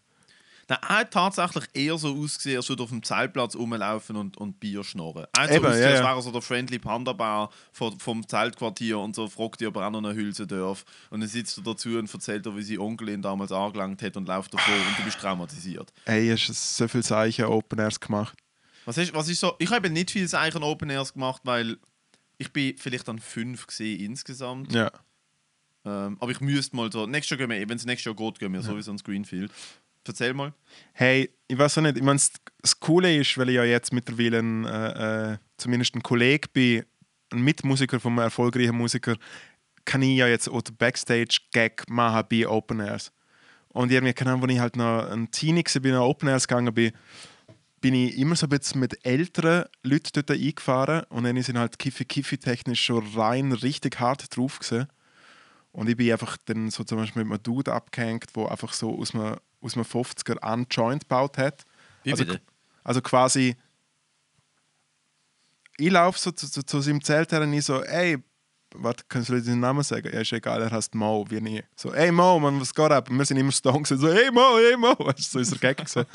Nein, 0.69 0.77
er 0.81 0.99
hat 0.99 1.11
tatsächlich 1.11 1.65
eher 1.73 1.97
so 1.97 2.15
ausgesehen, 2.15 2.57
als 2.57 2.69
würde 2.69 2.83
er 2.83 2.85
auf 2.85 2.89
dem 2.91 3.01
Zeltplatz 3.01 3.55
rumlaufen 3.55 4.15
und, 4.15 4.37
und 4.37 4.59
Bier 4.59 4.83
schnorren. 4.83 5.25
Er 5.35 5.43
hat 5.43 5.49
so 5.49 5.55
Eben, 5.55 5.65
ausgesehen, 5.65 5.83
ja, 5.83 5.89
als 5.89 5.99
ja. 5.99 6.05
wäre 6.05 6.19
er 6.19 6.21
so 6.21 6.31
der 6.31 6.41
Friendly 6.41 6.77
Panda 6.77 7.13
Bar 7.13 7.49
vom, 7.71 7.99
vom 7.99 8.27
Zeltquartier 8.27 8.99
und 8.99 9.15
so 9.15 9.27
fragt 9.27 9.61
ihr, 9.61 9.69
ob 9.69 9.77
er 9.77 9.87
auch 9.87 9.91
noch 9.91 10.03
eine 10.03 10.13
Hülse 10.13 10.45
darf. 10.45 10.85
Und 11.09 11.21
dann 11.21 11.29
sitzt 11.29 11.57
er 11.57 11.63
dazu 11.63 11.89
und 11.97 12.13
erzählt 12.13 12.45
dir, 12.45 12.55
wie 12.55 12.61
sein 12.61 12.77
Onkel 12.77 13.09
ihn 13.09 13.21
damals 13.23 13.51
angelangt 13.51 14.01
hat 14.03 14.15
und 14.15 14.27
läuft 14.27 14.53
davor 14.53 14.75
und 14.75 14.99
du 14.99 15.03
bist 15.03 15.19
traumatisiert. 15.19 15.91
Ey, 16.05 16.29
hast 16.29 16.47
du 16.47 16.53
so 16.53 16.87
viel 16.87 17.03
Zeichen 17.03 17.45
Open 17.45 17.79
Airs 17.79 17.99
gemacht? 17.99 18.37
Was 18.85 18.97
ist, 18.97 19.13
was 19.13 19.27
ist 19.27 19.39
so? 19.39 19.55
Ich 19.57 19.71
habe 19.71 19.89
nicht 19.89 20.11
viel 20.11 20.27
Zeichen 20.27 20.61
Open 20.61 20.91
Airs 20.91 21.13
gemacht, 21.13 21.41
weil 21.45 21.77
ich 22.37 22.53
bin 22.53 22.77
vielleicht 22.77 23.09
an 23.09 23.17
fünf 23.17 23.65
gesehen 23.65 23.99
insgesamt. 23.99 24.71
Ja. 24.71 24.91
Ähm, 25.83 26.17
aber 26.19 26.31
ich 26.31 26.41
müsste 26.41 26.75
mal 26.75 26.91
so, 26.91 27.07
nächstes 27.07 27.31
Jahr 27.31 27.47
gehen 27.47 27.49
wir, 27.49 27.69
wenn 27.69 27.77
es 27.77 27.85
nächstes 27.85 28.05
Jahr 28.05 28.15
geht, 28.15 28.39
gehen 28.39 28.53
wir 28.53 28.61
sowieso 28.61 28.91
ins 28.91 29.03
Greenfield. 29.03 29.51
Erzähl 30.07 30.33
mal. 30.33 30.53
Hey, 30.93 31.29
ich 31.47 31.57
weiß 31.57 31.77
auch 31.77 31.81
nicht, 31.83 31.97
ich 31.97 32.03
meine, 32.03 32.19
das 32.61 32.79
Coole 32.79 33.15
ist, 33.15 33.37
weil 33.37 33.49
ich 33.49 33.55
ja 33.55 33.63
jetzt 33.63 33.93
mittlerweile 33.93 34.39
ein, 34.39 34.65
äh, 34.65 35.33
äh, 35.33 35.37
zumindest 35.57 35.95
ein 35.95 36.03
Kollege 36.03 36.47
bin, 36.51 36.83
ein 37.31 37.41
Mitmusiker 37.41 37.99
von 37.99 38.13
einem 38.13 38.23
erfolgreichen 38.23 38.75
Musiker, 38.75 39.15
kann 39.85 40.01
ich 40.01 40.17
ja 40.17 40.27
jetzt 40.27 40.49
auch 40.49 40.61
den 40.61 40.75
Backstage-Gag 40.77 41.89
machen 41.89 42.25
bei 42.29 42.47
Open 42.47 42.79
Airs. 42.79 43.11
Und 43.69 43.91
irgendwie, 43.91 44.13
keine 44.13 44.31
Ahnung, 44.31 44.43
als 44.43 44.53
ich 44.53 44.59
halt 44.59 44.75
noch 44.75 45.09
ein 45.09 45.29
Teenie 45.31 45.63
war, 45.63 45.81
bin, 45.81 45.93
an 45.93 46.01
Open 46.01 46.29
Airs 46.29 46.47
gegangen 46.47 46.73
bin, 46.73 46.91
bin 47.81 47.93
ich 47.93 48.17
immer 48.17 48.35
so 48.35 48.45
ein 48.45 48.49
bisschen 48.49 48.81
mit 48.81 49.05
älteren 49.05 49.65
Leuten 49.83 50.09
dort 50.13 50.31
eingefahren 50.31 51.03
und 51.09 51.23
dann 51.23 51.41
sind 51.41 51.57
halt 51.57 51.79
Kiffi-Kiffi-technisch 51.79 52.83
schon 52.83 53.05
rein 53.15 53.51
richtig 53.51 53.99
hart 53.99 54.35
drauf 54.35 54.59
gewesen. 54.59 54.87
Und 55.71 55.87
ich 55.87 55.95
bin 55.95 56.11
einfach 56.11 56.37
dann 56.45 56.71
so 56.71 56.83
zum 56.83 56.97
Beispiel 56.97 57.23
mit 57.23 57.31
einem 57.31 57.43
Dude 57.43 57.71
abgehängt, 57.71 58.35
der 58.35 58.51
einfach 58.51 58.73
so 58.73 58.97
aus 58.99 59.13
einem, 59.13 59.37
aus 59.61 59.75
einem 59.75 59.85
50er 59.85 60.37
an 60.39 60.67
Joint 60.69 61.03
gebaut 61.03 61.37
hat. 61.37 61.63
Wie 62.03 62.11
also, 62.11 62.25
bitte? 62.25 62.41
also 62.83 63.01
quasi, 63.01 63.55
ich 65.77 65.91
laufe 65.91 66.19
so 66.19 66.31
zu, 66.31 66.49
zu, 66.49 66.63
zu 66.63 66.81
seinem 66.81 67.03
Zelt 67.03 67.31
her 67.31 67.41
und 67.41 67.53
ich 67.53 67.65
so, 67.65 67.83
ey, 67.83 68.17
warte, 68.75 69.03
kannst 69.07 69.29
du 69.29 69.41
den 69.41 69.59
Namen 69.59 69.83
sagen? 69.83 70.09
Ja, 70.13 70.21
ist 70.21 70.31
egal, 70.31 70.61
er 70.61 70.71
heißt 70.71 70.93
Mo, 70.95 71.25
wie 71.29 71.41
nie. 71.41 71.63
So, 71.75 71.93
ey 71.93 72.11
Mo, 72.11 72.39
man, 72.39 72.59
was 72.59 72.73
geht 72.73 72.91
ab? 72.91 73.09
Und 73.09 73.17
wir 73.17 73.25
sind 73.25 73.37
immer 73.37 73.51
gewesen, 73.51 73.97
so, 73.97 74.11
hey 74.11 74.31
Mo, 74.31 74.57
hey 74.57 74.77
Mo. 74.77 74.95
Weißt 74.99 75.19
du, 75.19 75.23
so 75.23 75.39
ist 75.39 75.51
er 75.53 75.59
Gag 75.59 75.77
gewesen. 75.77 76.05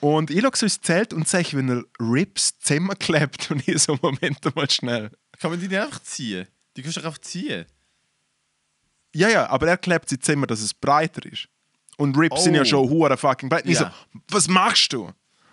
Und 0.00 0.30
ich 0.30 0.40
schaue 0.40 0.50
so 0.54 0.66
ins 0.66 0.80
Zelt 0.80 1.12
und 1.12 1.26
sehe, 1.26 1.44
wenn 1.52 1.68
er 1.68 1.84
Rips 1.98 2.58
zusammenklebt 2.58 3.50
und 3.50 3.66
ich 3.66 3.82
so, 3.82 3.98
Moment 4.02 4.54
mal 4.54 4.70
schnell. 4.70 5.10
Kann 5.38 5.50
man 5.50 5.60
die 5.60 5.68
nicht 5.68 5.80
einfach 5.80 6.02
ziehen? 6.02 6.46
Die 6.76 6.82
kannst 6.82 6.98
du 6.98 7.00
einfach 7.02 7.18
ziehen. 7.18 7.66
Ja, 9.14 9.28
ja, 9.28 9.48
aber 9.48 9.68
er 9.68 9.78
klebt 9.78 10.08
sie 10.08 10.18
Zimmer, 10.18 10.46
dass 10.46 10.60
es 10.60 10.74
breiter 10.74 11.24
ist. 11.24 11.48
Und 11.96 12.16
Rips 12.18 12.44
sind 12.44 12.54
ja 12.54 12.62
Oh. 12.62 12.64
schon 12.64 12.88
hure 12.90 13.16
fucking 13.16 13.48
breit. 13.48 13.64
Und 13.64 13.70
Ich 13.70 13.78
so, 13.78 13.86
was 14.28 14.48
machst 14.48 14.92
du? 14.92 15.04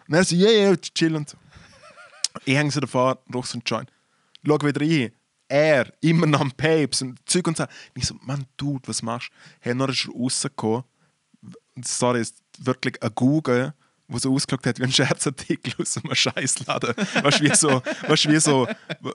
Und 0.08 0.14
er 0.14 0.24
so, 0.24 0.36
yeah, 0.36 0.50
yeah, 0.70 0.76
chill 0.78 1.16
und 1.16 1.30
so. 1.30 1.38
Ich 2.46 2.56
hänge 2.56 2.72
so 2.72 2.80
davor, 2.80 3.20
so 3.32 3.40
einen 3.54 3.64
Joint. 3.66 3.90
Schau 4.46 4.60
wieder 4.62 4.82
rein. 4.82 5.12
Er, 5.48 5.94
immer 6.02 6.26
noch 6.26 6.42
am 6.42 6.52
Papes 6.52 7.02
und 7.02 7.20
Zeug 7.30 7.48
und 7.48 7.58
so. 7.58 7.64
Und 7.64 7.70
ich 7.96 8.06
so, 8.06 8.16
Mann, 8.22 8.46
Dude, 8.58 8.88
was 8.88 9.02
machst 9.04 9.30
du? 9.30 9.34
Hey, 9.62 9.78
dann 9.78 9.90
ist 9.90 10.06
er 10.08 10.14
rausgekommen. 10.14 10.84
Sorry, 11.84 12.22
ist 12.22 12.42
wirklich 12.60 13.02
ein 13.02 13.12
Google, 13.16 13.74
wo 14.08 14.18
so 14.20 14.34
ausgeschaut 14.34 14.66
hat 14.66 14.80
wie 14.80 14.84
ein 14.84 14.92
Scherzartikel 14.92 15.74
aus 15.80 15.98
einem 15.98 16.14
Scheißladen. 16.14 16.94
Weißt 17.24 17.40
du, 17.40 17.44
wie 17.44 17.56
so, 17.56 17.82
weißt, 18.08 18.26
du, 18.26 18.30
wie 18.32 18.40
so 18.40 18.68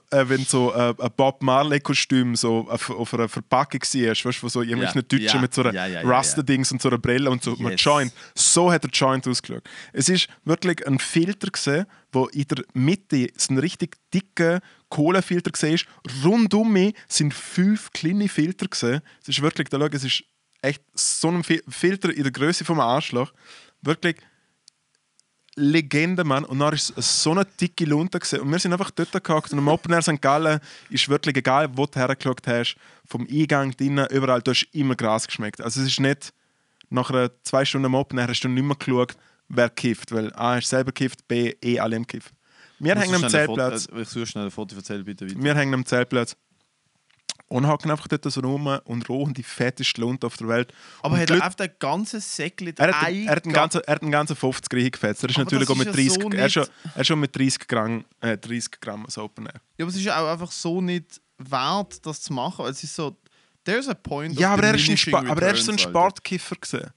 äh, 0.09 0.27
wenn 0.27 0.43
so 0.45 0.73
äh, 0.73 0.93
ein 0.99 1.09
Bob 1.15 1.41
Marley-Kostüm 1.43 2.35
so 2.35 2.67
auf, 2.69 2.89
auf 2.89 3.13
einer 3.13 3.29
Verpackung 3.29 3.81
siehst, 3.83 4.25
weißt 4.25 4.39
du, 4.39 4.43
wo 4.43 4.49
so 4.49 4.61
irgendwelche 4.61 4.95
Ja, 4.97 5.01
Deutschen 5.03 5.25
ja, 5.27 5.41
mit 5.41 5.53
so 5.53 5.61
einer 5.61 5.73
ja, 5.73 5.85
ja, 5.85 6.01
Rasta-Dings 6.01 6.71
und 6.71 6.81
so 6.81 6.89
einer 6.89 6.97
Brille 6.97 7.29
und 7.29 7.43
so 7.43 7.55
einem 7.55 7.69
Yes. 7.69 7.83
Joint. 7.83 8.13
So 8.35 8.71
hat 8.71 8.83
der 8.83 8.91
Joint 8.91 9.27
ausgeschaut. 9.27 9.63
Es 9.93 10.09
ist 10.09 10.27
wirklich 10.43 10.85
ein 10.87 10.99
Filter 10.99 11.49
gesehen, 11.49 11.85
wo 12.11 12.25
in 12.27 12.45
der 12.47 12.63
Mitte 12.73 13.29
so 13.37 13.53
ein 13.53 13.59
richtig 13.59 13.97
dicker 14.13 14.59
Kohlefilter 14.89 15.51
gesehen 15.51 15.79
Rundum 16.25 16.73
mich 16.73 16.95
sind 17.07 17.33
fünf 17.33 17.91
kleine 17.91 18.27
Filter 18.27 18.67
gesehen. 18.67 19.01
Es 19.21 19.29
ist 19.29 19.41
wirklich, 19.43 19.69
da 19.69 19.77
schau, 19.79 19.85
es 19.91 20.03
ist 20.03 20.23
echt 20.61 20.81
so 20.95 21.29
ein 21.29 21.43
Fi- 21.43 21.61
Filter 21.69 22.11
in 22.11 22.23
der 22.23 22.31
Größe 22.31 22.65
vom 22.65 22.79
Arschloch. 22.79 23.31
Wirklich 23.81 24.17
Legende, 25.59 26.23
Mann. 26.23 26.45
Und 26.45 26.59
dann 26.59 26.67
war 26.67 26.73
es 26.73 26.93
so 26.95 27.31
eine 27.31 27.45
dicke 27.45 27.85
Lunte. 27.85 28.19
Gewesen. 28.19 28.39
Und 28.41 28.51
wir 28.51 28.59
sind 28.59 28.73
einfach 28.73 28.91
dort 28.91 29.23
gehockt. 29.23 29.51
Und 29.51 29.59
am 29.59 29.67
Open 29.67 29.93
Air 29.93 30.01
St. 30.01 30.21
Gallen 30.21 30.59
ist 30.89 31.09
wirklich 31.09 31.35
egal, 31.35 31.69
wo 31.75 31.85
du 31.85 31.99
hergeschaut 31.99 32.45
hast, 32.47 32.75
vom 33.05 33.27
Eingang, 33.29 33.75
drinnen, 33.75 34.07
überall, 34.11 34.41
du 34.41 34.51
hast 34.51 34.67
immer 34.71 34.95
Gras 34.95 35.27
geschmeckt. 35.27 35.61
Also 35.61 35.81
es 35.81 35.87
ist 35.87 35.99
nicht, 35.99 36.33
nach 36.89 37.09
einer 37.09 37.31
zwei 37.43 37.65
Stunden 37.65 37.85
am 37.85 37.95
Open 37.95 38.17
Air 38.17 38.27
hast 38.27 38.41
du 38.41 38.49
nicht 38.49 38.63
mehr 38.63 38.75
geschaut, 38.75 39.15
wer 39.47 39.69
kifft. 39.69 40.11
Weil 40.11 40.33
A, 40.33 40.55
hast 40.55 40.71
du 40.71 40.75
selber 40.75 40.91
gekifft, 40.91 41.27
B, 41.27 41.53
eh 41.61 41.79
alle 41.79 41.95
im 41.95 42.07
Kiff. 42.07 42.31
Wir 42.79 42.95
hängen 42.95 43.15
am 43.15 43.29
Zeltplatz. 43.29 43.87
Ich 43.95 44.07
suche 44.07 44.25
schnell 44.25 44.45
ein 44.45 44.51
Foto, 44.51 44.75
erzähl 44.75 45.03
bitte 45.03 45.25
weiter. 45.29 45.43
Wir 45.43 45.55
hängen 45.55 45.73
am 45.73 45.85
Zeltplatz. 45.85 46.35
Und 47.49 47.67
hocken 47.67 47.89
einfach 47.89 48.07
dort 48.07 48.23
so 48.31 48.41
rum 48.41 48.67
und 48.85 49.09
rochen 49.09 49.33
die 49.33 49.41
fetteste 49.43 49.99
Lunte 50.01 50.27
auf 50.27 50.37
der 50.37 50.47
Welt. 50.47 50.71
Aber 51.01 51.15
und 51.15 51.19
hat 51.19 51.29
er 51.31 51.35
Leute- 51.37 51.47
auf 51.47 51.55
den 51.55 51.69
ganzen 51.79 52.21
Säckchen 52.21 52.73
er 52.77 52.93
hat, 52.95 53.09
er 53.11 53.31
hat 53.35 53.43
einen 53.43 53.53
ganzen, 53.53 53.81
er 53.81 53.95
hat 53.95 54.01
einen 54.03 54.11
ganzen 54.11 54.35
50 54.35 54.71
reingefetzt. 54.71 55.23
Er 55.23 55.29
ist 55.29 55.35
Aber 55.35 55.45
natürlich 55.45 55.69
auch 55.69 55.75
mit 55.75 55.87
ist 55.87 55.95
ja 55.97 56.03
30, 56.03 56.21
so 56.23 56.29
er, 56.29 56.45
ist 56.45 56.53
schon, 56.53 56.67
er 56.93 57.01
ist 57.01 57.07
schon 57.07 57.19
mit 57.19 57.35
30 57.35 57.67
Gramm, 57.67 58.05
äh, 58.21 58.37
30 58.37 58.79
Gramm 58.79 59.05
als 59.05 59.17
Open 59.17 59.47
Air. 59.47 59.61
Ja, 59.77 59.85
aber 59.85 59.89
es 59.89 59.95
ist 59.95 60.03
ja 60.05 60.21
auch 60.21 60.31
einfach 60.31 60.51
so 60.51 60.79
nicht 60.79 61.19
wert, 61.39 62.05
das 62.05 62.21
zu 62.21 62.33
machen. 62.33 62.65
Es 62.67 62.83
ist 62.83 62.95
so, 62.95 63.17
there's 63.65 63.87
a 63.87 63.95
point 63.95 64.39
Ja, 64.39 64.53
aber 64.53 64.65
er 64.65 64.75
ist, 64.75 64.87
ein 65.07 65.15
aber 65.15 65.41
er 65.41 65.53
ist 65.55 65.65
so 65.65 65.71
ein. 65.71 65.79
Sportkiffer. 65.79 66.55
Gewesen. 66.55 66.91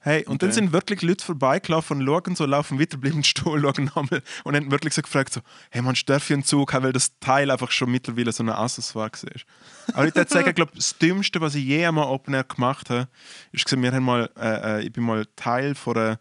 Hey, 0.00 0.24
und 0.26 0.42
dann 0.42 0.50
Okay. 0.50 0.60
sind 0.60 0.72
wirklich 0.72 1.02
Leute 1.02 1.24
vorbeigelaufen 1.24 1.98
und 1.98 2.06
schauen 2.06 2.36
so, 2.36 2.46
laufen 2.46 2.78
wieder, 2.78 2.96
bleiben 2.96 3.24
stehen, 3.24 3.60
schauen 3.60 3.84
nochmal 3.84 4.22
und 4.44 4.54
haben 4.54 4.70
wirklich 4.70 4.94
so 4.94 5.02
gefragt, 5.02 5.32
so, 5.32 5.40
hey 5.70 5.82
man, 5.82 5.96
darf 6.06 6.30
ich 6.30 6.34
einen 6.34 6.44
Zug 6.44 6.72
haben, 6.72 6.84
weil 6.84 6.92
das 6.92 7.18
Teil 7.18 7.50
einfach 7.50 7.70
schon 7.72 7.90
mittlerweile 7.90 8.30
so 8.30 8.44
ein 8.44 8.48
Accessoire 8.48 9.10
war. 9.10 9.94
Aber 9.94 10.06
ich 10.06 10.14
würde 10.14 10.30
sagen, 10.30 10.48
ich 10.48 10.54
glaube, 10.54 10.72
das 10.76 10.96
Dümmste, 10.98 11.40
was 11.40 11.54
ich 11.56 11.64
je 11.64 11.84
einmal 11.84 12.06
Open 12.06 12.34
Air 12.34 12.44
gemacht 12.44 12.90
habe, 12.90 13.08
ist, 13.52 13.70
wir 13.70 13.92
haben 13.92 14.04
mal, 14.04 14.30
äh, 14.36 14.78
äh, 14.78 14.82
ich 14.84 14.92
bin 14.92 15.04
mal 15.04 15.26
Teil 15.34 15.74
von 15.74 15.96
einer, 15.96 16.20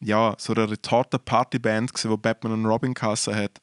ja, 0.00 0.36
so 0.38 0.54
einer 0.54 0.70
Retorte-Partyband, 0.70 1.92
gewesen, 1.92 2.10
wo 2.10 2.16
Batman 2.16 2.52
und 2.52 2.66
Robin 2.66 2.94
Kasse 2.94 3.34
hat, 3.34 3.60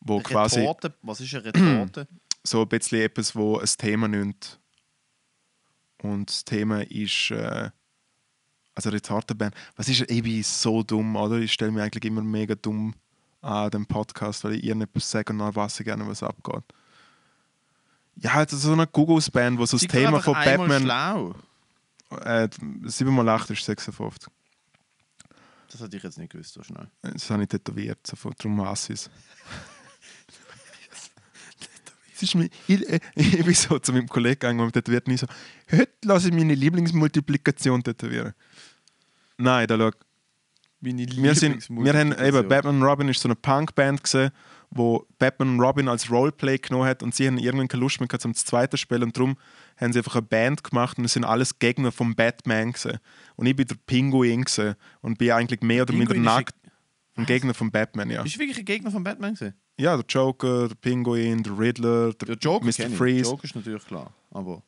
wo 0.00 0.20
quasi 0.20 0.60
Retorte, 0.60 0.94
was 1.02 1.20
ist 1.20 1.34
eine 1.34 1.46
Retorte? 1.46 2.06
so 2.44 2.62
ein 2.62 2.68
bisschen 2.68 3.00
etwas, 3.00 3.34
wo 3.34 3.58
ein 3.58 3.66
Thema 3.66 4.06
nimmt. 4.06 4.60
Und 6.02 6.28
das 6.30 6.44
Thema 6.44 6.82
ist, 6.82 7.30
äh, 7.30 7.70
also 8.74 8.90
Retardenband. 8.90 9.54
Was 9.76 9.88
ist, 9.88 10.02
ich 10.10 10.22
bin 10.22 10.42
so 10.42 10.82
dumm, 10.82 11.16
oder? 11.16 11.36
Ich 11.38 11.52
stelle 11.52 11.72
mich 11.72 11.82
eigentlich 11.82 12.04
immer 12.04 12.22
mega 12.22 12.54
dumm 12.54 12.94
an 13.40 13.70
dem 13.70 13.86
Podcast, 13.86 14.44
weil 14.44 14.54
ich 14.54 14.64
ihr 14.64 14.74
nicht 14.74 14.90
sage 15.00 15.32
und 15.32 15.38
dann 15.38 15.54
weiß 15.54 15.80
ich 15.80 15.84
gerne, 15.84 16.06
was 16.06 16.22
abgeht. 16.22 16.64
Ja, 18.16 18.32
halt 18.34 18.50
so 18.50 18.72
eine 18.72 18.86
Googles-Band, 18.86 19.58
wo 19.58 19.66
so 19.66 19.76
das 19.76 19.86
Thema 19.86 20.20
von 20.20 20.34
Batman. 20.34 20.82
schlau. 20.82 21.34
Äh, 22.10 22.48
7 22.84 23.12
mal 23.12 23.28
8 23.28 23.50
ist 23.50 23.64
56. 23.64 24.30
Das 25.70 25.80
hätte 25.80 25.96
ich 25.96 26.02
jetzt 26.02 26.18
nicht 26.18 26.30
gewusst, 26.30 26.52
so 26.52 26.62
schnell. 26.62 26.88
Das 27.02 27.28
habe 27.30 27.42
ich 27.42 27.48
tätowiert, 27.48 28.06
so 28.06 28.14
von 28.14 28.32
darum 28.38 28.58
weiß 28.58 28.90
ich 28.90 28.94
es. 28.94 29.10
Ist 32.24 32.34
mir, 32.34 32.48
ich, 32.66 32.88
äh, 32.88 33.00
ich 33.14 33.44
bin 33.44 33.54
so 33.54 33.78
zu 33.78 33.92
meinem 33.92 34.08
Kollegen 34.08 34.40
gegangen 34.40 34.60
und 34.60 34.72
tätowiert 34.72 35.08
nie 35.08 35.16
so, 35.16 35.26
heute 35.70 35.92
lasse 36.04 36.28
ich 36.28 36.34
meine 36.34 36.54
Lieblingsmultiplikation 36.54 37.82
tätowieren. 37.82 38.34
Nein, 39.36 39.66
da 39.66 39.76
schau. 39.76 39.90
Meine 40.80 41.06
Wir, 41.06 41.34
sind, 41.34 41.70
wir 41.70 41.94
haben 41.94 42.12
eben, 42.12 42.46
Batman 42.46 42.76
und 42.76 42.82
Robin 42.82 43.08
ist 43.08 43.20
so 43.20 43.28
eine 43.28 43.36
Punkband 43.36 44.04
gesehen, 44.04 44.30
wo 44.70 45.06
Batman 45.18 45.50
und 45.50 45.60
Robin 45.60 45.88
als 45.88 46.10
Roleplay 46.10 46.58
genommen 46.58 46.86
hat 46.86 47.02
und 47.02 47.14
sie 47.14 47.26
haben 47.26 47.38
irgendwann 47.38 47.68
keine 47.68 47.80
Lust 47.80 48.00
mehr 48.00 48.08
gehabt, 48.08 48.22
zum 48.22 48.34
zweiten 48.34 48.76
Spielen 48.76 49.04
und 49.04 49.16
darum 49.16 49.38
haben 49.78 49.94
sie 49.94 50.00
einfach 50.00 50.16
eine 50.16 50.22
Band 50.22 50.62
gemacht 50.62 50.98
und 50.98 51.06
es 51.06 51.14
sind 51.14 51.24
alles 51.24 51.58
Gegner 51.58 51.90
vom 51.90 52.14
Batman 52.14 52.72
gesehen. 52.72 52.98
Und 53.36 53.46
ich 53.46 53.56
bin 53.56 53.66
der 53.66 53.76
Pinguin 53.86 54.44
und 55.00 55.16
bin 55.16 55.30
eigentlich 55.30 55.62
mehr 55.62 55.82
oder 55.82 55.94
minder 55.94 56.14
nackt. 56.14 56.54
Ein 57.16 57.26
Gegner 57.26 57.54
von 57.54 57.70
Batman, 57.70 58.10
ja. 58.10 58.22
Bist 58.22 58.34
du 58.34 58.40
wirklich 58.40 58.58
ein 58.58 58.64
Gegner 58.64 58.90
von 58.90 59.04
Batman 59.04 59.34
gewesen? 59.34 59.54
Ja, 59.78 59.96
der 59.96 60.04
Joker, 60.08 60.68
der 60.68 60.74
Pinguin, 60.76 61.42
der 61.42 61.58
Riddler, 61.58 62.12
der 62.14 62.26
Der 62.28 62.36
Joker 62.36 62.64
Mr. 62.66 62.88
Freeze. 62.96 63.30
Joker 63.30 63.44
ist 63.44 63.56
natürlich 63.56 63.84
klar. 63.84 64.12
Aber 64.30 64.62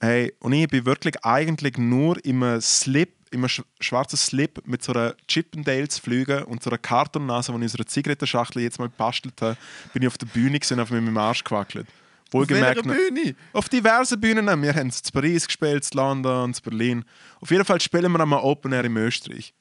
Hey, 0.00 0.34
und 0.40 0.52
ich 0.52 0.68
bin 0.68 0.84
wirklich 0.84 1.14
eigentlich 1.24 1.78
nur 1.78 2.22
im 2.26 2.60
Slip, 2.60 3.14
im 3.30 3.48
sch 3.48 3.62
schwarzen 3.80 4.18
Slip 4.18 4.60
mit 4.66 4.82
so 4.82 4.92
einer 4.92 5.14
Chippendales 5.28 5.98
Flüge 5.98 6.44
und 6.44 6.62
so 6.62 6.68
einer 6.68 6.76
Kartonnase, 6.78 7.52
die 7.52 7.58
ich 7.58 7.62
in 7.62 7.68
so 7.68 7.76
einer 7.78 7.86
Zigarettenschachtel 7.86 8.60
jetzt 8.62 8.78
mal 8.78 8.88
gebastelt 8.90 9.40
habe, 9.40 9.56
bin 9.94 10.02
ich 10.02 10.08
auf 10.08 10.18
der 10.18 10.26
Bühne 10.26 10.58
gesehen, 10.60 10.78
auf 10.80 10.90
meinem 10.90 11.16
Arsch 11.16 11.42
gewackelt. 11.42 11.86
auf 11.88 12.32
Wohlgemerkt, 12.34 12.84
noch- 12.84 12.94
Bühne? 12.94 13.34
auf 13.54 13.68
diversen 13.70 14.20
Bühnen. 14.20 14.44
Wir 14.62 14.74
haben 14.74 14.88
es 14.88 15.00
in 15.00 15.10
Paris 15.12 15.46
gespielt, 15.46 15.88
in 15.90 15.96
London, 15.96 16.50
in 16.52 16.56
Berlin. 16.62 17.04
Auf 17.40 17.50
jeden 17.50 17.64
Fall 17.64 17.80
spielen 17.80 18.10
wir 18.12 18.20
einmal 18.20 18.40
Open 18.42 18.72
Air 18.72 18.84
in 18.84 18.96
Österreich. 18.96 19.54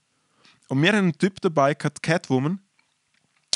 Und 0.67 0.81
wir 0.81 0.89
haben 0.89 0.97
einen 0.97 1.17
Typ 1.17 1.39
dabei, 1.39 1.73
gehabt, 1.75 2.01
Catwoman, 2.03 2.59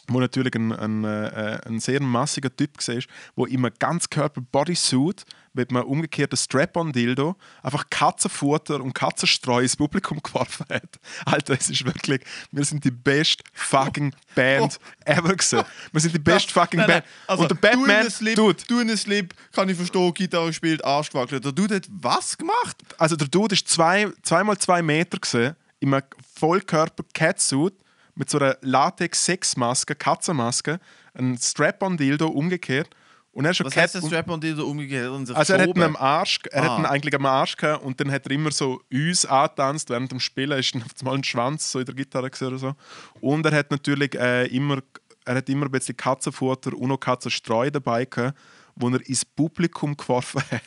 wo 0.07 0.19
natürlich 0.19 0.55
ein, 0.55 0.71
ein, 0.71 1.03
äh, 1.03 1.59
ein 1.65 1.79
sehr 1.79 2.01
massiger 2.01 2.55
Typ 2.55 2.77
war, 2.87 3.03
wo 3.35 3.45
immer 3.45 3.71
ganz 3.71 4.09
Körper 4.09 4.41
Bodysuit 4.41 5.25
mit 5.53 5.71
einem 5.71 5.83
umgekehrten 5.83 6.37
Strap-on-Dildo 6.37 7.35
einfach 7.63 7.89
Katzenfutter 7.89 8.81
und 8.81 8.93
Katzenstreu 8.93 9.61
ins 9.61 9.75
Publikum 9.75 10.19
geworfen 10.23 10.65
hat. 10.69 10.99
Alter, 11.25 11.55
es 11.55 11.69
ist 11.69 11.83
wirklich, 11.83 12.21
wir 12.51 12.63
sind 12.63 12.83
die 12.83 12.91
best 12.91 13.43
fucking 13.53 14.13
Band 14.35 14.79
ever 15.03 15.35
gewesen. 15.35 15.63
Wir 15.91 16.01
sind 16.01 16.13
die 16.13 16.19
best 16.31 16.51
fucking 16.51 16.79
Nein, 16.79 16.89
nein. 16.89 17.01
Band. 17.01 17.13
Also, 17.27 17.43
und 17.43 17.51
der 17.51 17.71
du 17.71 17.81
in 17.81 17.87
Batman, 17.87 18.09
Slip, 18.11 18.35
Dude, 18.35 18.63
du 18.67 18.79
in 18.79 18.97
Slip, 18.97 19.33
kann 19.51 19.67
ich 19.67 19.75
verstehen, 19.75 20.13
Gitarre 20.13 20.53
spielt, 20.53 20.85
Arsch 20.85 21.09
gewackelt. 21.09 21.43
Der 21.43 21.51
Dude 21.51 21.75
hat 21.75 21.87
was 21.89 22.37
gemacht? 22.37 22.77
also 22.97 23.15
der 23.15 23.27
Dude 23.27 23.55
ist 23.55 23.67
zwei, 23.67 24.07
zweimal 24.21 24.57
zwei 24.57 24.81
Meter 24.81 25.17
gesehen, 25.17 25.55
in 25.79 25.93
einem 25.93 26.03
Vollkörper 26.35 27.03
Catsuit 27.13 27.73
mit 28.17 28.29
so 28.29 28.39
einer 28.39 28.57
Latex-Sexmaske, 28.61 29.95
Katzenmaske, 29.95 30.79
ein 31.13 31.37
Strap-on-Dildo 31.37 32.27
umgekehrt. 32.27 32.89
Und 33.31 33.45
er 33.45 33.51
ist 33.51 33.63
Was 33.63 33.75
heißt 33.75 33.93
der 33.93 34.01
Cat- 34.01 34.09
Strap-on 34.09 34.41
dir 34.41 34.55
da 34.55 34.63
umgekehrt 34.63 35.11
und 35.11 35.29
Also 35.35 35.53
er 35.53 35.61
hat 35.61 35.77
am 35.79 35.95
Arsch, 35.95 36.39
er 36.51 36.63
hat 36.63 36.69
Ah. 36.71 36.77
ihn 36.79 36.85
eigentlich 36.87 37.13
am 37.13 37.25
Arsch 37.27 37.55
gehabt 37.55 37.83
und 37.83 37.99
dann 37.99 38.11
hat 38.11 38.25
er 38.25 38.31
immer 38.31 38.51
so 38.51 38.81
uns 38.91 39.25
angetanzt 39.27 39.91
während 39.91 40.11
dem 40.11 40.19
Spielen, 40.19 40.57
ist 40.57 40.73
dann 40.73 40.81
auf 40.81 40.89
einmal 40.99 41.15
ein 41.15 41.23
Schwanz 41.23 41.71
so 41.71 41.77
in 41.79 41.85
der 41.85 41.93
Gitarre 41.93 42.31
oder 42.41 42.57
so. 42.57 42.73
Und 43.21 43.45
er 43.45 43.51
hat 43.51 43.69
natürlich 43.69 44.15
äh, 44.15 44.47
immer, 44.47 44.79
er 45.25 45.35
hat 45.35 45.49
immer 45.49 45.65
ein 45.67 45.71
bisschen 45.71 45.95
Katzenfutter 45.95 46.73
und 46.75 46.87
noch 46.87 46.97
Katzenstreu 46.97 47.69
dabei 47.69 48.05
gehabt, 48.05 48.35
wo 48.75 48.89
er 48.89 49.07
ins 49.07 49.23
Publikum 49.23 49.95
geworfen 49.95 50.41
hat. 50.49 50.61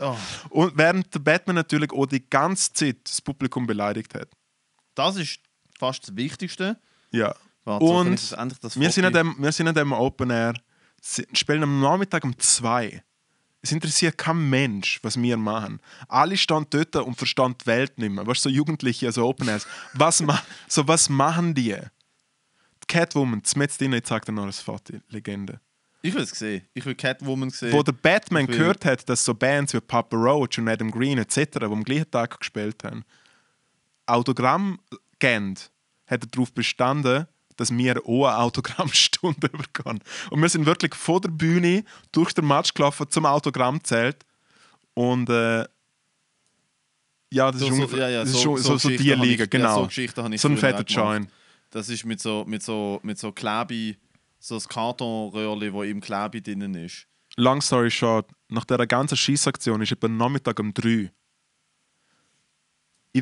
Oh, 0.00 0.16
Und 0.50 0.72
während 0.76 1.14
der 1.14 1.20
Batman 1.20 1.56
natürlich 1.56 1.92
auch 1.92 2.06
die 2.06 2.28
ganze 2.28 2.72
Zeit 2.72 2.96
das 3.04 3.20
Publikum 3.20 3.66
beleidigt 3.66 4.14
hat. 4.14 4.28
das 4.94 5.16
ist 5.16 5.38
fast 5.78 6.08
das 6.08 6.16
Wichtigste. 6.16 6.78
Ja. 7.10 7.34
Warte, 7.64 7.86
so 7.86 7.96
und 7.96 8.32
das 8.62 8.78
wir, 8.78 8.90
sind 8.90 9.04
an 9.06 9.12
dem, 9.12 9.34
wir 9.38 9.52
sind 9.52 9.68
an 9.68 9.74
dem 9.74 9.92
Open 9.92 10.30
Air, 10.30 10.54
spielen 11.32 11.62
am 11.62 11.80
Nachmittag 11.80 12.24
um 12.24 12.38
zwei. 12.38 13.02
Es 13.62 13.72
interessiert 13.72 14.18
kein 14.18 14.50
Mensch, 14.50 15.00
was 15.02 15.20
wir 15.20 15.38
machen. 15.38 15.80
Alle 16.08 16.36
stehen 16.36 16.66
dort 16.68 16.96
und 16.96 17.16
verstehen 17.16 17.54
die 17.58 17.66
Welt 17.66 17.96
nicht 17.96 18.10
mehr. 18.10 18.26
Weißt 18.26 18.44
du, 18.44 18.50
so 18.50 18.54
Jugendliche, 18.54 19.06
also 19.06 19.26
Open 19.26 19.48
Airs. 19.48 19.66
Was, 19.94 20.20
ma 20.20 20.42
so, 20.68 20.86
was 20.86 21.08
machen 21.08 21.54
die? 21.54 21.74
Die 21.74 22.86
Catwoman, 22.86 23.40
das 23.40 23.78
drin, 23.78 23.94
ich 23.94 24.04
zeig 24.04 24.26
dir 24.26 24.32
noch 24.32 24.42
eine 24.42 24.52
Foto, 24.52 24.98
Legende. 25.08 25.60
Ich 26.02 26.12
will 26.12 26.24
es 26.24 26.30
sehen. 26.30 26.62
Ich 26.74 26.84
will 26.84 26.94
Catwoman 26.94 27.48
sehen. 27.48 27.72
Wo 27.72 27.82
der 27.82 27.92
Batman 27.92 28.46
gehört 28.46 28.84
hat, 28.84 29.08
dass 29.08 29.24
so 29.24 29.32
Bands 29.32 29.72
wie 29.72 29.80
Papa 29.80 30.14
Roach 30.14 30.58
und 30.58 30.68
Adam 30.68 30.90
Green 30.90 31.16
etc., 31.16 31.46
die 31.60 31.64
am 31.64 31.82
gleichen 31.82 32.10
Tag 32.10 32.38
gespielt 32.38 32.84
haben, 32.84 33.06
Autogramm 34.04 34.78
geben, 35.24 35.54
hat 36.06 36.22
er 36.24 36.28
darauf 36.28 36.52
bestanden, 36.52 37.26
dass 37.56 37.70
wir 37.76 37.96
auch 38.06 38.26
eine 38.26 38.38
Autogrammstunde 38.38 39.48
bekommen. 39.48 40.00
Und 40.30 40.42
wir 40.42 40.48
sind 40.48 40.66
wirklich 40.66 40.94
von 40.94 41.20
der 41.22 41.28
Bühne 41.30 41.84
durch 42.12 42.32
den 42.32 42.46
Match 42.46 42.74
gelaufen 42.74 43.06
zum 43.08 43.26
Autogrammzelt. 43.26 44.24
Und 44.94 45.28
äh, 45.30 45.64
ja, 47.32 47.50
das 47.50 47.60
So- 47.60 47.66
ist 47.68 47.74
so- 47.76 47.82
ungefähr 47.82 48.08
ja, 48.10 48.18
ja, 48.20 48.26
so- 48.26 48.36
ist 48.36 48.42
schon 48.42 48.58
so 48.58 48.76
so, 48.78 48.88
die 48.88 48.96
Liga, 48.96 49.22
ich- 49.24 49.38
ja, 49.40 49.46
genau. 49.46 49.80
so 49.82 49.86
Geschichten 49.86 50.22
habe 50.22 50.34
ich 50.34 50.40
so 50.40 50.48
ein 50.48 50.56
fetter. 50.58 50.84
Join. 50.84 51.28
Das 51.70 51.88
ist 51.88 52.04
mit 52.04 52.20
so, 52.20 52.44
mit 52.46 52.62
so, 52.62 53.00
mit 53.02 53.18
so 53.18 53.32
Klebi, 53.32 53.96
so 54.38 54.54
das 54.54 54.68
Kartonröhrli, 54.68 55.72
wo 55.72 55.82
im 55.82 56.00
Klebi 56.00 56.40
drinnen 56.42 56.74
ist. 56.74 57.06
Long 57.36 57.60
story 57.60 57.90
short, 57.90 58.30
nach 58.48 58.64
dieser 58.64 58.86
ganzen 58.86 59.16
Schießaktion 59.16 59.82
ist 59.82 59.90
etwa 59.92 60.06
Nachmittag 60.08 60.60
um 60.60 60.72
3 60.72 60.88
ich 60.88 61.10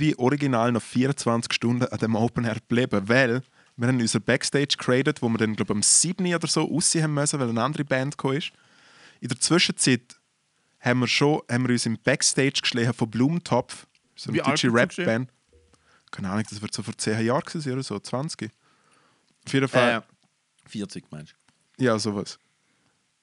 bin 0.00 0.14
original 0.16 0.72
noch 0.72 0.83
24 0.83 1.52
Stunden 1.52 1.87
an 1.87 1.98
dem 1.98 2.14
Open 2.14 2.44
Air 2.44 2.55
geblieben, 2.55 3.09
weil 3.09 3.42
wir 3.76 3.88
haben 3.88 4.00
unser 4.00 4.20
Backstage 4.20 4.76
created, 4.78 5.22
wo 5.22 5.28
wir 5.28 5.38
dann 5.38 5.55
glaube 5.55 5.72
ich 5.72 5.76
am 5.76 5.83
7 5.83 6.35
oder 6.35 6.46
so 6.46 6.70
aussehen 6.70 7.05
haben 7.05 7.14
müssen, 7.14 7.38
weil 7.40 7.48
eine 7.48 7.62
andere 7.62 7.85
Band 7.85 8.16
gekommen 8.16 8.38
ist. 8.38 8.52
In 9.20 9.28
der 9.28 9.40
Zwischenzeit 9.40 10.16
haben 10.81 11.00
wir 11.00 11.07
schon 11.07 11.40
haben 11.50 11.64
wir 11.64 11.72
uns 11.72 11.87
im 11.87 11.98
Backstage 11.98 12.61
geschlagen 12.61 12.92
von 12.92 13.11
Blumentopf, 13.11 13.87
so 14.16 14.31
eine 14.31 14.42
deutsche 14.42 14.68
du 14.68 14.74
Rap-Band. 14.74 15.31
Keine 16.11 16.31
Ahnung, 16.31 16.44
das 16.48 16.61
wird 16.61 16.74
so 16.74 16.83
vor 16.83 16.96
10 16.96 17.24
Jahren 17.24 17.40
gewesen 17.40 17.61
sein 17.61 17.72
oder 17.74 17.83
so, 17.83 17.98
20. 17.98 18.50
Auf 19.46 19.52
jeden 19.52 19.68
Fall. 19.68 19.98
Äh, 19.98 20.68
40 20.68 21.11
meinst 21.11 21.35
Ja, 21.78 21.98
sowas. 21.98 22.38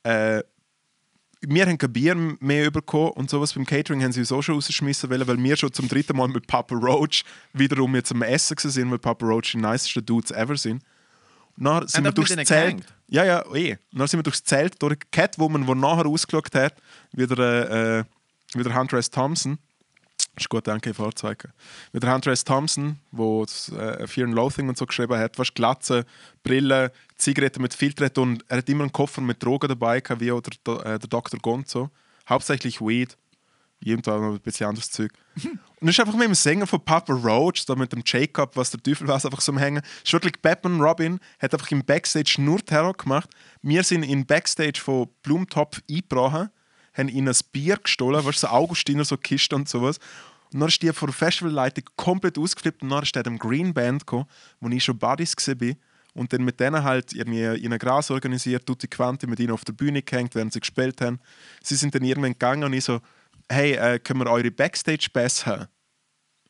Äh, 0.03 0.43
wir 1.41 1.65
haben 1.65 1.77
kein 1.77 1.93
Bier 1.93 2.15
mehr 2.15 2.69
bekommen 2.69 3.11
und 3.11 3.29
sowas. 3.29 3.53
Beim 3.53 3.65
Catering 3.65 4.03
haben 4.03 4.11
sie 4.11 4.19
uns 4.19 4.31
auch 4.31 4.41
schon 4.41 4.55
rausgeschmissen, 4.55 5.09
wollen, 5.09 5.27
weil 5.27 5.41
wir 5.41 5.55
schon 5.55 5.71
zum 5.71 5.87
dritten 5.87 6.17
Mal 6.17 6.27
mit 6.27 6.47
Papa 6.47 6.75
Roach 6.75 7.23
wiederum 7.53 7.95
jetzt 7.95 8.11
am 8.11 8.21
Essen 8.21 8.57
sind, 8.57 8.91
weil 8.91 8.99
Papa 8.99 9.25
Roach 9.25 9.51
die 9.51 9.57
nicesten 9.57 10.05
Dudes 10.05 10.31
ever 10.31 10.57
sind. 10.57 10.83
Und 11.57 11.65
dann 11.65 11.87
sind 11.87 12.03
wir 12.03 12.11
durchs 12.11 12.35
Zelt. 12.35 12.47
gehangt? 12.47 12.85
Ja, 13.07 13.25
ja, 13.25 13.43
eh. 13.53 13.77
Und 13.91 13.99
dann 13.99 14.07
sind 14.07 14.19
wir 14.19 14.23
durchs 14.23 14.43
Zelt 14.43 14.81
durch 14.81 14.97
Catwoman, 15.11 15.65
die 15.65 15.75
nachher 15.75 16.05
ausgeschaut 16.05 16.53
hat, 16.53 16.75
wieder, 17.11 17.69
äh, 17.69 17.99
äh, 17.99 18.03
wieder 18.53 18.73
Hunter 18.75 18.97
S. 18.97 19.09
Thompson. 19.09 19.57
Ist 20.37 20.49
gut, 20.49 20.67
danke, 20.67 20.93
Fahrzeuge. 20.93 21.49
Mit 21.91 22.03
der 22.03 22.13
Hunter 22.13 22.31
S. 22.31 22.45
Thompson, 22.45 22.97
wo 23.11 23.43
das, 23.43 23.69
äh, 23.73 24.07
Fear 24.07 24.27
and 24.27 24.35
Loathing 24.35 24.69
und 24.69 24.77
so 24.77 24.85
geschrieben 24.85 25.17
hat, 25.17 25.35
fast 25.35 25.53
Glatze, 25.53 26.05
Brille, 26.43 26.93
Zigaretten 27.17 27.61
mit 27.61 27.73
Filter 27.73 28.09
und 28.21 28.45
er 28.47 28.59
hat 28.59 28.69
immer 28.69 28.83
einen 28.83 28.93
Koffer 28.93 29.21
mit 29.21 29.43
Drogen 29.43 29.67
dabei 29.67 30.01
wie 30.19 30.31
auch 30.31 30.41
der, 30.41 30.85
äh, 30.85 30.99
der 30.99 31.09
Dr. 31.09 31.39
Gonzo. 31.39 31.89
Hauptsächlich 32.29 32.79
Weed. 32.79 33.17
Irgendwann 33.81 34.21
noch 34.21 34.33
ein 34.33 34.39
bisschen 34.39 34.67
anderes 34.67 34.91
Zeug. 34.91 35.11
Und 35.79 35.87
es 35.87 35.95
ist 35.95 35.99
einfach 36.01 36.17
mit 36.17 36.27
dem 36.27 36.35
Sänger 36.35 36.67
von 36.67 36.83
Papa 36.83 37.13
Roach, 37.13 37.65
da 37.65 37.75
mit 37.75 37.93
dem 37.93 38.03
Jacob, 38.05 38.57
was 38.57 38.71
der 38.71 38.83
Teufel 38.83 39.07
was, 39.07 39.25
einfach 39.25 39.39
so 39.39 39.53
am 39.53 39.57
Hängen. 39.57 39.81
Ist 40.03 40.11
wirklich 40.11 40.41
Batman 40.41 40.81
Robin, 40.81 41.19
hat 41.39 41.53
einfach 41.53 41.71
im 41.71 41.85
Backstage 41.85 42.35
nur 42.39 42.59
Terror 42.59 42.93
gemacht. 42.93 43.29
Wir 43.61 43.83
sind 43.83 44.03
in 44.03 44.25
Backstage 44.25 44.79
von 44.81 45.07
Blumentopf 45.23 45.81
eingebrochen, 45.89 46.49
haben 46.99 47.09
ihnen 47.09 47.29
ein 47.29 47.35
Bier 47.51 47.77
gestohlen, 47.77 48.23
weißt 48.23 48.43
du, 48.43 48.47
so 48.47 48.53
Augustiner, 48.53 49.05
so 49.05 49.17
Kiste 49.17 49.55
und 49.55 49.67
sowas. 49.67 49.99
Und 50.53 50.59
dann 50.59 50.69
ist 50.69 50.81
die 50.81 50.91
vor 50.93 51.07
der 51.07 51.15
Festivalleitung 51.15 51.85
komplett 51.95 52.37
ausgeflippt 52.37 52.81
und 52.81 52.89
dann 52.89 53.03
ist 53.03 53.15
der 53.15 53.23
dem 53.23 53.37
Green 53.37 53.73
Band 53.73 54.05
gekommen, 54.05 54.25
wo 54.59 54.69
ich 54.69 54.83
schon 54.83 54.97
Buddies 54.97 55.35
war. 55.35 55.75
Und 56.15 56.33
dann 56.33 56.43
mit 56.43 56.59
denen 56.59 56.83
halt 56.83 57.13
irgendwie 57.13 57.43
in 57.43 57.71
ein 57.71 57.79
Gras 57.79 58.09
organisiert, 58.09 58.65
Tutti 58.65 58.87
Quanti 58.87 59.27
mit 59.27 59.39
ihnen 59.39 59.51
auf 59.51 59.63
der 59.63 59.73
Bühne 59.73 60.01
gehängt, 60.01 60.33
während 60.35 60.51
sie 60.51 60.59
gespielt 60.59 61.01
haben. 61.01 61.19
Sie 61.63 61.75
sind 61.75 61.93
dann 61.93 62.03
irgendwann 62.03 62.33
gegangen 62.33 62.63
und 62.63 62.73
ich 62.73 62.83
so, 62.83 62.99
hey, 63.47 63.73
äh, 63.73 63.99
können 63.99 64.21
wir 64.21 64.29
eure 64.29 64.51
Backstage-Pass 64.51 65.45
haben? 65.45 65.67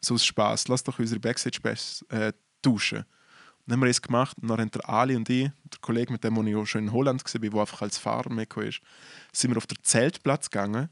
So 0.01 0.13
aus 0.15 0.25
Spaß, 0.25 0.69
lasst 0.69 0.87
doch 0.87 0.97
unsere 0.97 1.19
Backstage-Pass 1.19 2.05
äh, 2.09 2.31
tauschen. 2.61 3.05
Dann 3.69 3.77
haben 3.77 3.81
wir 3.83 3.87
das 3.87 4.01
gemacht 4.01 4.35
und 4.41 4.47
dann 4.47 4.59
haben 4.59 4.71
der 4.71 4.89
Ali 4.89 5.15
und 5.15 5.29
ich, 5.29 5.43
der 5.43 5.79
Kollege, 5.79 6.11
mit 6.11 6.23
dem 6.23 6.47
ich 6.47 6.55
auch 6.55 6.65
schon 6.65 6.85
in 6.85 6.91
Holland 6.91 7.23
war, 7.23 7.39
der 7.39 7.59
einfach 7.59 7.83
als 7.83 7.99
Fahrer 7.99 8.31
mitgekommen 8.31 8.69
ist, 8.69 8.81
sind 9.31 9.51
wir 9.51 9.57
auf 9.57 9.67
den 9.67 9.77
Zeltplatz 9.83 10.49
gegangen, 10.49 10.89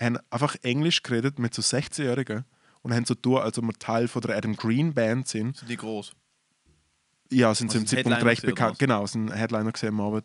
haben 0.00 0.18
einfach 0.30 0.56
Englisch 0.62 1.04
geredet 1.04 1.38
mit 1.38 1.54
so 1.54 1.62
16-Jährigen 1.62 2.44
und 2.82 2.92
haben 2.92 3.04
so 3.04 3.14
getan, 3.14 3.36
als 3.36 3.56
ob 3.56 3.66
wir 3.66 3.72
Teil 3.74 4.08
von 4.08 4.20
der 4.22 4.36
Adam 4.36 4.56
Green 4.56 4.94
Band 4.94 5.28
sind. 5.28 5.58
Sind 5.58 5.68
die 5.70 5.76
groß? 5.76 6.10
Ja, 7.30 7.54
sind 7.54 7.70
sie 7.70 7.78
im 7.78 7.84
Also 7.84 7.94
Zeitpunkt 7.94 8.24
recht 8.24 8.42
bekannt. 8.42 8.80
Genau, 8.80 9.06
sind 9.06 9.30
Headliner 9.30 9.70
gesehen 9.70 9.90
am 9.90 10.00
Abend. 10.00 10.24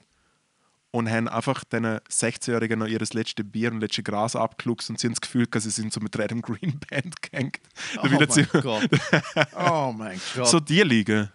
Und 0.90 1.12
haben 1.12 1.28
einfach 1.28 1.64
diesen 1.64 1.86
16-Jährigen 1.86 2.80
noch 2.80 2.88
ihr 2.88 2.98
letztes 2.98 3.46
Bier 3.52 3.72
und 3.72 3.82
letztes 3.82 4.04
Gras 4.04 4.36
abgeluchst 4.36 4.90
und 4.90 5.00
sie 5.00 5.06
haben 5.06 5.14
das 5.14 5.22
Gefühl, 5.22 5.46
dass 5.46 5.66
sie 5.66 5.70
sind 5.70 5.94
so 5.94 6.00
mit 6.00 6.16
der 6.16 6.24
Adam 6.24 6.42
Green 6.42 6.80
Band 6.90 7.22
gehängt. 7.22 7.60
Oh 8.02 8.08
mein 8.08 8.28
Gott. 8.62 8.88
Oh 9.56 9.94
mein 9.96 10.20
Gott. 10.36 10.48
so 10.48 10.60
die 10.60 10.82
liegen. 10.82 11.30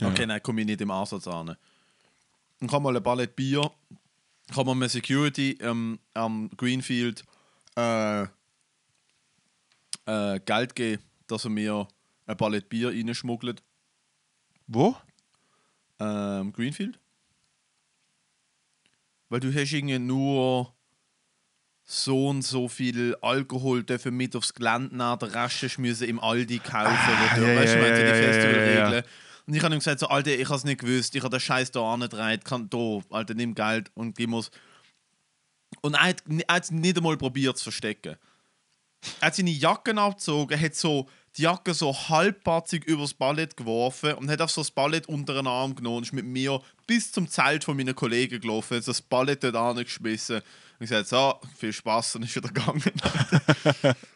Okay, 0.00 0.26
nein, 0.26 0.42
komme 0.42 0.62
ich 0.62 0.66
nicht 0.66 0.80
im 0.80 0.90
Ansatz 0.90 1.26
an. 1.28 1.56
Dann 2.60 2.68
kann 2.68 2.82
mal 2.82 2.96
ein 2.96 3.02
Ballett 3.02 3.36
Bier, 3.36 3.70
kann 4.52 4.66
man 4.66 4.78
mit 4.78 4.90
Security 4.90 5.56
ähm, 5.60 5.98
am 6.14 6.50
Greenfield 6.56 7.24
äh, 7.76 8.22
äh, 10.06 10.40
Geld 10.44 10.74
geben, 10.74 11.02
dass 11.26 11.44
er 11.44 11.50
mir 11.50 11.88
ein 12.26 12.36
Ballett 12.36 12.68
Bier 12.68 12.88
reinschmuggelt. 12.88 13.62
Wo? 14.66 14.96
Ähm, 16.00 16.52
Greenfield? 16.52 16.98
Weil 19.28 19.40
du 19.40 19.52
hast 19.52 19.72
irgendwie 19.72 19.98
nur 19.98 20.72
so 21.84 22.28
und 22.28 22.42
so 22.42 22.68
viel 22.68 23.14
Alkohol 23.20 23.82
dürfen 23.82 24.16
mit 24.16 24.34
aufs 24.36 24.54
Gelände 24.54 24.96
nehmen, 24.96 25.18
der 25.18 25.34
Rest 25.34 25.78
müssen 25.78 26.08
im 26.08 26.18
Aldi 26.18 26.58
kaufen. 26.58 26.90
wo 26.92 27.40
du, 27.40 27.46
ja, 27.46 27.60
weißt 27.60 27.74
ja, 27.74 27.80
die 27.80 27.88
ja, 27.88 28.06
ja, 28.06 28.14
Festivalregeln. 28.14 29.04
Und 29.46 29.54
ich 29.54 29.62
habe 29.62 29.74
ihm 29.74 29.78
gesagt, 29.78 30.00
so, 30.00 30.08
Alter, 30.08 30.30
ich 30.30 30.46
habe 30.46 30.56
es 30.56 30.64
nicht 30.64 30.80
gewusst, 30.80 31.14
ich 31.14 31.22
habe 31.22 31.36
den 31.36 31.40
Scheiß 31.40 31.70
da 31.70 31.92
angetragen, 31.92 32.42
kann 32.42 32.70
da, 32.70 33.00
Alter, 33.10 33.34
nimm 33.34 33.54
Geld 33.54 33.90
und 33.94 34.16
gib 34.16 34.30
mir's. 34.30 34.50
Und 35.82 35.94
er 35.94 36.08
hat, 36.08 36.22
es 36.62 36.70
nicht 36.70 36.96
einmal 36.96 37.16
probiert 37.16 37.58
zu 37.58 37.64
verstecken. 37.64 38.16
Er 39.20 39.26
hat 39.26 39.34
seine 39.34 39.50
Jacken 39.50 39.98
abgezogen, 39.98 40.58
hat 40.58 40.74
so 40.74 41.08
die 41.36 41.42
Jacke 41.42 41.74
so 41.74 41.92
halbpatzig 41.92 42.84
übers 42.84 43.12
Ballett 43.12 43.56
geworfen 43.56 44.14
und 44.14 44.30
hat 44.30 44.40
auf 44.40 44.50
so 44.50 44.60
das 44.60 44.70
Ballett 44.70 45.08
unter 45.08 45.34
den 45.34 45.46
Arm 45.46 45.74
genommen 45.74 45.98
und 45.98 46.02
ist 46.04 46.12
mit 46.12 46.24
mir 46.24 46.62
bis 46.86 47.12
zum 47.12 47.28
Zelt 47.28 47.64
von 47.64 47.76
meinen 47.76 47.94
Kollegen 47.94 48.40
gelaufen, 48.40 48.76
hat 48.76 48.86
das 48.86 49.02
Ballett 49.02 49.42
dort 49.42 49.56
angeschmissen 49.56 50.36
und 50.36 50.80
gesagt, 50.80 51.08
so, 51.08 51.40
viel 51.56 51.72
Spaß 51.72 52.16
und 52.16 52.22
ist 52.22 52.36
wieder 52.36 52.48
gegangen. 52.48 52.82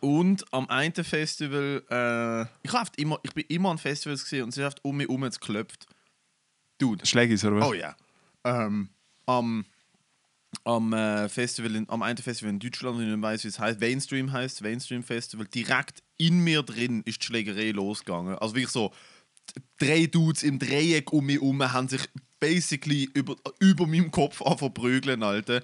und 0.00 0.44
am 0.52 0.68
einen 0.68 0.94
Festival, 0.94 1.82
äh, 1.90 2.42
ich, 2.62 2.74
oft 2.74 2.98
immer, 2.98 3.18
ich 3.22 3.32
bin 3.32 3.44
immer 3.48 3.70
an 3.70 3.78
Festivals 3.78 4.24
gesehen 4.24 4.44
und 4.44 4.52
sie 4.52 4.64
hat 4.64 4.84
um 4.84 4.96
mich 4.96 5.08
herum 5.08 5.22
geklopft. 5.22 5.86
Dude, 6.78 7.06
Schlägis, 7.06 7.44
oder 7.44 7.56
was? 7.56 7.68
Oh 7.68 7.72
ja. 7.72 7.96
Ähm, 8.44 8.90
am 9.26 9.64
am 10.64 10.92
äh, 10.92 11.28
Festival, 11.28 11.74
in, 11.76 11.88
am 11.88 12.02
einen 12.02 12.18
Festival 12.18 12.50
in 12.50 12.58
Deutschland, 12.58 13.00
ich 13.00 13.22
weiß, 13.22 13.44
wie 13.44 13.48
es 13.48 13.58
heißt, 13.58 13.80
Mainstream 13.80 14.32
heißt, 14.32 14.62
Mainstream 14.62 15.02
Festival, 15.02 15.46
direkt 15.46 16.02
in 16.16 16.42
mir 16.42 16.62
drin 16.62 17.02
ist 17.04 17.22
die 17.22 17.26
Schlägerei 17.26 17.70
losgegangen. 17.70 18.36
Also 18.38 18.54
wirklich 18.54 18.72
so, 18.72 18.92
drei 19.78 20.06
Dudes 20.06 20.42
im 20.42 20.58
Dreieck 20.58 21.12
um 21.12 21.26
mich 21.26 21.36
herum 21.36 21.72
haben 21.72 21.88
sich 21.88 22.08
basically 22.40 23.08
über, 23.14 23.36
über 23.60 23.86
meinem 23.86 24.10
Kopf 24.10 24.36
verprügeln, 24.36 25.22
Alter. 25.22 25.62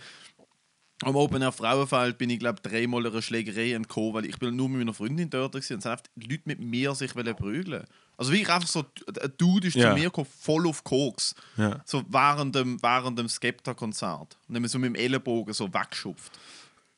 Am 1.03 1.17
Open 1.17 1.43
Air 1.43 1.53
Frauenfeld 1.53 2.19
bin 2.19 2.31
ich, 2.31 2.39
glaube 2.39 2.61
dreimal 2.63 3.07
einer 3.07 3.23
Schlägerei 3.23 3.73
entkommen, 3.73 4.15
weil 4.15 4.27
ich 4.27 4.39
bin 4.39 4.55
nur 4.57 4.69
mit 4.69 4.79
meiner 4.79 4.95
Freundin 4.95 5.31
dort 5.31 5.53
gewesen 5.53 5.75
und 5.75 6.03
die 6.17 6.31
Leute 6.31 6.43
mit 6.45 6.61
mir 6.61 6.95
sich 6.95 7.13
prügeln. 7.15 7.85
Also 8.17 8.33
wirklich 8.33 8.51
einfach 8.51 8.69
so, 8.69 8.85
ein 9.21 9.33
Dude 9.37 9.69
ist 9.69 9.75
Ja. 9.75 9.91
zu 9.91 9.95
mir 9.99 10.05
gekommen, 10.05 10.29
voll 10.41 10.67
auf 10.69 10.85
Koks. 10.85 11.35
Ja. 11.57 11.81
So 11.85 12.05
während 12.09 12.55
dem, 12.55 12.81
während 12.83 13.19
dem 13.19 13.29
Skepta-Konzert. 13.29 14.37
Und 14.49 14.55
dann 14.55 14.69
so 14.69 14.79
mit 14.79 14.89
dem 14.89 14.95
Ellenbogen 14.95 15.53
so 15.55 15.73
weggeschupft. 15.73 16.33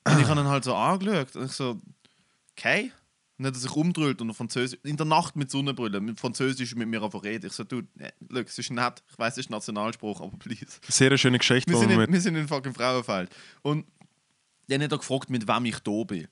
Und 0.07 0.21
ich 0.21 0.27
habe 0.27 0.41
ihn 0.41 0.49
halt 0.49 0.65
so 0.65 0.75
angeschaut 0.75 1.35
und 1.37 1.47
ich 1.47 1.53
so, 1.53 1.81
okay. 2.57 2.93
Und 3.37 3.45
dann 3.45 3.47
hat 3.53 3.57
er 3.57 3.61
sich 3.63 3.73
umgedreht 3.75 4.21
und 4.21 4.33
Französisch, 4.35 4.79
in 4.85 4.97
der 4.97 5.07
Nacht 5.07 5.35
mit 5.35 5.51
Sonnenbrille, 5.51 6.01
mit 6.01 6.21
Französisch 6.21 6.75
mit 6.77 6.87
mir 6.87 7.03
einfach 7.03 7.25
reden. 7.25 7.47
Ich 7.47 7.53
so, 7.53 7.65
du, 7.65 7.83
look, 8.29 8.47
es 8.47 8.59
ist 8.59 8.71
nett, 8.71 9.03
ich 9.11 9.19
weiß, 9.19 9.33
es 9.33 9.39
ist 9.39 9.51
Nationalspruch, 9.51 10.21
aber 10.21 10.37
please. 10.39 10.79
Sehr 10.89 11.09
eine 11.09 11.19
schöne 11.19 11.39
Geschichte. 11.39 11.71
Wir 11.73 11.79
sind, 11.79 11.91
in, 11.91 12.13
wir 12.13 12.21
sind 12.21 12.37
in 12.37 12.47
fucking 12.47 12.75
Frauenfeld. 12.75 13.35
Und 13.63 13.87
dann 14.69 14.83
hat 14.83 14.93
er 14.93 14.99
gefragt, 14.99 15.31
mit 15.31 15.47
wem 15.47 15.65
ich 15.67 15.79
da 15.81 16.05
bin. 16.05 16.29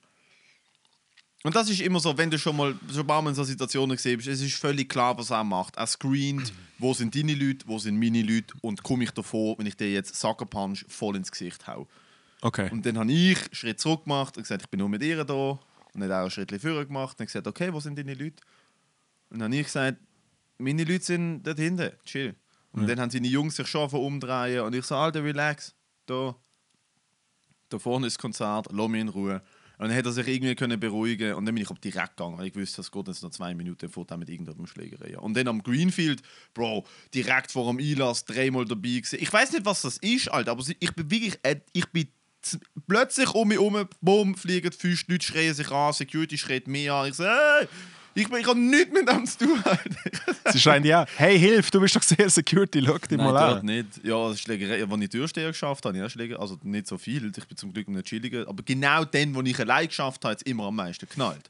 Und 1.43 1.53
das 1.55 1.69
ist 1.69 1.81
immer 1.81 1.99
so, 1.99 2.17
wenn 2.17 2.31
du 2.31 2.39
schon 2.39 2.55
mal, 2.55 2.73
schon 2.89 3.01
ein 3.01 3.07
paar 3.07 3.21
Mal 3.21 3.31
in 3.31 3.35
so 3.35 3.43
Situationen 3.43 3.97
gesehen 3.97 4.15
bist, 4.17 4.29
es 4.29 4.41
ist 4.41 4.55
völlig 4.55 4.87
klar, 4.87 5.17
was 5.17 5.29
er 5.29 5.43
macht. 5.43 5.75
Er 5.75 5.87
screent, 5.87 6.53
wo 6.77 6.93
sind 6.93 7.13
deine 7.13 7.35
Leute, 7.35 7.67
wo 7.67 7.77
sind 7.79 7.99
meine 7.99 8.21
Leute 8.21 8.53
und 8.61 8.81
komme 8.81 9.03
ich 9.03 9.11
davor, 9.11 9.59
wenn 9.59 9.65
ich 9.65 9.75
dir 9.75 9.91
jetzt 9.91 10.15
Sucker 10.15 10.45
Punch 10.45 10.85
voll 10.87 11.17
ins 11.17 11.29
Gesicht 11.29 11.67
hau. 11.67 11.85
okay. 12.41 12.69
Und 12.71 12.85
dann 12.85 12.97
habe 12.97 13.11
ich 13.11 13.37
einen 13.37 13.53
Schritt 13.53 13.79
zurück 13.81 14.05
gemacht 14.05 14.37
und 14.37 14.43
gesagt, 14.43 14.61
ich 14.63 14.69
bin 14.69 14.79
nur 14.79 14.87
mit 14.87 15.03
ihr 15.03 15.25
da. 15.25 15.33
Und 15.33 15.59
dann 15.95 16.03
hat 16.03 16.11
er 16.11 16.17
auch 16.19 16.21
einen 16.21 16.31
Schritt 16.31 16.61
vorher 16.61 16.85
gemacht 16.85 17.19
und 17.19 17.25
gesagt, 17.25 17.45
okay, 17.45 17.73
wo 17.73 17.79
sind 17.81 17.97
deine 17.97 18.13
Leute? 18.13 18.41
Und 19.29 19.39
dann 19.39 19.51
habe 19.51 19.57
ich 19.57 19.65
gesagt, 19.65 19.97
meine 20.57 20.85
Leute 20.85 21.03
sind 21.03 21.43
dort 21.43 21.59
hinten, 21.59 21.91
chill. 22.05 22.35
Und 22.71 22.87
dann 22.87 22.99
haben 22.99 23.11
seine 23.11 23.27
Jungs 23.27 23.55
sich 23.55 23.67
schon 23.67 23.87
umdrehen 23.89 24.61
und 24.61 24.73
ich 24.73 24.85
so, 24.85 24.95
Alter, 24.95 25.23
relax, 25.23 25.75
da, 26.07 26.35
da 27.73 27.79
vorne 27.79 28.07
ist 28.07 28.17
das 28.17 28.21
Konzert, 28.21 28.67
lass 28.71 28.87
mich 28.89 29.01
in 29.01 29.09
Ruhe. 29.09 29.41
Und 29.79 29.89
dann 29.89 29.97
hat 29.97 30.05
er 30.05 30.11
sich 30.11 30.27
irgendwie 30.27 30.55
können 30.55 30.79
beruhigen 30.79 31.33
und 31.33 31.45
dann 31.45 31.55
bin 31.55 31.63
ich 31.63 31.69
aber 31.69 31.79
direkt 31.79 32.15
gegangen, 32.15 32.37
weil 32.37 32.47
ich 32.47 32.55
wusste, 32.55 32.77
das 32.77 32.91
geht 32.91 33.07
jetzt 33.07 33.23
noch 33.23 33.31
zwei 33.31 33.55
Minuten 33.55 33.89
vor 33.89 34.05
mit 34.17 34.29
irgendeinem 34.29 34.67
Schlägerei. 34.67 35.17
Und 35.17 35.35
dann 35.35 35.47
am 35.47 35.63
Greenfield, 35.63 36.21
Bro, 36.53 36.85
direkt 37.13 37.51
vor 37.51 37.73
dem 37.73 37.79
Einlass, 37.79 38.23
dreimal 38.23 38.65
dabei 38.65 38.89
gewesen. 38.89 39.17
Ich 39.19 39.33
weiß 39.33 39.51
nicht, 39.51 39.65
was 39.65 39.81
das 39.81 39.97
ist, 39.97 40.29
Alter, 40.29 40.51
aber 40.51 40.63
ich 40.79 40.93
bin 40.93 41.09
wirklich, 41.09 41.39
äh, 41.41 41.59
ich 41.73 41.87
bin 41.87 42.07
plötzlich 42.87 43.33
um 43.33 43.47
mich 43.47 43.57
herum, 43.57 43.87
bumm, 43.99 44.35
fliegen 44.35 44.69
die 44.69 44.77
Füße, 44.77 45.05
Leute 45.07 45.25
schreien 45.25 45.53
sich 45.53 45.71
an, 45.71 45.93
Security 45.93 46.37
schreit 46.37 46.67
mir 46.67 46.93
an. 46.93 47.09
Ich 47.09 47.15
so, 47.15 47.25
hey, 47.25 47.67
ich, 48.15 48.29
bin, 48.29 48.39
ich 48.39 48.47
habe 48.47 48.59
nichts 48.59 48.93
mit 48.93 49.07
dem 49.07 49.25
zu 49.25 49.45
tun. 49.45 49.63
Sie 50.51 50.59
schreien 50.59 50.83
ja, 50.83 51.05
hey, 51.17 51.37
hilf, 51.37 51.71
du 51.71 51.79
bist 51.79 51.95
doch 51.95 52.03
sehr 52.03 52.29
Security, 52.29 52.83
schau 52.85 52.97
dich 52.97 53.17
Nein, 53.17 53.25
mal 53.25 53.57
an. 53.57 53.65
nicht. 53.65 54.03
Ja, 54.03 54.15
als 54.15 54.39
ich 54.47 55.09
Türsteher 55.09 55.47
geschafft 55.49 55.85
habe, 55.85 55.97
ich 55.97 56.39
also 56.39 56.57
nicht 56.63 56.87
so 56.87 56.97
viel, 56.97 57.31
ich 57.35 57.47
bin 57.47 57.57
zum 57.57 57.73
Glück 57.73 57.87
nicht 57.87 58.05
chilliger, 58.05 58.47
aber 58.47 58.63
genau 58.63 59.05
dann, 59.05 59.33
wo 59.33 59.41
ich 59.41 59.59
allein 59.59 59.87
geschafft 59.87 60.23
habe, 60.23 60.33
hat 60.33 60.37
es 60.39 60.43
immer 60.43 60.65
am 60.65 60.75
meisten 60.75 61.07
geknallt. 61.07 61.49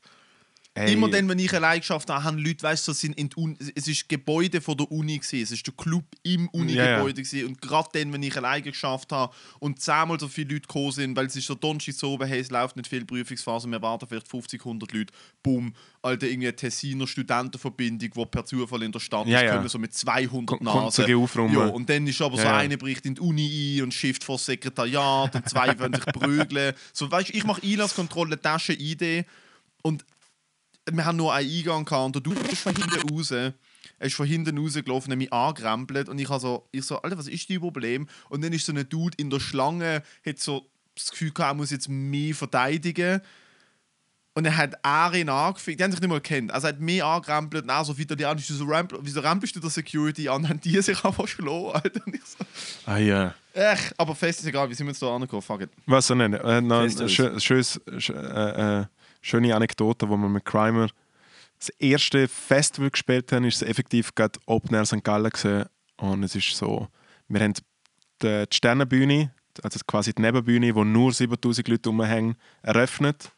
Hey, 0.76 0.94
Immer 0.94 1.08
dann, 1.08 1.30
wenn 1.30 1.38
ich 1.38 1.54
allein 1.54 1.82
geschafft 1.82 2.10
habe, 2.10 2.24
haben 2.24 2.40
Leute, 2.40 2.64
weißt 2.64 2.88
du, 2.88 2.94
so 2.94 3.00
sind 3.00 3.16
in 3.16 3.30
es 3.76 3.88
ist 3.88 4.10
Gebäude 4.10 4.60
von 4.60 4.76
der 4.76 4.92
Uni 4.92 5.20
gewesen, 5.20 5.44
es 5.44 5.52
ist 5.52 5.68
der 5.68 5.74
Club 5.76 6.04
im 6.24 6.50
Uni-Gebäude 6.50 7.22
gewesen. 7.22 7.46
und 7.46 7.62
gerade 7.62 7.90
dann, 7.94 8.12
wenn 8.12 8.24
ich 8.24 8.36
alleine 8.36 8.64
geschafft 8.64 9.12
habe 9.12 9.32
und 9.60 9.80
zehnmal 9.80 10.20
so 10.20 10.28
viele 10.28 10.56
Leute 10.56 10.62
gekommen 10.62 10.92
sind, 10.92 11.16
weil 11.16 11.28
es 11.28 11.36
ist 11.36 11.46
so 11.46 11.54
Donnerstag 11.54 11.94
so 11.94 12.14
oben, 12.14 12.28
hey, 12.28 12.40
es 12.40 12.50
läuft 12.50 12.76
nicht 12.76 12.88
viel 12.90 13.06
Prüfungsphase, 13.06 13.68
wir 13.68 13.80
warten 13.84 14.08
vielleicht 14.08 14.28
50, 14.28 14.62
100 14.62 14.92
Leute, 14.94 15.14
bumm, 15.44 15.76
Alter, 16.02 16.26
irgendwie 16.26 16.48
eine 16.48 16.56
Tessiner 16.56 17.06
Studentenverbindung, 17.06 18.10
die 18.10 18.26
per 18.26 18.44
Zufall 18.44 18.82
in 18.82 18.92
der 18.92 19.00
Stadt 19.00 19.28
Ja, 19.28 19.42
ist, 19.42 19.46
ja. 19.46 19.56
kommen 19.58 19.70
so 19.70 19.78
mit 19.78 19.94
200 19.94 20.32
Kommt- 20.32 20.48
kommt 20.48 20.64
Nasen. 20.64 21.06
so. 21.06 21.48
Ja, 21.50 21.68
und 21.68 21.88
dann 21.88 22.08
ist 22.08 22.20
aber 22.20 22.36
so 22.38 22.42
Ja, 22.42 22.50
ja. 22.54 22.58
einer 22.58 22.78
bricht 22.78 23.06
in 23.06 23.14
die 23.14 23.22
Uni 23.22 23.78
ein 23.78 23.84
und 23.84 23.94
schifft 23.94 24.24
vor 24.24 24.38
das 24.38 24.46
Sekretariat 24.48 25.36
und 25.36 25.48
zwei 25.48 25.78
wollen 25.78 25.94
sich 25.94 26.06
prügeln. 26.14 26.74
So, 26.94 27.12
weißt 27.12 27.30
du, 27.30 27.34
ich 27.38 27.44
mache 27.44 27.62
Einlasskontrolle, 27.62 28.42
Tasche, 28.42 28.74
ID 28.74 29.24
und 29.84 30.04
wir 30.92 31.06
haben 31.06 31.18
nur 31.18 31.34
einen 31.34 31.50
Eingang 31.50 31.86
gehabt 31.86 32.06
und 32.06 32.16
der 32.16 32.22
Dude 32.22 32.52
ist 32.52 32.62
von 32.62 32.76
hinten 32.76 33.10
raus. 33.10 33.32
Er 33.32 33.54
ist 34.00 34.16
von 34.16 34.26
hinten 34.26 34.58
rausgelaufen, 34.58 35.12
hat 35.12 35.18
mich 35.18 35.32
angerempelt 35.32 36.10
und 36.10 36.20
ich, 36.20 36.30
habe 36.30 36.40
so, 36.40 36.68
ich 36.72 36.84
so, 36.84 37.02
Alter, 37.02 37.18
was 37.18 37.28
ist 37.28 37.50
dein 37.50 37.60
Problem? 37.60 38.08
Und 38.30 38.44
dann 38.44 38.52
ist 38.54 38.66
so 38.66 38.74
ein 38.74 38.90
Dude 38.90 39.16
in 39.18 39.30
der 39.30 39.40
Schlange, 39.40 40.04
hat 40.26 40.40
so 40.40 40.68
das 40.96 41.12
Gefühl 41.12 41.32
gehabt, 41.32 41.52
er 41.52 41.56
muss 41.56 41.72
jetzt 41.72 41.90
mich 41.90 42.36
verteidigen. 42.36 43.22
Und 44.36 44.46
er 44.46 44.58
hat 44.58 44.74
er 44.82 45.14
ihn 45.14 45.30
angefickt, 45.30 45.80
die 45.80 45.84
haben 45.84 45.92
sich 45.92 46.02
nicht 46.02 46.10
mal 46.10 46.20
kennt. 46.20 46.52
Also 46.52 46.68
er 46.68 46.74
hat 46.74 46.80
mich 46.80 47.04
angerempelt 47.04 47.64
und 47.64 47.70
er 47.70 47.86
so 47.86 47.94
italienisch, 47.96 48.48
so 48.48 48.66
rampel, 48.66 48.98
wieso 49.04 49.20
rempelst 49.20 49.56
du 49.56 49.60
der 49.60 49.70
Security 49.70 50.28
an? 50.28 50.50
Haben 50.50 50.60
die 50.60 50.82
sich 50.82 51.04
einfach 51.06 51.28
schlagen, 51.28 51.72
Alter. 51.72 52.02
Und 52.06 52.16
ich 52.16 52.26
so, 52.26 52.44
Ah 52.86 52.98
ja. 52.98 53.36
Ech, 53.54 53.92
aber 53.96 54.16
fest 54.16 54.40
ist 54.40 54.48
egal, 54.48 54.68
wie 54.70 54.74
sind 54.74 54.88
wir 54.88 54.92
jetzt 54.92 55.02
da 55.04 55.14
angekommen? 55.14 55.44
Fuck 55.44 55.62
it. 55.62 55.70
Was 55.86 56.08
so 56.08 56.16
nennen? 56.16 56.34
Äh, 56.34 57.08
schönes, 57.40 57.80
sch 58.00 58.10
äh, 58.10 58.80
äh, 58.82 58.86
schöne 59.24 59.56
Anekdote, 59.56 60.08
wo 60.10 60.18
wir 60.18 60.30
mit 60.30 60.46
Crimer 60.46 60.90
das 61.58 61.70
erste 61.80 62.28
Festival 62.28 62.92
gespielt 62.92 63.32
haben, 63.32 63.46
ist 63.46 63.62
es 63.62 63.68
effektiv 63.68 64.14
gerade 64.14 64.40
Open 64.46 64.76
Air 64.76 64.86
St. 64.86 65.04
Gallen 65.04 65.32
gewesen. 65.32 65.66
und 65.98 66.24
es 66.24 66.36
ist 66.36 66.56
so, 66.56 66.90
wir 67.30 67.42
haben 67.42 67.54
die, 67.54 67.64
die 68.22 68.46
Sternenbühne, 68.56 69.34
also 69.62 69.80
quasi 69.88 70.14
die 70.14 70.22
Nebenbühne, 70.22 70.76
wo 70.76 70.84
nur 70.84 71.14
7000 71.14 71.68
Leute 71.68 71.90
rumhängen, 71.90 72.36
eröffnet 72.64 73.32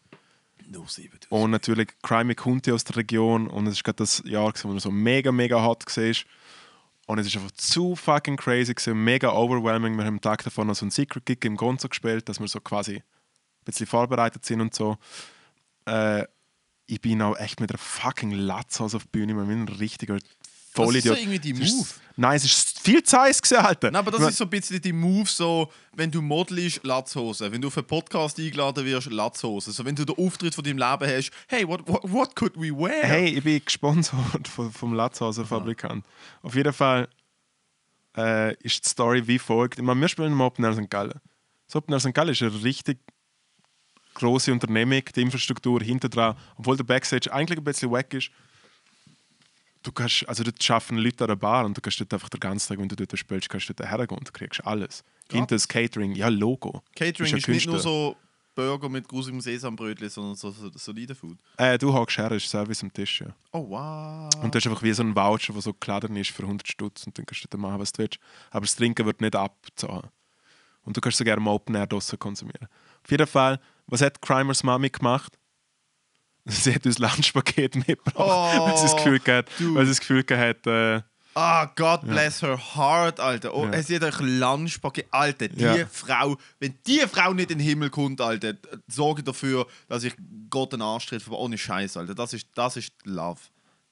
Nur 0.67 0.87
7000. 0.87 1.31
Und 1.31 1.51
natürlich, 1.51 1.89
Crimey 2.01 2.33
kommt 2.33 2.65
ja 2.65 2.73
aus 2.73 2.83
der 2.83 2.97
Region 2.97 3.47
und 3.47 3.67
es 3.67 3.75
ist 3.75 3.83
gerade 3.83 3.97
das 3.97 4.23
Jahr, 4.25 4.51
gewesen, 4.51 4.69
wo 4.69 4.73
er 4.73 4.79
so 4.79 4.91
mega, 4.91 5.31
mega 5.31 5.63
hot 5.63 5.85
war. 5.85 6.15
Und 7.07 7.19
es 7.19 7.27
ist 7.27 7.35
einfach 7.35 7.51
zu 7.51 7.95
fucking 7.95 8.37
crazy, 8.37 8.73
gewesen, 8.73 9.03
mega 9.03 9.31
overwhelming. 9.31 9.95
Wir 9.95 10.05
haben 10.05 10.15
am 10.15 10.21
Tag 10.21 10.43
davor 10.43 10.65
noch 10.65 10.73
so 10.73 10.85
einen 10.85 10.91
Secret 10.91 11.25
Gig 11.27 11.45
im 11.45 11.55
Gonzo 11.55 11.87
gespielt, 11.87 12.27
dass 12.27 12.39
wir 12.39 12.47
so 12.47 12.59
quasi 12.59 12.95
ein 12.95 13.03
bisschen 13.65 13.85
vorbereitet 13.85 14.43
sind 14.43 14.61
und 14.61 14.73
so. 14.73 14.97
Äh, 15.85 16.25
ich 16.87 17.01
bin 17.01 17.21
auch 17.21 17.37
echt 17.37 17.59
mit 17.59 17.71
einer 17.71 17.79
fucking 17.79 18.31
Latzhose 18.31 18.97
auf 18.97 19.03
die 19.03 19.09
Bühne, 19.09 19.31
ich 19.33 19.47
bin 19.47 19.63
ein 19.63 19.67
richtiger 19.67 20.15
Das 20.15 20.23
ist 20.23 20.35
Vollidiot. 20.73 21.15
so 21.15 21.21
irgendwie 21.21 21.39
die 21.39 21.51
ist- 21.63 21.73
Move. 21.75 21.87
Nein, 22.17 22.37
es 22.37 22.45
ist 22.45 22.79
viel 22.79 23.03
zu 23.03 23.17
heiß 23.19 23.41
gewesen, 23.41 23.57
Alter. 23.65 23.91
Nein, 23.91 23.99
aber 23.99 24.11
das 24.11 24.29
ist 24.29 24.37
so 24.37 24.45
ein 24.45 24.49
bisschen 24.49 24.81
die 24.81 24.93
Move, 24.93 25.27
so, 25.29 25.69
wenn 25.93 26.09
du 26.09 26.21
modelst, 26.21 26.81
Latzhose. 26.85 27.51
Wenn 27.51 27.59
du 27.61 27.67
auf 27.67 27.77
einen 27.77 27.87
Podcast 27.87 28.39
eingeladen 28.39 28.85
wirst, 28.85 29.11
Latzhose. 29.11 29.71
So, 29.73 29.83
wenn 29.83 29.95
du 29.95 30.05
den 30.05 30.15
Auftritt 30.17 30.55
von 30.55 30.63
deinem 30.63 30.77
Leben 30.77 31.11
hast, 31.13 31.31
hey, 31.49 31.67
what, 31.67 31.85
what, 31.87 32.01
what 32.09 32.35
could 32.35 32.53
we 32.55 32.69
wear? 32.71 33.03
Hey, 33.03 33.37
ich 33.37 33.43
bin 33.43 33.61
gesponsert 33.65 34.47
vom, 34.47 34.71
vom 34.71 34.93
Latzhauser-Fabrikant. 34.93 36.05
Auf 36.41 36.55
jeden 36.55 36.71
Fall 36.71 37.09
äh, 38.15 38.53
ist 38.63 38.85
die 38.85 38.89
Story 38.89 39.27
wie 39.27 39.39
folgt. 39.39 39.79
Ich 39.79 39.83
meine, 39.83 39.99
wir 39.99 40.07
spielen 40.07 40.31
im 40.31 40.39
Open 40.41 40.63
Air 40.63 40.73
St. 40.73 40.89
Gallen. 40.89 41.19
Das 41.67 41.75
Open 41.75 41.93
Air 41.93 41.99
St. 41.99 42.13
Gallen 42.13 42.29
ist 42.29 42.41
eine 42.41 42.63
richtig 42.63 42.99
große 44.15 44.51
Unternehmung, 44.51 45.03
die 45.15 45.21
Infrastruktur 45.21 45.81
hinter 45.81 46.09
dran, 46.09 46.35
obwohl 46.57 46.75
der 46.75 46.83
Backstage 46.83 47.31
eigentlich 47.31 47.59
ein 47.59 47.63
bisschen 47.63 47.91
wack 47.91 48.13
ist. 48.13 48.31
Du 49.83 49.91
kannst, 49.91 50.27
also 50.27 50.43
dort 50.43 50.71
arbeiten 50.71 50.97
Leute 50.97 51.23
an 51.25 51.27
der 51.27 51.35
Bar 51.35 51.63
und 51.65 51.77
du 51.77 51.81
kannst 51.81 51.99
dort 51.99 52.11
einfach 52.11 52.29
den 52.29 52.39
ganzen 52.39 52.69
Tag, 52.69 52.79
wenn 52.79 52.89
du 52.89 52.95
dort 52.95 53.17
spielst, 53.17 53.49
kannst 53.49 53.69
du 53.69 53.73
dort 53.73 53.87
hergehen 53.87 54.17
und 54.17 54.27
du 54.27 54.31
kriegst 54.31 54.65
alles. 54.65 55.03
Hinter 55.31 55.55
das 55.55 55.67
Catering, 55.67 56.13
ja, 56.15 56.27
Logo. 56.27 56.81
Catering 56.95 57.31
ja 57.31 57.37
ist, 57.37 57.47
nicht 57.47 57.67
nur 57.67 57.79
so 57.79 58.15
Burger 58.55 58.89
mit 58.89 59.07
grusigem 59.07 59.41
Sesambrötchen, 59.41 60.09
sondern 60.09 60.35
so, 60.35 60.49
so 60.49 60.71
solide 60.73 61.13
Food. 61.13 61.37
Äh, 61.57 61.77
du 61.77 61.93
hockst 61.93 62.17
her, 62.17 62.31
ist 62.31 62.49
Service 62.49 62.81
am 62.81 62.91
Tisch, 62.91 63.21
ja. 63.21 63.35
Oh, 63.51 63.69
wow. 63.69 64.33
Und 64.41 64.55
das 64.55 64.65
ist 64.65 64.71
einfach 64.71 64.81
wie 64.81 64.93
so 64.93 65.03
ein 65.03 65.15
Voucher, 65.15 65.53
der 65.53 65.61
so 65.61 65.73
geladen 65.73 66.15
ist 66.15 66.31
für 66.31 66.43
100 66.43 66.67
Stutz 66.67 67.05
und 67.05 67.17
dann 67.17 67.25
kannst 67.25 67.43
du 67.43 67.47
da 67.49 67.57
machen, 67.57 67.79
was 67.79 67.91
du 67.91 67.99
willst. 67.99 68.17
Aber 68.49 68.61
das 68.61 68.75
Trinken 68.75 69.05
wird 69.05 69.21
nicht 69.21 69.35
abzahlen. 69.35 70.09
Und 70.83 70.95
du 70.95 71.01
kannst 71.01 71.17
so 71.17 71.23
gerne 71.23 71.41
im 71.41 71.47
Open 71.47 71.75
Air 71.75 71.87
draussen 71.87 72.17
konsumieren. 72.17 72.67
Auf 73.03 73.11
jeden 73.11 73.27
Fall, 73.27 73.59
was 73.87 74.01
hat 74.01 74.21
Crimers 74.21 74.63
Mami 74.63 74.89
gemacht? 74.89 75.37
Sie 76.45 76.73
hat 76.73 76.85
uns 76.85 76.99
Lunchpaket 76.99 77.75
mitgebracht, 77.75 78.15
Oh, 78.17 78.67
weil 78.67 78.77
sie 78.77 78.83
das 78.83 78.95
Gefühl 78.95 79.19
gehabt, 79.19 79.49
weil 79.59 79.85
sie 79.85 79.91
das 79.91 79.99
Gefühl 79.99 80.23
gehabt 80.23 80.67
äh, 80.67 81.01
Ah, 81.37 81.65
God 81.75 82.01
bless 82.03 82.41
her 82.41 82.57
heart, 82.75 83.19
Alter. 83.19 83.53
Oh, 83.53 83.65
Ja. 83.65 83.71
Es 83.73 83.89
hat 83.89 84.03
euch 84.03 84.19
Lunchpaket. 84.21 85.07
Alter, 85.11 85.49
die 85.49 85.63
Ja. 85.63 85.85
Frau, 85.91 86.37
wenn 86.59 86.75
die 86.87 86.99
Frau 87.11 87.33
nicht 87.33 87.51
in 87.51 87.57
den 87.57 87.67
Himmel 87.67 87.89
kommt, 87.89 88.21
Alter, 88.21 88.53
sorge 88.87 89.21
dafür, 89.21 89.67
dass 89.89 90.05
ich 90.05 90.13
Gott 90.49 90.71
den 90.71 90.81
Arsch 90.81 91.07
tritt. 91.07 91.27
Ohne 91.29 91.57
Scheiß, 91.57 91.97
Alter. 91.97 92.15
Das 92.15 92.31
ist, 92.31 92.47
das 92.55 92.77
ist 92.77 92.93
Love. 93.03 93.41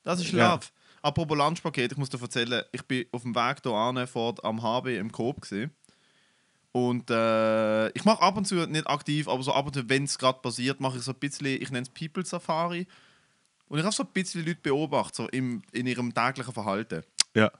Das 0.03 0.21
ist 0.21 0.31
Ja. 0.31 0.53
Love. 0.53 0.67
Apropos 1.01 1.37
Lunchpaket, 1.37 1.91
ich 1.91 1.97
muss 1.97 2.09
dir 2.09 2.21
erzählen, 2.21 2.63
ich 2.71 2.83
bin 2.83 3.05
auf 3.11 3.23
dem 3.23 3.35
Weg 3.35 3.57
hier 3.61 3.73
an, 3.73 4.07
vor 4.07 4.35
am 4.45 4.61
HB 4.63 4.97
im 4.97 5.11
Coop 5.11 5.41
gesehen. 5.41 5.71
Und 6.73 7.09
äh, 7.11 7.89
ich 7.89 8.03
mache 8.03 8.21
ab 8.21 8.35
und 8.35 8.45
zu 8.47 8.55
nicht 8.65 8.87
aktiv, 8.87 9.27
aber 9.27 9.41
so 9.43 9.53
ab 9.53 9.67
und 9.67 9.73
zu, 9.75 9.87
wenn 9.87 10.03
es 10.05 10.17
gerade 10.17 10.39
passiert, 10.39 10.79
mache 10.79 10.97
ich 10.97 11.03
so 11.03 11.11
ein 11.11 11.19
bisschen, 11.19 11.45
ich 11.61 11.69
nenne 11.71 11.83
es 11.87 11.89
People 11.89 12.25
Safari. 12.25 12.87
Und 13.67 13.77
ich 13.77 13.85
habe 13.85 13.95
so 13.95 14.03
ein 14.03 14.09
bisschen 14.11 14.43
Leute 14.45 14.59
beobachtet, 14.61 15.15
so 15.15 15.27
im, 15.29 15.61
in 15.71 15.85
ihrem 15.87 16.13
täglichen 16.13 16.53
Verhalten. 16.53 17.03
ja. 17.33 17.51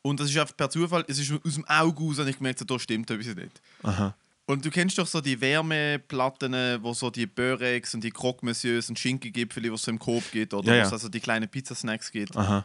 Und 0.00 0.20
das 0.20 0.30
ist 0.30 0.38
einfach 0.38 0.56
per 0.56 0.70
Zufall, 0.70 1.04
es 1.08 1.18
ist 1.18 1.30
aus 1.44 1.54
dem 1.54 1.64
Auge 1.66 2.00
raus, 2.02 2.18
habe 2.20 2.30
ich 2.30 2.38
gemerkt, 2.38 2.60
so, 2.60 2.64
da 2.64 2.78
stimmt 2.78 3.10
etwas 3.10 3.34
nicht. 3.34 3.60
Aha. 3.82 4.14
Und 4.46 4.64
du 4.64 4.70
kennst 4.70 4.96
doch 4.96 5.06
so 5.06 5.20
die 5.20 5.38
Wärmeplatten, 5.40 6.52
wo 6.82 6.94
so 6.94 7.10
die 7.10 7.26
Börex 7.26 7.94
und 7.94 8.04
die 8.04 8.12
Croque 8.12 8.44
Monsieurs 8.46 8.88
und 8.88 8.98
Schinkengipfel, 8.98 9.64
die 9.64 9.68
es 9.68 9.82
so 9.82 9.90
im 9.90 9.98
Coop 9.98 10.22
gibt, 10.30 10.54
oder 10.54 10.68
Ja, 10.68 10.74
ja. 10.76 10.82
wo 10.84 10.86
es 10.86 10.92
also 10.92 11.08
die 11.08 11.20
kleinen 11.20 11.48
Pizzasnacks 11.48 12.10
gibt. 12.12 12.36
Aha. 12.36 12.64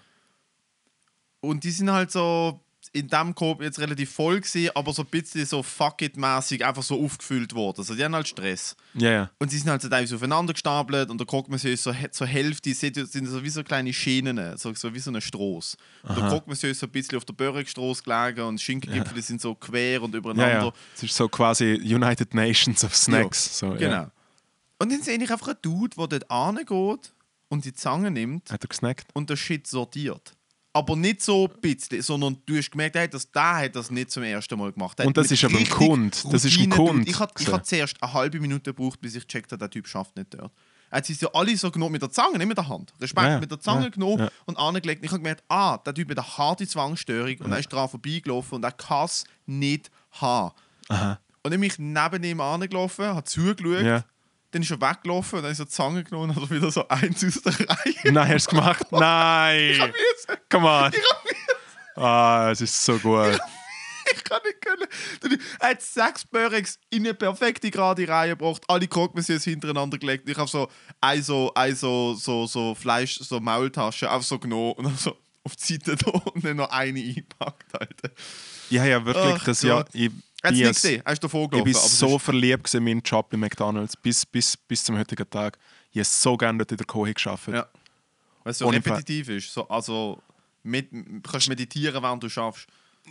Und 1.41 1.63
die 1.63 1.71
sind 1.71 1.91
halt 1.91 2.11
so 2.11 2.61
in 2.91 3.07
dem 3.07 3.33
Coop 3.33 3.61
jetzt 3.61 3.79
relativ 3.79 4.11
voll 4.11 4.41
gewesen, 4.41 4.69
aber 4.75 4.93
so 4.93 5.03
ein 5.03 5.07
bisschen 5.07 5.45
so 5.45 5.63
fuck 5.63 6.01
it 6.01 6.17
mäßig 6.17 6.65
einfach 6.65 6.83
so 6.83 7.03
aufgefüllt 7.03 7.53
worden. 7.55 7.79
Also 7.79 7.95
die 7.95 8.03
haben 8.03 8.13
halt 8.13 8.27
Stress. 8.27 8.75
Ja, 8.93 9.09
ja. 9.11 9.29
Und 9.39 9.49
sie 9.49 9.57
sind 9.57 9.69
halt 9.69 9.81
so 9.81 9.89
teilweise 9.89 10.15
aufeinander 10.15 10.53
gestapelt 10.53 11.09
und 11.09 11.17
der 11.17 11.25
Croque-Monsieur 11.25 11.73
ist 11.73 11.83
so, 11.83 11.93
zur 12.11 12.27
Hälfte, 12.27 12.73
seht 12.73 12.97
ihr, 12.97 13.05
sind 13.05 13.25
so 13.27 13.41
wie 13.43 13.49
so 13.49 13.63
kleine 13.63 13.93
Schienen, 13.93 14.57
so, 14.57 14.73
so 14.73 14.93
wie 14.93 14.99
so 14.99 15.09
eine 15.11 15.21
Straße. 15.21 15.77
Und 16.03 16.17
der 16.17 16.27
Croque-Monsieur 16.27 16.71
ist 16.71 16.79
so 16.81 16.87
ein 16.87 16.91
bisschen 16.91 17.17
auf 17.17 17.25
der 17.25 17.33
Börregstraße 17.33 18.03
gelegen 18.03 18.41
und 18.41 18.59
die 18.59 18.63
Schinkengipfel 18.63 19.21
sind 19.21 19.39
so 19.41 19.55
quer 19.55 20.01
und 20.03 20.11
Ja, 20.13 20.17
übereinander. 20.19 20.65
ja. 20.65 20.73
Es 20.95 21.03
ist 21.03 21.15
so 21.15 21.29
quasi 21.29 21.75
United 21.83 22.33
Nations 22.33 22.83
of 22.83 22.95
Snacks. 22.95 23.59
So, 23.59 23.69
Genau. 23.71 23.91
Ja. 23.91 24.11
Und 24.79 24.91
dann 24.91 25.01
sehe 25.01 25.17
ich 25.17 25.31
einfach 25.31 25.47
einen 25.47 25.57
Dude, 25.61 25.95
der 25.95 26.07
dort 26.19 26.29
angeht 26.31 27.13
und 27.47 27.63
die 27.63 27.73
Zange 27.73 28.11
nimmt 28.11 28.51
Hat 28.51 28.63
er 28.63 28.67
gesnackt? 28.67 29.07
und 29.13 29.29
den 29.29 29.37
Shit 29.37 29.65
sortiert. 29.67 30.33
Aber 30.75 30.95
nicht 30.95 31.21
so 31.21 31.47
ein 31.47 31.61
bisschen, 31.61 32.01
sondern 32.01 32.37
du 32.47 32.57
hast 32.57 32.71
gemerkt, 32.71 32.95
er 32.95 33.03
hat 33.03 33.13
das, 33.13 33.29
der 33.31 33.55
hat 33.57 33.75
das 33.75 33.91
nicht 33.91 34.09
zum 34.09 34.23
ersten 34.23 34.57
Mal 34.57 34.71
gemacht. 34.71 34.97
Der 34.97 35.05
Und 35.05 35.15
hat 35.15 35.23
das 35.23 35.31
ist 35.31 35.43
aber 35.43 35.57
ein 35.57 35.69
Kund. 35.69 36.25
Das 36.33 36.43
ist 36.45 36.57
ein 36.59 36.71
Routine- 36.71 36.75
Kund 36.75 37.07
Ich 37.09 37.19
habe 37.19 37.31
hab 37.51 37.65
zuerst 37.65 38.01
eine 38.01 38.11
halbe 38.13 38.39
Minute 38.39 38.73
gebraucht, 38.73 38.99
bis 38.99 39.13
ich 39.15 39.27
gecheckt 39.27 39.51
habe, 39.51 39.59
der 39.59 39.69
Typ 39.69 39.87
schafft 39.87 40.15
nicht 40.15 40.33
dort. 40.33 40.51
Hat 40.91 41.05
sich 41.05 41.21
ja 41.21 41.29
alle 41.33 41.55
so 41.57 41.69
genommen 41.71 41.91
mit 41.93 42.01
der 42.01 42.11
Zange, 42.11 42.37
nicht 42.39 42.47
mit 42.47 42.57
der 42.57 42.67
Hand. 42.69 42.93
Respekt, 43.01 43.23
Ja, 43.25 43.31
ja. 43.33 43.39
mit 43.39 43.49
der 43.51 43.59
Zange 43.59 43.83
Ja, 43.83 43.89
genommen 43.89 44.19
ja. 44.19 44.29
und 44.45 44.57
angelegt. 44.57 45.01
Und 45.01 45.05
ich 45.05 45.11
habe 45.11 45.21
gemerkt, 45.21 45.43
ah, 45.47 45.77
der 45.77 45.93
Typ 45.93 46.09
hat 46.09 46.17
eine 46.19 46.37
harte 46.37 46.67
Zwangsstörung 46.67 47.35
und 47.39 47.51
er 47.51 47.59
ist 47.59 47.71
dran 47.71 47.89
vorbeigelaufen 47.89 48.55
und 48.55 48.63
er 48.63 48.71
kann 48.71 49.05
es 49.05 49.23
nicht 49.45 49.91
haben. 50.11 50.53
Aha. 50.89 51.19
Und 51.43 51.61
ich 51.63 51.77
neben 51.79 52.23
ihm 52.23 52.41
angelaufen, 52.41 53.05
habe 53.05 53.23
zugeschaut. 53.25 54.03
Dann 54.53 54.61
ist 54.61 54.71
er 54.71 54.79
weggelaufen 54.79 55.39
und 55.39 55.43
dann 55.43 55.51
ist 55.51 55.59
er 55.59 55.65
die 55.65 55.71
Zange 55.71 56.03
genommen 56.03 56.29
und 56.29 56.41
hat 56.41 56.51
wieder 56.51 56.71
so 56.71 56.87
eins 56.87 57.23
aus 57.25 57.41
der 57.41 57.69
Reihe. 57.69 58.11
Nein, 58.11 58.33
hast 58.33 58.51
du 58.51 58.55
gemacht? 58.55 58.85
Nein! 58.91 59.93
Come 60.49 60.67
on! 60.67 60.91
Ah, 61.95 62.49
es 62.51 62.61
ist 62.61 62.85
so 62.85 62.97
gut. 62.99 63.39
Ich 64.11 64.23
kann 64.23 64.41
nicht 64.45 64.61
können. 64.61 64.87
Er 65.59 65.69
hat 65.69 65.81
sechs 65.81 66.25
Börex 66.25 66.77
in 66.91 67.03
eine 67.03 67.13
perfekte 67.13 67.71
gerade 67.71 68.07
Reihe 68.07 68.31
gebracht. 68.31 68.63
Alle 68.67 68.87
Croque-Monsieurs 68.87 69.43
hintereinander 69.43 69.97
gelegt. 69.97 70.29
Ich 70.29 70.37
habe 70.37 70.49
so 70.49 70.69
ein 71.01 71.23
so, 71.23 71.51
ein 71.55 71.75
so, 71.75 72.13
so, 72.13 72.45
so 72.45 72.75
Fleisch, 72.75 73.19
so 73.19 73.39
Maultasche 73.39 74.09
einfach 74.09 74.25
so 74.25 74.37
genommen 74.37 74.73
und 74.73 74.85
dann 74.85 74.97
so 74.97 75.17
auf 75.43 75.55
die 75.55 75.73
Seite 75.73 75.95
da 76.05 76.11
und 76.11 76.45
dann 76.45 76.57
noch 76.57 76.69
eine 76.69 76.99
eingepackt, 76.99 77.73
Alter. 77.79 78.11
Ja, 78.69 78.85
ja, 78.85 79.03
wirklich. 79.03 79.35
Ach 79.35 79.43
das 79.43 79.61
Gott. 79.61 79.87
ich, 79.93 80.11
Es 80.45 80.51
bin 80.51 80.59
nicht 80.59 80.73
gesehen, 80.73 81.01
er 81.05 81.13
ist 81.13 81.23
davor 81.23 81.45
ich 81.45 81.51
gelaufen. 81.51 81.63
bin 81.71 81.75
aber 81.75 81.85
es 81.85 81.99
so 81.99 82.19
verliebt 82.19 82.73
in 82.73 82.83
meinen 82.83 83.01
Job 83.01 83.29
bei 83.29 83.37
McDonalds 83.37 83.95
bis, 83.95 84.25
bis, 84.25 84.57
bis 84.57 84.83
zum 84.83 84.97
heutigen 84.97 85.29
Tag. 85.29 85.57
Ich 85.91 85.99
habe 85.99 86.05
so 86.05 86.35
gerne 86.35 86.57
dort 86.57 86.71
in 86.71 86.77
der 86.77 86.85
Kohe 86.85 87.13
geschafft. 87.13 87.47
Ja. 87.47 87.65
Weil 88.43 88.51
es 88.51 88.57
so 88.57 88.67
Ohne 88.67 88.81
Fall. 88.81 88.93
repetitiv 88.93 89.29
ist. 89.29 89.53
So, 89.53 89.65
also 89.69 90.21
mit, 90.63 90.89
kannst 91.23 91.47
meditieren, 91.47 92.03
während 92.03 92.21
du 92.21 92.27
schaffst. 92.27 92.67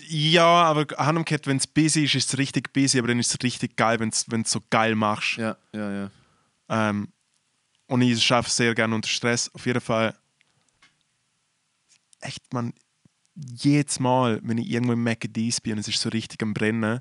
Ja, 0.08 0.44
aber 0.44 0.86
umgekehrt, 1.08 1.46
wenn 1.46 1.56
es 1.56 1.66
busy 1.66 2.04
ist, 2.04 2.14
ist 2.14 2.32
es 2.32 2.38
richtig 2.38 2.70
busy, 2.72 2.98
aber 2.98 3.08
dann 3.08 3.18
ist 3.18 3.34
es 3.34 3.42
richtig 3.42 3.76
geil, 3.76 3.98
wenn 3.98 4.10
du 4.10 4.36
es 4.42 4.50
so 4.50 4.60
geil 4.68 4.94
machst. 4.94 5.38
Ja, 5.38 5.56
ja, 5.72 5.90
ja. 5.90 6.10
Ähm, 6.68 7.08
und 7.86 8.02
ich 8.02 8.22
schaffe 8.22 8.48
es 8.48 8.56
sehr 8.56 8.74
gerne 8.74 8.94
unter 8.94 9.08
Stress. 9.08 9.50
Auf 9.54 9.64
jeden 9.64 9.80
Fall. 9.80 10.14
Echt, 12.20 12.52
man, 12.52 12.74
jedes 13.34 14.00
Mal, 14.00 14.38
wenn 14.42 14.58
ich 14.58 14.70
irgendwo 14.70 14.92
im 14.92 15.02
McDee's 15.02 15.62
bin 15.62 15.74
und 15.74 15.78
es 15.78 15.88
ist 15.88 16.00
so 16.00 16.10
richtig 16.10 16.42
am 16.42 16.52
Brennen, 16.52 17.00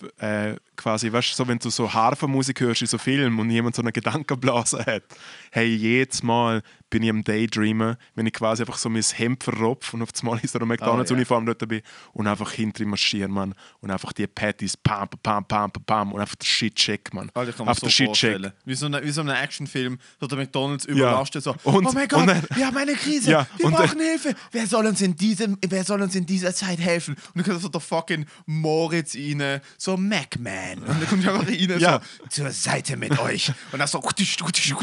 f- 0.00 0.12
äh, 0.22 0.56
quasi, 0.78 1.12
weißt 1.12 1.32
du, 1.32 1.34
so, 1.34 1.48
wenn 1.48 1.58
du 1.58 1.68
so 1.68 1.92
Harfenmusik 1.92 2.60
hörst 2.60 2.80
in 2.80 2.86
so 2.88 2.96
Filmen 2.96 3.38
und 3.38 3.50
jemand 3.50 3.76
so 3.76 3.82
eine 3.82 3.92
Gedankenblase 3.92 4.78
hat, 4.86 5.02
hey, 5.50 5.66
jedes 5.66 6.22
Mal 6.22 6.62
bin 6.90 7.02
ich 7.02 7.10
am 7.10 7.22
Daydreamen, 7.22 7.96
wenn 8.14 8.26
ich 8.26 8.32
quasi 8.32 8.62
einfach 8.62 8.78
so 8.78 8.88
mein 8.88 9.02
Hemd 9.02 9.44
verropfe 9.44 9.94
und 9.96 10.02
auf 10.02 10.08
einmal 10.22 10.38
in 10.40 10.48
so 10.48 10.58
einer 10.58 10.64
McDonalds-Uniform 10.66 11.44
dort 11.44 11.68
bin 11.68 11.82
und 12.14 12.26
einfach 12.26 12.50
hinter 12.52 12.82
ihm 12.82 12.88
marschiere, 12.90 13.28
Mann. 13.28 13.54
Und 13.80 13.90
einfach 13.90 14.14
die 14.14 14.26
Patties, 14.26 14.74
pam, 14.76 15.06
pam, 15.22 15.44
pam, 15.44 15.70
pam, 15.70 15.84
pam, 15.84 16.12
und 16.12 16.20
einfach 16.20 16.36
der 16.36 16.46
Shit 16.46 16.76
check, 16.76 17.12
Mann. 17.12 17.30
Alter, 17.34 17.52
kann 17.52 17.68
Auf 17.68 17.78
so 17.78 17.90
Shit 17.90 18.12
check. 18.14 18.40
Wie 18.64 18.74
so, 18.74 18.88
wie 18.90 19.10
so 19.10 19.20
ein 19.20 19.28
Actionfilm, 19.28 19.98
so 20.18 20.26
der 20.26 20.38
McDonalds 20.38 20.86
überlastet, 20.86 21.42
so, 21.44 21.54
Und- 21.64 21.86
oh 21.86 21.92
mein 21.92 22.08
Gott, 22.08 22.26
dann- 22.26 22.42
wir 22.54 22.66
haben 22.66 22.76
eine 22.78 22.94
Krise, 22.94 23.32
Ja, 23.32 23.46
wir 23.58 23.70
brauchen 23.70 24.00
Hilfe, 24.00 24.34
wer 24.52 24.66
soll, 24.66 24.86
uns 24.86 25.02
in 25.02 25.14
diesem, 25.14 25.58
wer 25.68 25.84
soll 25.84 26.00
uns 26.00 26.14
in 26.14 26.24
dieser 26.24 26.54
Zeit 26.54 26.78
helfen? 26.78 27.14
Und 27.34 27.36
dann 27.36 27.44
kommt 27.44 27.60
so 27.60 27.68
der 27.68 27.80
fucking 27.82 28.24
Moritz 28.46 29.14
rein, 29.14 29.60
so 29.76 29.96
MacMan, 29.96 30.67
und 30.76 30.88
dann 30.88 31.08
kommt 31.08 31.26
einfach 31.28 31.46
rein, 31.46 31.78
Ja. 31.80 32.00
so, 32.20 32.26
zur 32.28 32.50
Seite 32.50 32.96
mit 32.96 33.18
euch. 33.18 33.52
Und 33.72 33.78
dann 33.78 33.88
so, 33.88 34.00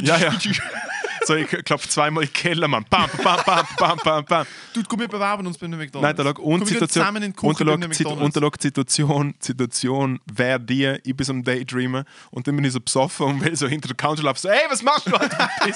Ja, 0.01 0.17
ja. 0.17 0.33
So, 1.25 1.33
ich 1.35 1.47
klopfe 1.47 1.89
zweimal 1.89 2.23
in 2.23 2.29
den 2.29 2.33
Keller, 2.33 2.67
Mann. 2.67 2.85
Bam, 2.87 3.09
bam, 3.23 3.39
bam, 3.45 3.65
bam, 3.79 3.97
bam, 4.03 4.25
bam. 4.25 4.45
Dude, 4.73 4.85
komm, 4.87 4.99
wir 4.99 5.07
bewerben 5.07 5.47
uns 5.47 5.57
bei 5.57 5.65
einem 5.65 5.79
Nein, 5.79 5.87
McDonalds. 5.87 6.17
da 6.17 6.23
lag 6.23 6.37
und 6.37 6.43
Komm, 6.43 6.51
wir 6.51 6.57
gehen 6.59 6.67
Situation, 6.67 7.01
zusammen 7.03 7.23
in 7.23 7.31
die 7.31 7.35
Küche 7.35 7.47
und 7.47 7.59
da 7.59 7.63
lag 7.65 8.21
und 8.21 8.35
da 8.35 8.39
lag 8.41 8.57
die 8.57 8.61
Situation, 8.67 9.35
Situation, 9.39 10.19
wer 10.31 10.59
die, 10.59 10.97
ich 11.03 11.15
bin 11.17 11.25
so 11.25 11.33
am 11.33 11.43
Daydreamen 11.43 12.03
und 12.29 12.47
dann 12.47 12.55
bin 12.55 12.65
ich 12.65 12.73
so 12.73 12.79
besoffen 12.79 13.25
und 13.25 13.43
will 13.43 13.55
so 13.55 13.67
hinter 13.67 13.87
der 13.87 13.97
Couch 13.97 14.21
laufen, 14.21 14.39
so, 14.39 14.49
hey, 14.49 14.65
was 14.69 14.83
machst 14.83 15.07
du, 15.07 15.15
Alter? 15.15 15.49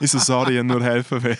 Ich 0.00 0.10
so, 0.10 0.18
sorry, 0.18 0.58
ich 0.58 0.62
nur 0.64 0.82
helfen 0.84 1.22
will. 1.22 1.38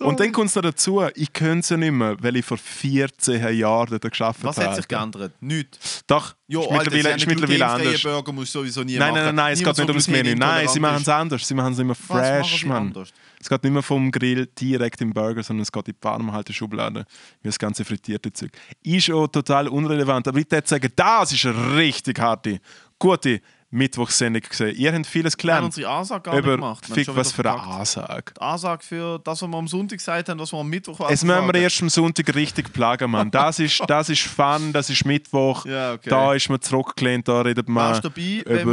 Und 0.06 0.20
dann 0.20 0.32
kommt 0.32 0.48
es 0.48 0.54
noch 0.54 0.62
dazu, 0.62 1.02
ich 1.14 1.32
könnte 1.32 1.60
es 1.60 1.68
ja 1.68 1.76
nicht 1.76 1.92
mehr, 1.92 2.16
weil 2.20 2.36
ich 2.36 2.44
vor 2.44 2.58
14 2.58 3.56
Jahren 3.56 3.98
dort 4.00 4.12
gearbeitet 4.12 4.44
Was 4.44 4.56
habe. 4.56 4.68
hat 4.68 4.76
sich 4.76 4.88
geändert? 4.88 5.32
Nichts. 5.40 6.02
Doch, 6.06 6.34
Jo, 6.50 6.62
ist 6.62 6.70
mittlerweile, 6.70 7.16
ist 7.16 7.26
mittlerweile 7.26 7.66
anders. 7.66 8.02
Burger 8.02 8.32
musst 8.32 8.54
du 8.54 8.60
sowieso 8.60 8.82
nie 8.82 8.96
Nein, 8.96 9.12
nein, 9.12 9.24
nein, 9.26 9.34
nein, 9.34 9.52
es 9.52 9.62
geht 9.62 9.76
nicht 9.76 9.88
ums 9.88 10.08
Menü. 10.08 10.34
Nein, 10.34 10.66
sie 10.68 10.80
machen 10.80 11.02
es 11.02 11.08
anders. 11.08 11.46
Sie 11.46 11.54
machen 11.54 11.74
es 11.74 11.78
immer 11.78 11.94
Was 12.08 12.46
fresh, 12.46 12.64
Mann. 12.64 12.94
Es 13.38 13.48
geht 13.48 13.62
nicht 13.62 13.72
mehr 13.72 13.82
vom 13.82 14.10
Grill 14.10 14.46
direkt 14.58 15.02
im 15.02 15.12
Burger, 15.12 15.42
sondern 15.42 15.62
es 15.62 15.70
geht 15.70 15.88
in 15.88 15.92
die 15.92 15.98
Parmahalte-Schublade. 15.98 17.04
Wie 17.42 17.48
das 17.48 17.58
ganze 17.58 17.84
frittierte 17.84 18.32
Zeug. 18.32 18.52
Ist 18.82 19.10
auch 19.10 19.28
total 19.28 19.68
unrelevant. 19.68 20.26
Aber 20.26 20.38
ich 20.38 20.50
würde 20.50 20.66
sagen, 20.66 20.90
das 20.96 21.32
ist 21.32 21.44
eine 21.44 21.76
richtig 21.76 22.18
harte, 22.18 22.60
gute 22.98 23.42
Mittwochssendung 23.70 24.40
gesehen. 24.42 24.74
Ihr 24.76 24.92
habt 24.94 25.06
vieles 25.06 25.34
Wir 25.34 25.54
haben 25.54 25.60
gelernt. 25.60 25.64
unsere 25.66 25.90
Ansage 25.90 26.22
gar 26.30 26.38
Über, 26.38 26.52
gemacht. 26.56 26.84
Haben 26.84 26.94
fick, 26.94 27.14
was 27.14 27.32
für 27.32 27.44
eine. 27.50 27.60
Ansage. 27.62 28.32
Die 28.34 28.40
Ansage 28.40 28.82
für 28.84 29.18
das, 29.18 29.42
was 29.42 29.48
wir 29.48 29.56
am 29.58 29.68
Sonntag 29.68 29.98
gesagt 29.98 30.28
haben, 30.28 30.40
was 30.40 30.52
wir 30.52 30.58
am 30.58 30.68
Mittwoch 30.68 30.98
Jetzt 31.10 31.24
müssen 31.24 31.38
wir 31.40 31.46
sagen. 31.46 31.54
erst 31.62 31.82
am 31.82 31.88
Sonntag 31.90 32.34
richtig 32.34 32.72
plagen, 32.72 33.10
Mann. 33.10 33.30
Das 33.30 33.58
ist, 33.58 33.82
das 33.86 34.08
ist 34.08 34.22
Fun, 34.22 34.72
das 34.72 34.88
ist 34.88 35.04
Mittwoch. 35.04 35.66
Ja, 35.66 35.92
okay. 35.92 36.08
Da 36.08 36.32
ist 36.34 36.48
man 36.48 36.60
zurückgelehnt, 36.62 37.28
da 37.28 37.42
redet 37.42 37.68
man 37.68 37.90
Wärst 37.92 38.04
du 38.04 38.08
dabei, 38.08 38.42
wenn 38.46 38.66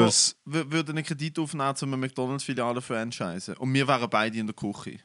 wir 0.45 0.71
würden 0.71 0.95
einen 0.97 1.05
Kredit 1.05 1.39
aufnehmen, 1.39 1.73
um 1.81 1.87
eine 1.93 1.97
McDonalds-Filiale 1.97 2.81
franchisen 2.81 3.55
und 3.57 3.73
wir 3.73 3.87
wären 3.87 4.09
beide 4.09 4.37
in 4.37 4.47
der 4.47 4.55
Küche. 4.55 4.99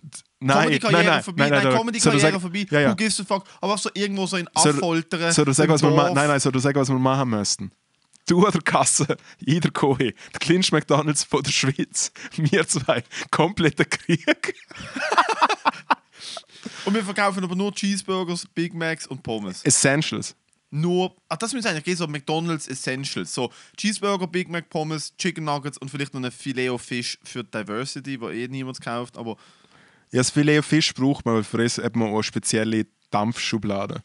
Nein, 0.00 0.08
nein, 0.40 0.56
Comedy-Karriere 0.80 1.04
nein, 1.04 1.22
vorbei, 1.22 1.42
nein, 1.48 1.52
nein, 1.52 1.68
nein, 1.68 1.78
Comedy-Karriere 1.78 2.30
Soll 2.32 2.40
vorbei, 2.40 2.66
Ja, 2.70 2.80
ja. 2.80 2.90
who 2.90 2.96
gives 2.96 3.20
a 3.20 3.24
fuck, 3.24 3.44
aber 3.60 3.78
so 3.78 3.90
irgendwo 3.94 4.26
so 4.26 4.36
in 4.38 4.48
Soll- 4.56 4.72
Affoltern. 4.74 5.32
Soll 5.32 5.48
ich 5.48 5.54
sagen, 5.56 5.68
im 5.70 5.74
was 5.74 5.82
wir. 5.82 5.90
Nein, 5.90 6.28
nein, 6.28 6.40
soll 6.40 6.56
ich 6.56 6.62
sagen, 6.62 6.80
was 6.80 6.88
wir 6.88 6.98
machen 6.98 7.30
müssten? 7.30 7.70
Du 8.26 8.44
an 8.44 8.52
der 8.52 8.62
Kasse, 8.62 9.16
in 9.44 9.60
der 9.60 9.70
Kohe, 9.70 9.98
der 9.98 10.40
kleinste 10.40 10.74
McDonalds 10.74 11.24
von 11.24 11.42
der 11.42 11.50
Schweiz, 11.50 12.10
wir 12.36 12.66
zwei, 12.66 13.02
kompletter 13.30 13.84
Krieg. 13.84 14.54
Und 16.86 16.94
wir 16.94 17.04
verkaufen 17.04 17.44
aber 17.44 17.54
nur 17.54 17.74
Cheeseburgers, 17.74 18.46
Big 18.54 18.72
Macs 18.74 19.06
und 19.06 19.22
Pommes. 19.22 19.62
Essentials. 19.64 20.34
Nur, 20.70 21.14
ah, 21.28 21.36
das 21.36 21.52
müsste 21.52 21.70
eigentlich 21.70 21.96
so 21.96 22.06
McDonalds 22.06 22.66
Essentials. 22.66 23.32
So 23.32 23.52
Cheeseburger, 23.76 24.26
Big 24.26 24.48
Mac, 24.48 24.68
Pommes, 24.70 25.14
Chicken 25.16 25.44
Nuggets 25.44 25.78
und 25.78 25.90
vielleicht 25.90 26.14
noch 26.14 26.22
ein 26.22 26.32
Filet 26.32 26.70
of 26.70 26.82
Fish 26.82 27.18
für 27.22 27.44
Diversity, 27.44 28.20
wo 28.20 28.28
eh 28.30 28.48
niemand 28.48 28.80
kauft. 28.80 29.16
Aber 29.16 29.36
Ja, 30.10 30.20
das 30.20 30.30
Filet 30.30 30.62
Fisch 30.62 30.92
braucht 30.94 31.24
man, 31.26 31.36
weil 31.36 31.44
für 31.44 31.58
das 31.58 31.78
hat 31.78 31.94
man 31.96 32.08
auch 32.08 32.14
eine 32.14 32.22
spezielle 32.22 32.86
Dampfschublade. 33.10 34.02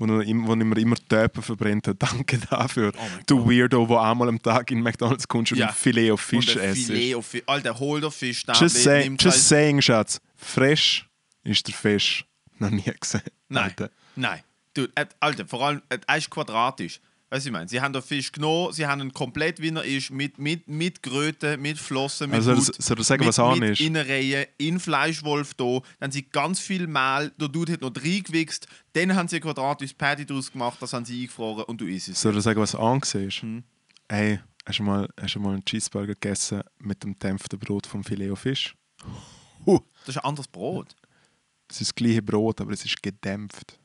Wo 0.00 0.06
man 0.06 0.22
immer, 0.22 0.48
wo 0.48 0.56
man 0.56 0.72
immer 0.78 0.96
Töpfe 0.96 1.42
verbrennt 1.42 1.86
hat. 1.86 1.96
Danke 2.02 2.38
dafür. 2.38 2.92
du 3.26 3.46
Weirdo, 3.46 3.86
der 3.86 4.00
einmal 4.00 4.28
am 4.28 4.40
Tag 4.42 4.70
in 4.70 4.80
McDonalds 4.80 5.28
kommst 5.28 5.52
und 5.52 5.58
Ja. 5.58 5.68
ein 5.68 5.74
Filet 5.74 6.10
of 6.10 6.32
und 6.32 6.56
ein 6.58 6.70
isst. 6.72 6.86
Filet 6.86 7.14
of 7.14 7.26
Fish. 7.26 7.42
Alter, 7.46 7.78
hol 7.78 8.00
der 8.00 8.10
Fisch 8.10 8.44
Just, 8.58 8.76
say, 8.82 9.06
just 9.08 9.24
halt- 9.24 9.34
saying, 9.34 9.82
Schatz. 9.82 10.20
Fresh 10.36 11.06
ist 11.44 11.68
der 11.68 11.74
Fisch. 11.74 12.24
Noch 12.58 12.70
nie 12.70 12.82
gesehen. 12.98 13.20
Nein, 13.48 13.64
Alter. 13.64 13.90
nein. 14.16 14.40
Du, 14.72 14.86
äh, 14.94 15.04
Alter, 15.20 15.46
vor 15.46 15.66
allem, 15.66 15.82
äh, 15.90 15.98
er 16.06 16.16
ist 16.16 16.30
quadratisch. 16.30 17.00
Weißt 17.32 17.46
du, 17.46 17.50
ich 17.50 17.52
meine, 17.52 17.68
sie 17.68 17.80
haben 17.80 17.92
den 17.92 18.02
Fisch 18.02 18.32
genommen, 18.32 18.72
sie 18.72 18.84
haben 18.86 19.00
ihn 19.00 19.12
komplett, 19.14 19.60
wie 19.62 19.68
er 19.70 19.84
ist, 19.84 20.10
mit, 20.10 20.38
mit, 20.38 20.66
mit 20.66 21.00
Kröten, 21.00 21.62
mit 21.62 21.78
Flossen, 21.78 22.28
mit 22.30 22.36
Also, 22.38 22.56
Haut, 22.56 22.82
soll- 22.82 23.02
sagen, 23.04 23.20
mit, 23.20 23.28
was 23.28 23.38
an 23.38 23.58
mit 23.60 23.70
ist? 23.70 23.80
Innereien, 23.80 24.46
in 24.58 24.80
Fleischwolf 24.80 25.54
da, 25.54 25.64
dann 25.64 25.82
haben 26.08 26.10
sie 26.10 26.22
ganz 26.22 26.58
viel 26.58 26.88
Mehl, 26.88 27.30
der 27.40 27.46
Dude 27.48 27.74
hat 27.74 27.82
noch 27.82 27.92
reingewichst, 27.94 28.66
dann 28.94 29.14
haben 29.14 29.28
sie 29.28 29.36
ein 29.36 29.42
quadratisches 29.42 29.94
Patty 29.94 30.26
draus 30.26 30.50
gemacht, 30.50 30.78
das 30.82 30.92
haben 30.92 31.04
sie 31.04 31.20
eingefroren 31.22 31.64
und 31.66 31.80
du 31.80 31.86
isst 31.86 32.08
es. 32.08 32.20
Soll 32.20 32.36
ich 32.36 32.42
sagen, 32.42 32.60
was 32.60 32.74
angesehen 32.74 33.28
ist? 33.28 33.42
Hm. 33.42 33.62
Hey, 34.08 34.40
hast 34.66 34.80
du, 34.80 34.82
mal, 34.82 35.08
hast 35.20 35.34
du 35.36 35.38
mal 35.40 35.52
einen 35.52 35.64
Cheeseburger 35.64 36.14
gegessen 36.14 36.62
mit 36.80 37.04
dem 37.04 37.16
dämpften 37.16 37.60
Brot 37.60 37.86
vom 37.86 38.02
Filet 38.02 38.34
Fisch? 38.36 38.74
Huh. 39.64 39.78
Das 40.04 40.16
ist 40.16 40.18
ein 40.20 40.24
anderes 40.28 40.48
Brot. 40.48 40.96
Es 41.68 41.80
ist 41.80 41.90
das 41.90 41.94
gleiche 41.94 42.22
Brot, 42.22 42.60
aber 42.60 42.72
es 42.72 42.84
ist 42.84 43.00
gedämpft. 43.00 43.78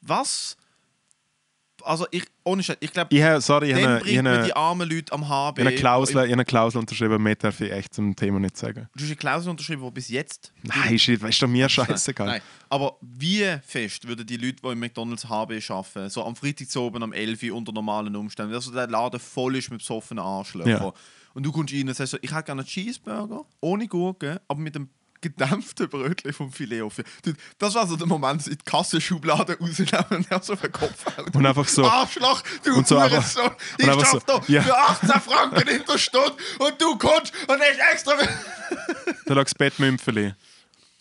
Was? 0.00 0.56
Also, 1.84 2.06
ich, 2.10 2.24
ohne 2.44 2.62
Scheiß, 2.62 2.76
ich 2.80 2.92
glaube, 2.92 3.14
Ich 3.14 3.22
habe, 3.22 3.40
sorry, 3.40 3.68
ich 3.68 3.74
dann 3.74 3.84
habe 3.84 4.00
bringt 4.00 4.12
ich 4.12 4.18
habe 4.18 4.44
die 4.44 4.52
eine, 4.52 4.56
armen 4.56 4.88
Leute 4.88 5.12
am 5.12 5.28
HB. 5.28 5.60
eine 5.60 5.74
Klausel, 5.74 6.26
ich 6.26 6.32
eine 6.32 6.44
Klausel 6.44 6.78
unterschrieben, 6.78 7.22
mehr 7.22 7.36
darf 7.36 7.60
ich 7.60 7.70
echt 7.70 7.94
zum 7.94 8.14
Thema 8.16 8.40
nicht 8.40 8.56
sagen. 8.56 8.88
Du 8.94 9.02
hast 9.02 9.08
eine 9.08 9.16
Klausel 9.16 9.50
unterschrieben, 9.50 9.82
die 9.84 9.90
bis 9.90 10.08
jetzt 10.08 10.52
Nein, 10.62 10.94
ist, 10.94 11.08
ist 11.08 11.42
doch 11.42 11.48
mir 11.48 11.68
scheißegal. 11.68 12.26
Nein. 12.26 12.40
Aber 12.68 12.96
wie 13.00 13.44
fest 13.64 14.06
würden 14.06 14.26
die 14.26 14.36
Leute, 14.36 14.56
die 14.62 14.68
im 14.68 14.78
McDonalds 14.78 15.28
HB 15.28 15.70
arbeiten, 15.70 16.10
so 16.10 16.24
am 16.24 16.36
Freitag 16.36 16.68
zu 16.68 16.82
oben 16.82 17.02
am 17.02 17.12
11 17.12 17.42
Uhr 17.44 17.56
unter 17.56 17.72
normalen 17.72 18.14
Umständen, 18.16 18.52
dass 18.52 18.70
der 18.70 18.86
Laden 18.88 19.20
voll 19.20 19.56
ist 19.56 19.70
mit 19.70 19.80
besoffenen 19.80 20.24
Arschlöchern. 20.24 20.82
Ja. 20.82 20.92
Und 21.34 21.44
du 21.44 21.52
kommst 21.52 21.72
rein 21.72 21.88
und 21.88 21.94
sagst 21.94 22.12
so, 22.12 22.18
ich 22.20 22.32
hätte 22.32 22.44
gerne 22.44 22.62
einen 22.62 22.68
Cheeseburger, 22.68 23.44
ohne 23.60 23.86
Gurke, 23.86 24.40
aber 24.48 24.60
mit 24.60 24.74
einem 24.74 24.88
gedämpften 25.20 25.88
Brötchen 25.88 26.32
vom 26.32 26.52
Filet. 26.52 26.80
Dude, 27.22 27.36
Das 27.58 27.74
war 27.74 27.86
so 27.86 27.96
der 27.96 28.06
Moment, 28.06 28.46
in 28.46 28.52
die 28.58 28.64
Kassenschublade 28.64 29.58
rausnehmen 29.58 30.26
und 30.30 30.44
so 30.44 30.52
auf 30.54 30.60
den 30.60 30.72
Kopf 30.72 31.04
haut. 31.16 31.34
Und 31.34 31.46
einfach 31.46 31.66
so- 31.68 31.84
Arschloch, 31.88 32.42
du 32.64 32.76
und 32.76 32.86
so 32.86 32.98
einfach- 32.98 33.16
Hurensohn, 33.36 33.56
ich 33.78 33.86
schaff 33.86 34.10
so, 34.10 34.18
da 34.20 34.42
ja. 34.48 34.62
für 34.62 34.76
18 34.78 35.08
Franken 35.20 35.68
in 35.68 35.84
der 35.84 35.98
Stunde 35.98 36.36
und 36.58 36.80
du 36.80 36.96
kommst 36.98 37.32
und 37.48 37.60
hast 37.60 37.92
extra... 37.92 38.12
Da 39.26 39.34
lag 39.34 39.44
das 39.44 39.54
Bettmümpfeli. 39.54 40.34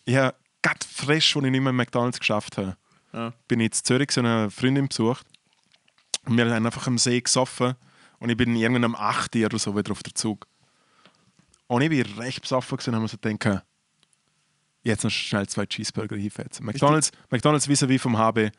Ich 0.06 0.16
habe 0.16 0.36
gerade 0.62 0.80
frisch, 0.90 1.36
als 1.36 1.46
ich 1.46 1.52
nicht 1.52 1.62
mehr 1.62 1.70
im 1.70 1.76
McDonalds 1.76 2.20
geschafft 2.20 2.58
habe, 2.58 2.76
Ja. 3.14 3.34
bin 3.48 3.60
ich 3.60 3.68
in 3.68 3.72
Zürich 3.74 4.12
so 4.12 4.22
eine 4.22 4.50
Freundin 4.52 4.88
besucht. 4.88 5.26
Und 6.26 6.36
wir 6.38 6.50
haben 6.54 6.66
einfach 6.66 6.88
am 6.88 6.98
See 6.98 7.22
gesoffen. 7.22 7.76
Und 8.20 8.30
ich 8.30 8.36
bin 8.38 8.56
irgendwann 8.56 8.84
am 8.84 8.96
8 8.96 9.36
Uhr 9.36 9.46
oder 9.46 9.60
so 9.60 9.76
wieder 9.78 9.92
auf 9.92 10.04
der 10.04 10.14
Zug. 10.16 10.48
Und 11.68 11.82
ich 11.82 11.90
bin 11.90 12.02
recht 12.20 12.42
besoffen 12.42 12.78
gewesen 12.78 12.90
und 12.92 12.96
habe 12.96 13.04
mir 13.04 13.10
so 13.10 13.18
gedacht, 13.18 13.64
jetzt 14.84 15.04
noch 15.04 15.12
schnell 15.12 15.48
zwei 15.48 15.66
Cheeseburger 15.66 16.16
hinfetzen. 16.16 16.66
McDonalds, 16.66 17.12
McDonalds 17.30 17.68
vis-à-vis 17.68 18.00
vom 18.02 18.18
HB. 18.18 18.52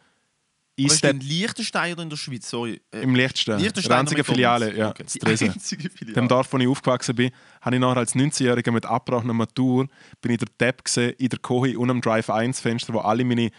Ist 0.76 0.92
ist 0.92 1.04
in 1.04 1.18
der 1.18 1.28
Liechtenstein 1.28 1.92
oder 1.94 2.02
in 2.04 2.10
der 2.10 2.16
Schweiz? 2.16 2.48
Sorry. 2.48 2.80
Äh, 2.92 3.00
im 3.00 3.14
Liechtenstein. 3.16 3.58
Liechtenstein 3.58 3.90
Der 3.90 3.98
einzige. 3.98 4.22
Filiale, 4.22 4.76
ja. 4.76 4.90
Okay. 4.90 5.04
Die 5.12 5.22
einzige 5.24 5.90
Filiale. 5.90 6.14
dem 6.14 6.28
Dorf, 6.28 6.52
wo 6.52 6.58
ich 6.58 6.68
aufgewachsen 6.68 7.16
bin, 7.16 7.32
habe 7.60 7.74
ich 7.74 7.80
nachher 7.80 7.96
als 7.96 8.14
19-Jähriger 8.14 8.70
mit 8.70 8.86
abgebrochener 8.86 9.32
Matur 9.34 9.88
bin 10.20 10.30
ich 10.32 10.38
der 10.38 10.48
Depp 10.60 10.84
gesehen, 10.84 11.14
in 11.18 11.30
der 11.30 11.40
Kohi 11.40 11.74
und 11.76 11.90
am 11.90 12.00
Drive-1-Fenster, 12.00 12.94
wo 12.94 13.00
alle 13.00 13.24
meine 13.24 13.50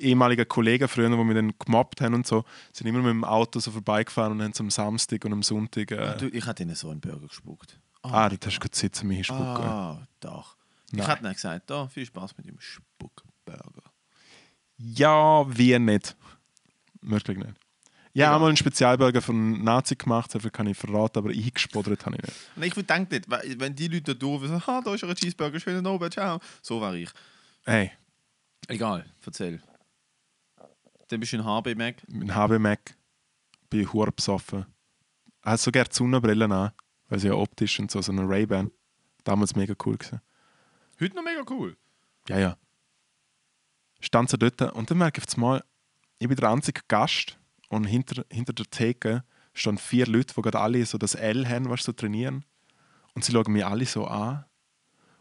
ehemaligen 0.00 0.48
Kollegen 0.48 0.88
früher, 0.88 1.08
die 1.08 1.16
mich 1.16 1.34
dann 1.36 1.52
gemobbt 1.64 2.00
haben 2.00 2.14
und 2.14 2.26
so, 2.26 2.44
sind 2.72 2.88
immer 2.88 2.98
mit 3.02 3.10
dem 3.10 3.22
Auto 3.24 3.60
so 3.60 3.70
vorbeigefahren 3.70 4.32
und 4.32 4.42
haben 4.42 4.52
am 4.58 4.70
Samstag 4.70 5.24
und 5.24 5.32
am 5.32 5.42
Sonntag... 5.44 5.92
Äh, 5.92 6.16
Du, 6.18 6.26
ich 6.28 6.44
hätte 6.46 6.64
ihnen 6.64 6.74
so 6.74 6.90
einen 6.90 7.00
Burger 7.00 7.28
gespuckt. 7.28 7.78
ah, 8.02 8.28
das 8.28 8.38
hast 8.46 8.56
du 8.56 8.60
gerade 8.60 8.76
sitzen, 8.76 9.06
mich 9.06 9.26
spucken. 9.26 9.42
Ah, 9.64 10.06
doch. 10.20 10.56
Ich 10.90 10.98
Nein. 10.98 11.06
hätte 11.06 11.22
ihnen 11.24 11.32
gesagt, 11.34 11.70
da, 11.70 11.86
viel 11.88 12.06
Spaß 12.06 12.36
mit 12.38 12.46
dem 12.46 12.58
Spuckburger. 12.60 13.82
Ja, 14.78 15.44
wie 15.56 15.78
nicht. 15.78 16.16
Wirklich 17.00 17.36
nicht. 17.38 17.54
Ich 18.14 18.22
habe 18.22 18.34
einmal 18.36 18.48
einen 18.48 18.56
Spezialburger 18.56 19.20
von 19.22 19.62
Nazi 19.62 19.94
gemacht, 19.94 20.34
dafür 20.34 20.50
kann 20.50 20.66
ich 20.66 20.76
verraten, 20.76 21.18
aber 21.18 21.30
eingespodert 21.30 22.04
habe 22.06 22.16
ich 22.16 22.22
nicht. 22.22 22.36
Nein, 22.56 22.72
ich 22.74 22.86
denke 22.86 23.14
nicht, 23.14 23.30
weil- 23.30 23.60
wenn 23.60 23.74
die 23.74 23.86
Leute 23.88 24.14
da 24.14 24.14
durch 24.14 24.48
sagen, 24.48 24.62
ah, 24.66 24.80
da 24.82 24.94
ist 24.94 25.04
ein 25.04 25.14
Cheeseburger, 25.14 25.60
schönen 25.60 25.86
Abend, 25.86 26.12
ciao. 26.14 26.40
So 26.62 26.80
wäre 26.80 26.98
ich. 26.98 27.10
Hey, 27.64 27.92
Egal, 28.66 29.06
erzähl. 29.24 29.62
Dann 31.08 31.20
bist 31.20 31.32
du 31.32 31.36
in 31.38 31.44
HB 31.44 31.74
Mac. 31.74 31.96
mit 32.08 32.34
HB 32.34 32.58
Mac 32.58 32.96
bin 33.70 33.80
ich 33.80 33.92
hure 33.92 34.12
besoffen. 34.12 34.66
Ich 35.40 35.46
habe 35.46 35.56
so 35.58 35.70
gerne 35.70 35.88
die 35.88 35.94
Sonnenbrillen 35.94 36.50
an, 36.52 36.72
weil 37.08 37.18
sie 37.18 37.28
ja 37.28 37.34
optisch 37.34 37.78
und 37.78 37.90
so, 37.90 38.02
so 38.02 38.12
eine 38.12 38.28
Ray-Ban. 38.28 38.70
Damals 39.24 39.54
mega 39.56 39.74
cool 39.86 39.96
gewesen. 39.96 40.20
Heute 41.00 41.14
noch 41.14 41.22
mega 41.22 41.44
cool. 41.50 41.76
Ja, 42.28 42.38
ja. 42.38 42.56
Stand 44.00 44.30
so 44.30 44.36
dort 44.36 44.60
und 44.60 44.90
dann 44.90 44.98
merke 44.98 45.20
ich 45.20 45.28
auf 45.28 45.34
einmal, 45.34 45.64
ich 46.18 46.28
bin 46.28 46.36
der 46.36 46.50
einzige 46.50 46.80
Gast 46.88 47.38
und 47.68 47.84
hinter, 47.84 48.24
hinter 48.30 48.52
der 48.52 48.66
Theke 48.66 49.24
stehen 49.54 49.78
vier 49.78 50.06
Leute, 50.06 50.34
die 50.34 50.42
gerade 50.42 50.60
alle 50.60 50.84
so 50.86 50.98
das 50.98 51.14
L 51.14 51.48
haben, 51.48 51.68
was 51.68 51.84
so 51.84 51.92
trainieren. 51.92 52.44
Und 53.14 53.24
sie 53.24 53.32
schauen 53.32 53.52
mich 53.52 53.64
alle 53.64 53.86
so 53.86 54.06
an. 54.06 54.44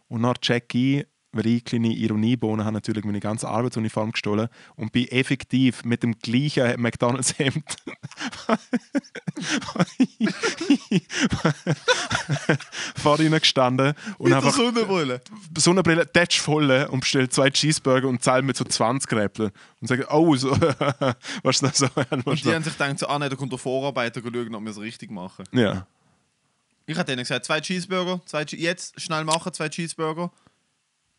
Und 0.08 0.24
dann 0.24 0.36
check 0.36 0.74
ich, 0.74 1.06
ich 1.34 1.66
kleine 1.66 1.90
Ironiebohnen 1.90 2.66
habe, 2.66 2.74
natürlich 2.74 3.04
meine 3.04 3.20
ganze 3.20 3.48
Arbeitsuniform 3.48 4.12
gestohlen 4.12 4.50
und 4.76 4.92
bin 4.92 5.08
effektiv 5.08 5.84
mit 5.84 6.04
dem 6.04 6.18
gleichen 6.18 6.82
McDonalds-Hemd 6.82 7.64
vor 12.96 13.20
ihnen 13.20 13.40
gestanden 13.40 13.94
und 14.18 14.30
Mit 14.30 14.34
einfach 14.34 14.56
Sonnenbrille. 14.56 15.22
Sonnenbrille, 15.58 16.12
Tatsch 16.12 16.40
voll 16.40 16.72
und 16.90 17.02
bestellt 17.02 17.34
zwei 17.34 17.50
Cheeseburger 17.50 18.08
und 18.08 18.24
zahle 18.24 18.42
mit 18.42 18.58
so 18.58 18.64
20 18.64 19.12
Räppeln. 19.14 19.52
Und 19.82 19.88
sage, 19.88 20.08
oh, 20.10 20.36
so, 20.36 20.52
was 21.44 21.62
ist 21.62 21.64
das 21.64 21.78
so? 21.78 21.88
Und 22.26 22.44
die 22.44 22.54
haben 22.54 22.64
sich 22.64 22.74
gedacht, 22.74 23.00
so, 23.00 23.08
ah 23.08 23.20
nein, 23.20 23.30
da 23.30 23.36
kommt 23.36 23.52
der 23.52 23.60
Vorarbeiter 23.60 24.22
schauen, 24.22 24.56
ob 24.56 24.64
wir 24.64 24.72
es 24.72 24.80
richtig 24.80 25.12
machen. 25.12 25.46
ja. 25.52 25.86
Ich 26.90 26.98
hätte 26.98 27.12
denen 27.12 27.24
gesagt, 27.24 27.44
zwei 27.44 27.60
Cheeseburger, 27.60 28.22
zwei 28.26 28.46
Che 28.46 28.56
jetzt 28.56 29.00
schnell 29.02 29.26
machen, 29.26 29.52
zwei 29.52 29.68
Cheeseburger. 29.68 30.32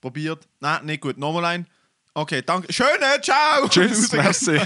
Probiert. 0.01 0.49
Nein, 0.61 0.86
nicht 0.86 1.01
gut. 1.01 1.18
Nochmal 1.18 1.44
ein. 1.44 1.66
Okay, 2.14 2.42
danke. 2.44 2.72
Schöne, 2.72 3.20
ciao! 3.22 3.68
Tschüss, 3.70 4.11
merci. 4.12 4.61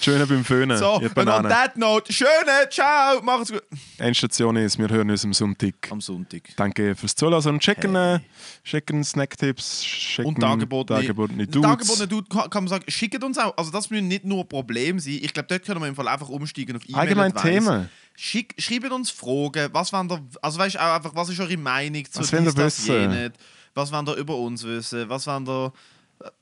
Schöne 0.00 0.26
beim 0.26 0.44
Föhnen. 0.44 0.78
So, 0.78 0.94
und 0.94 1.16
on 1.16 1.48
that 1.48 1.76
note, 1.76 2.12
schöne, 2.12 2.68
ciao, 2.70 3.20
macht's 3.22 3.52
gut. 3.52 3.62
Endstation 3.98 4.56
ist, 4.56 4.78
wir 4.78 4.88
hören 4.88 5.10
uns 5.10 5.24
am 5.24 5.34
Sonntag. 5.34 5.74
Am 5.90 6.00
Sonntag. 6.00 6.48
Danke 6.56 6.94
fürs 6.96 7.14
Zuhören 7.14 7.46
und 7.54 7.60
checken, 7.60 7.94
äh, 7.94 8.20
checken 8.64 9.04
Snacktipps, 9.04 9.82
checken 9.82 10.34
Und 10.34 10.42
Dargebotene. 10.42 11.00
Dargebotene 11.00 11.46
Dudes. 11.46 11.62
Dargebotene 11.62 12.08
Dude 12.08 12.28
kann, 12.28 12.50
kann 12.50 12.64
man 12.64 12.68
sagen, 12.68 12.84
schickt 12.88 13.22
uns 13.22 13.36
auch. 13.38 13.56
Also 13.56 13.70
das 13.70 13.90
müssen 13.90 14.08
nicht 14.08 14.24
nur 14.24 14.48
Probleme 14.48 14.98
sein. 14.98 15.18
Ich 15.22 15.32
glaube, 15.32 15.48
dort 15.48 15.64
können 15.64 15.80
wir 15.80 15.88
im 15.88 15.94
Fall 15.94 16.08
einfach 16.08 16.30
umsteigen 16.30 16.76
auf 16.76 16.88
E-Mail. 16.88 17.00
Allgemein 17.00 17.34
Themen. 17.34 17.90
Schick, 18.16 18.54
schreibt 18.58 18.90
uns 18.90 19.10
Fragen. 19.10 19.68
Was 19.72 19.92
wollt 19.92 20.10
ihr, 20.10 20.22
also 20.40 20.58
weißt 20.58 20.80
auch 20.80 20.94
einfach, 20.96 21.14
was 21.14 21.28
ist 21.28 21.40
eure 21.40 21.56
Meinung 21.56 22.04
zu 22.10 22.20
Was 22.20 22.30
dies, 22.30 22.54
das, 22.54 22.86
jenes? 22.86 23.32
Was 23.74 23.92
wollt 23.92 24.08
ihr 24.08 24.14
über 24.16 24.36
uns 24.36 24.64
wissen? 24.64 25.08
Was 25.08 25.26
wollt 25.26 25.48
ihr, 25.48 25.72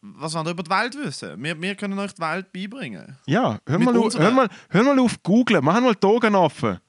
was 0.03 0.35
wollt 0.35 0.47
ihr 0.47 0.51
über 0.51 0.63
die 0.63 0.71
Welt 0.71 0.97
wissen? 0.97 1.43
Wir, 1.43 1.61
wir 1.61 1.75
können 1.75 1.99
euch 1.99 2.13
die 2.15 2.23
Welt 2.23 2.53
beibringen. 2.53 3.17
Ja, 3.27 3.59
hör 3.67 3.79
mal, 3.79 3.95
hör, 3.95 4.31
mal, 4.31 4.49
hör 4.69 4.83
mal 4.83 4.99
auf 4.99 5.23
Google, 5.23 5.61
mach 5.63 5.81
mal 5.81 5.95
die 5.95 6.07
Augen 6.07 6.35
offen. 6.35 6.81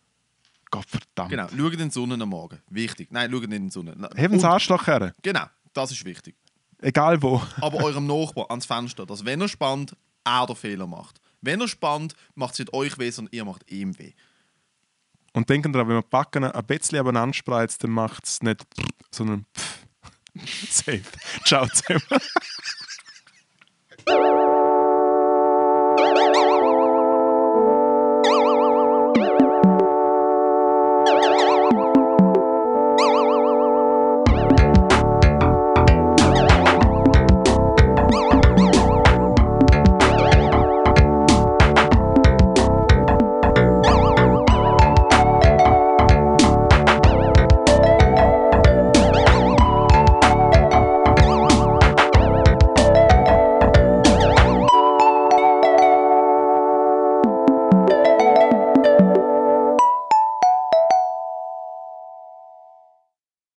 Gott 0.72 0.86
verdammt. 0.88 1.30
Genau, 1.30 1.48
schaut 1.50 1.74
in 1.74 1.90
die 1.90 1.92
Sonne 1.92 2.22
am 2.22 2.30
Morgen. 2.30 2.60
Wichtig. 2.70 3.10
Nein, 3.12 3.30
schaut 3.30 3.42
nicht 3.42 3.54
in 3.54 3.66
die 3.68 3.72
Sonne. 3.72 4.10
Heben 4.16 4.36
Und- 4.36 4.44
Arschloch 4.46 4.88
her. 4.88 5.14
Genau, 5.22 5.46
das 5.74 5.92
ist 5.92 6.04
wichtig. 6.06 6.36
Egal 6.82 7.22
wo. 7.22 7.42
aber 7.62 7.78
eurem 7.84 8.08
Nachbar 8.08 8.50
ans 8.50 8.66
Fenster, 8.66 9.06
dass 9.06 9.24
wenn 9.26 9.42
er 9.42 9.48
spannt, 9.48 9.96
er 10.24 10.48
den 10.48 10.56
Fehler 10.56 10.88
macht. 10.88 11.22
Wenn 11.42 11.62
er 11.62 11.68
spannt, 11.68 12.16
macht 12.36 12.54
es 12.54 12.60
nicht 12.60 12.74
euch 12.74 12.98
weh, 12.98 13.10
sondern 13.12 13.34
ihr 13.34 13.46
macht 13.46 13.70
ihm 13.72 13.98
weh. 14.00 14.14
Und 15.34 15.50
denken 15.50 15.72
daran, 15.72 15.88
wenn 15.88 15.96
man 15.96 16.04
Backen 16.10 16.44
ein 16.44 16.66
bisschen 16.66 17.00
abeinander 17.00 17.34
spreizt, 17.34 17.84
dann 17.84 17.92
macht 17.92 18.26
es 18.26 18.42
nicht 18.42 18.66
sondern 19.12 19.46
Safe. 20.46 21.12
Ciao, 21.46 21.66
safe. 21.66 22.08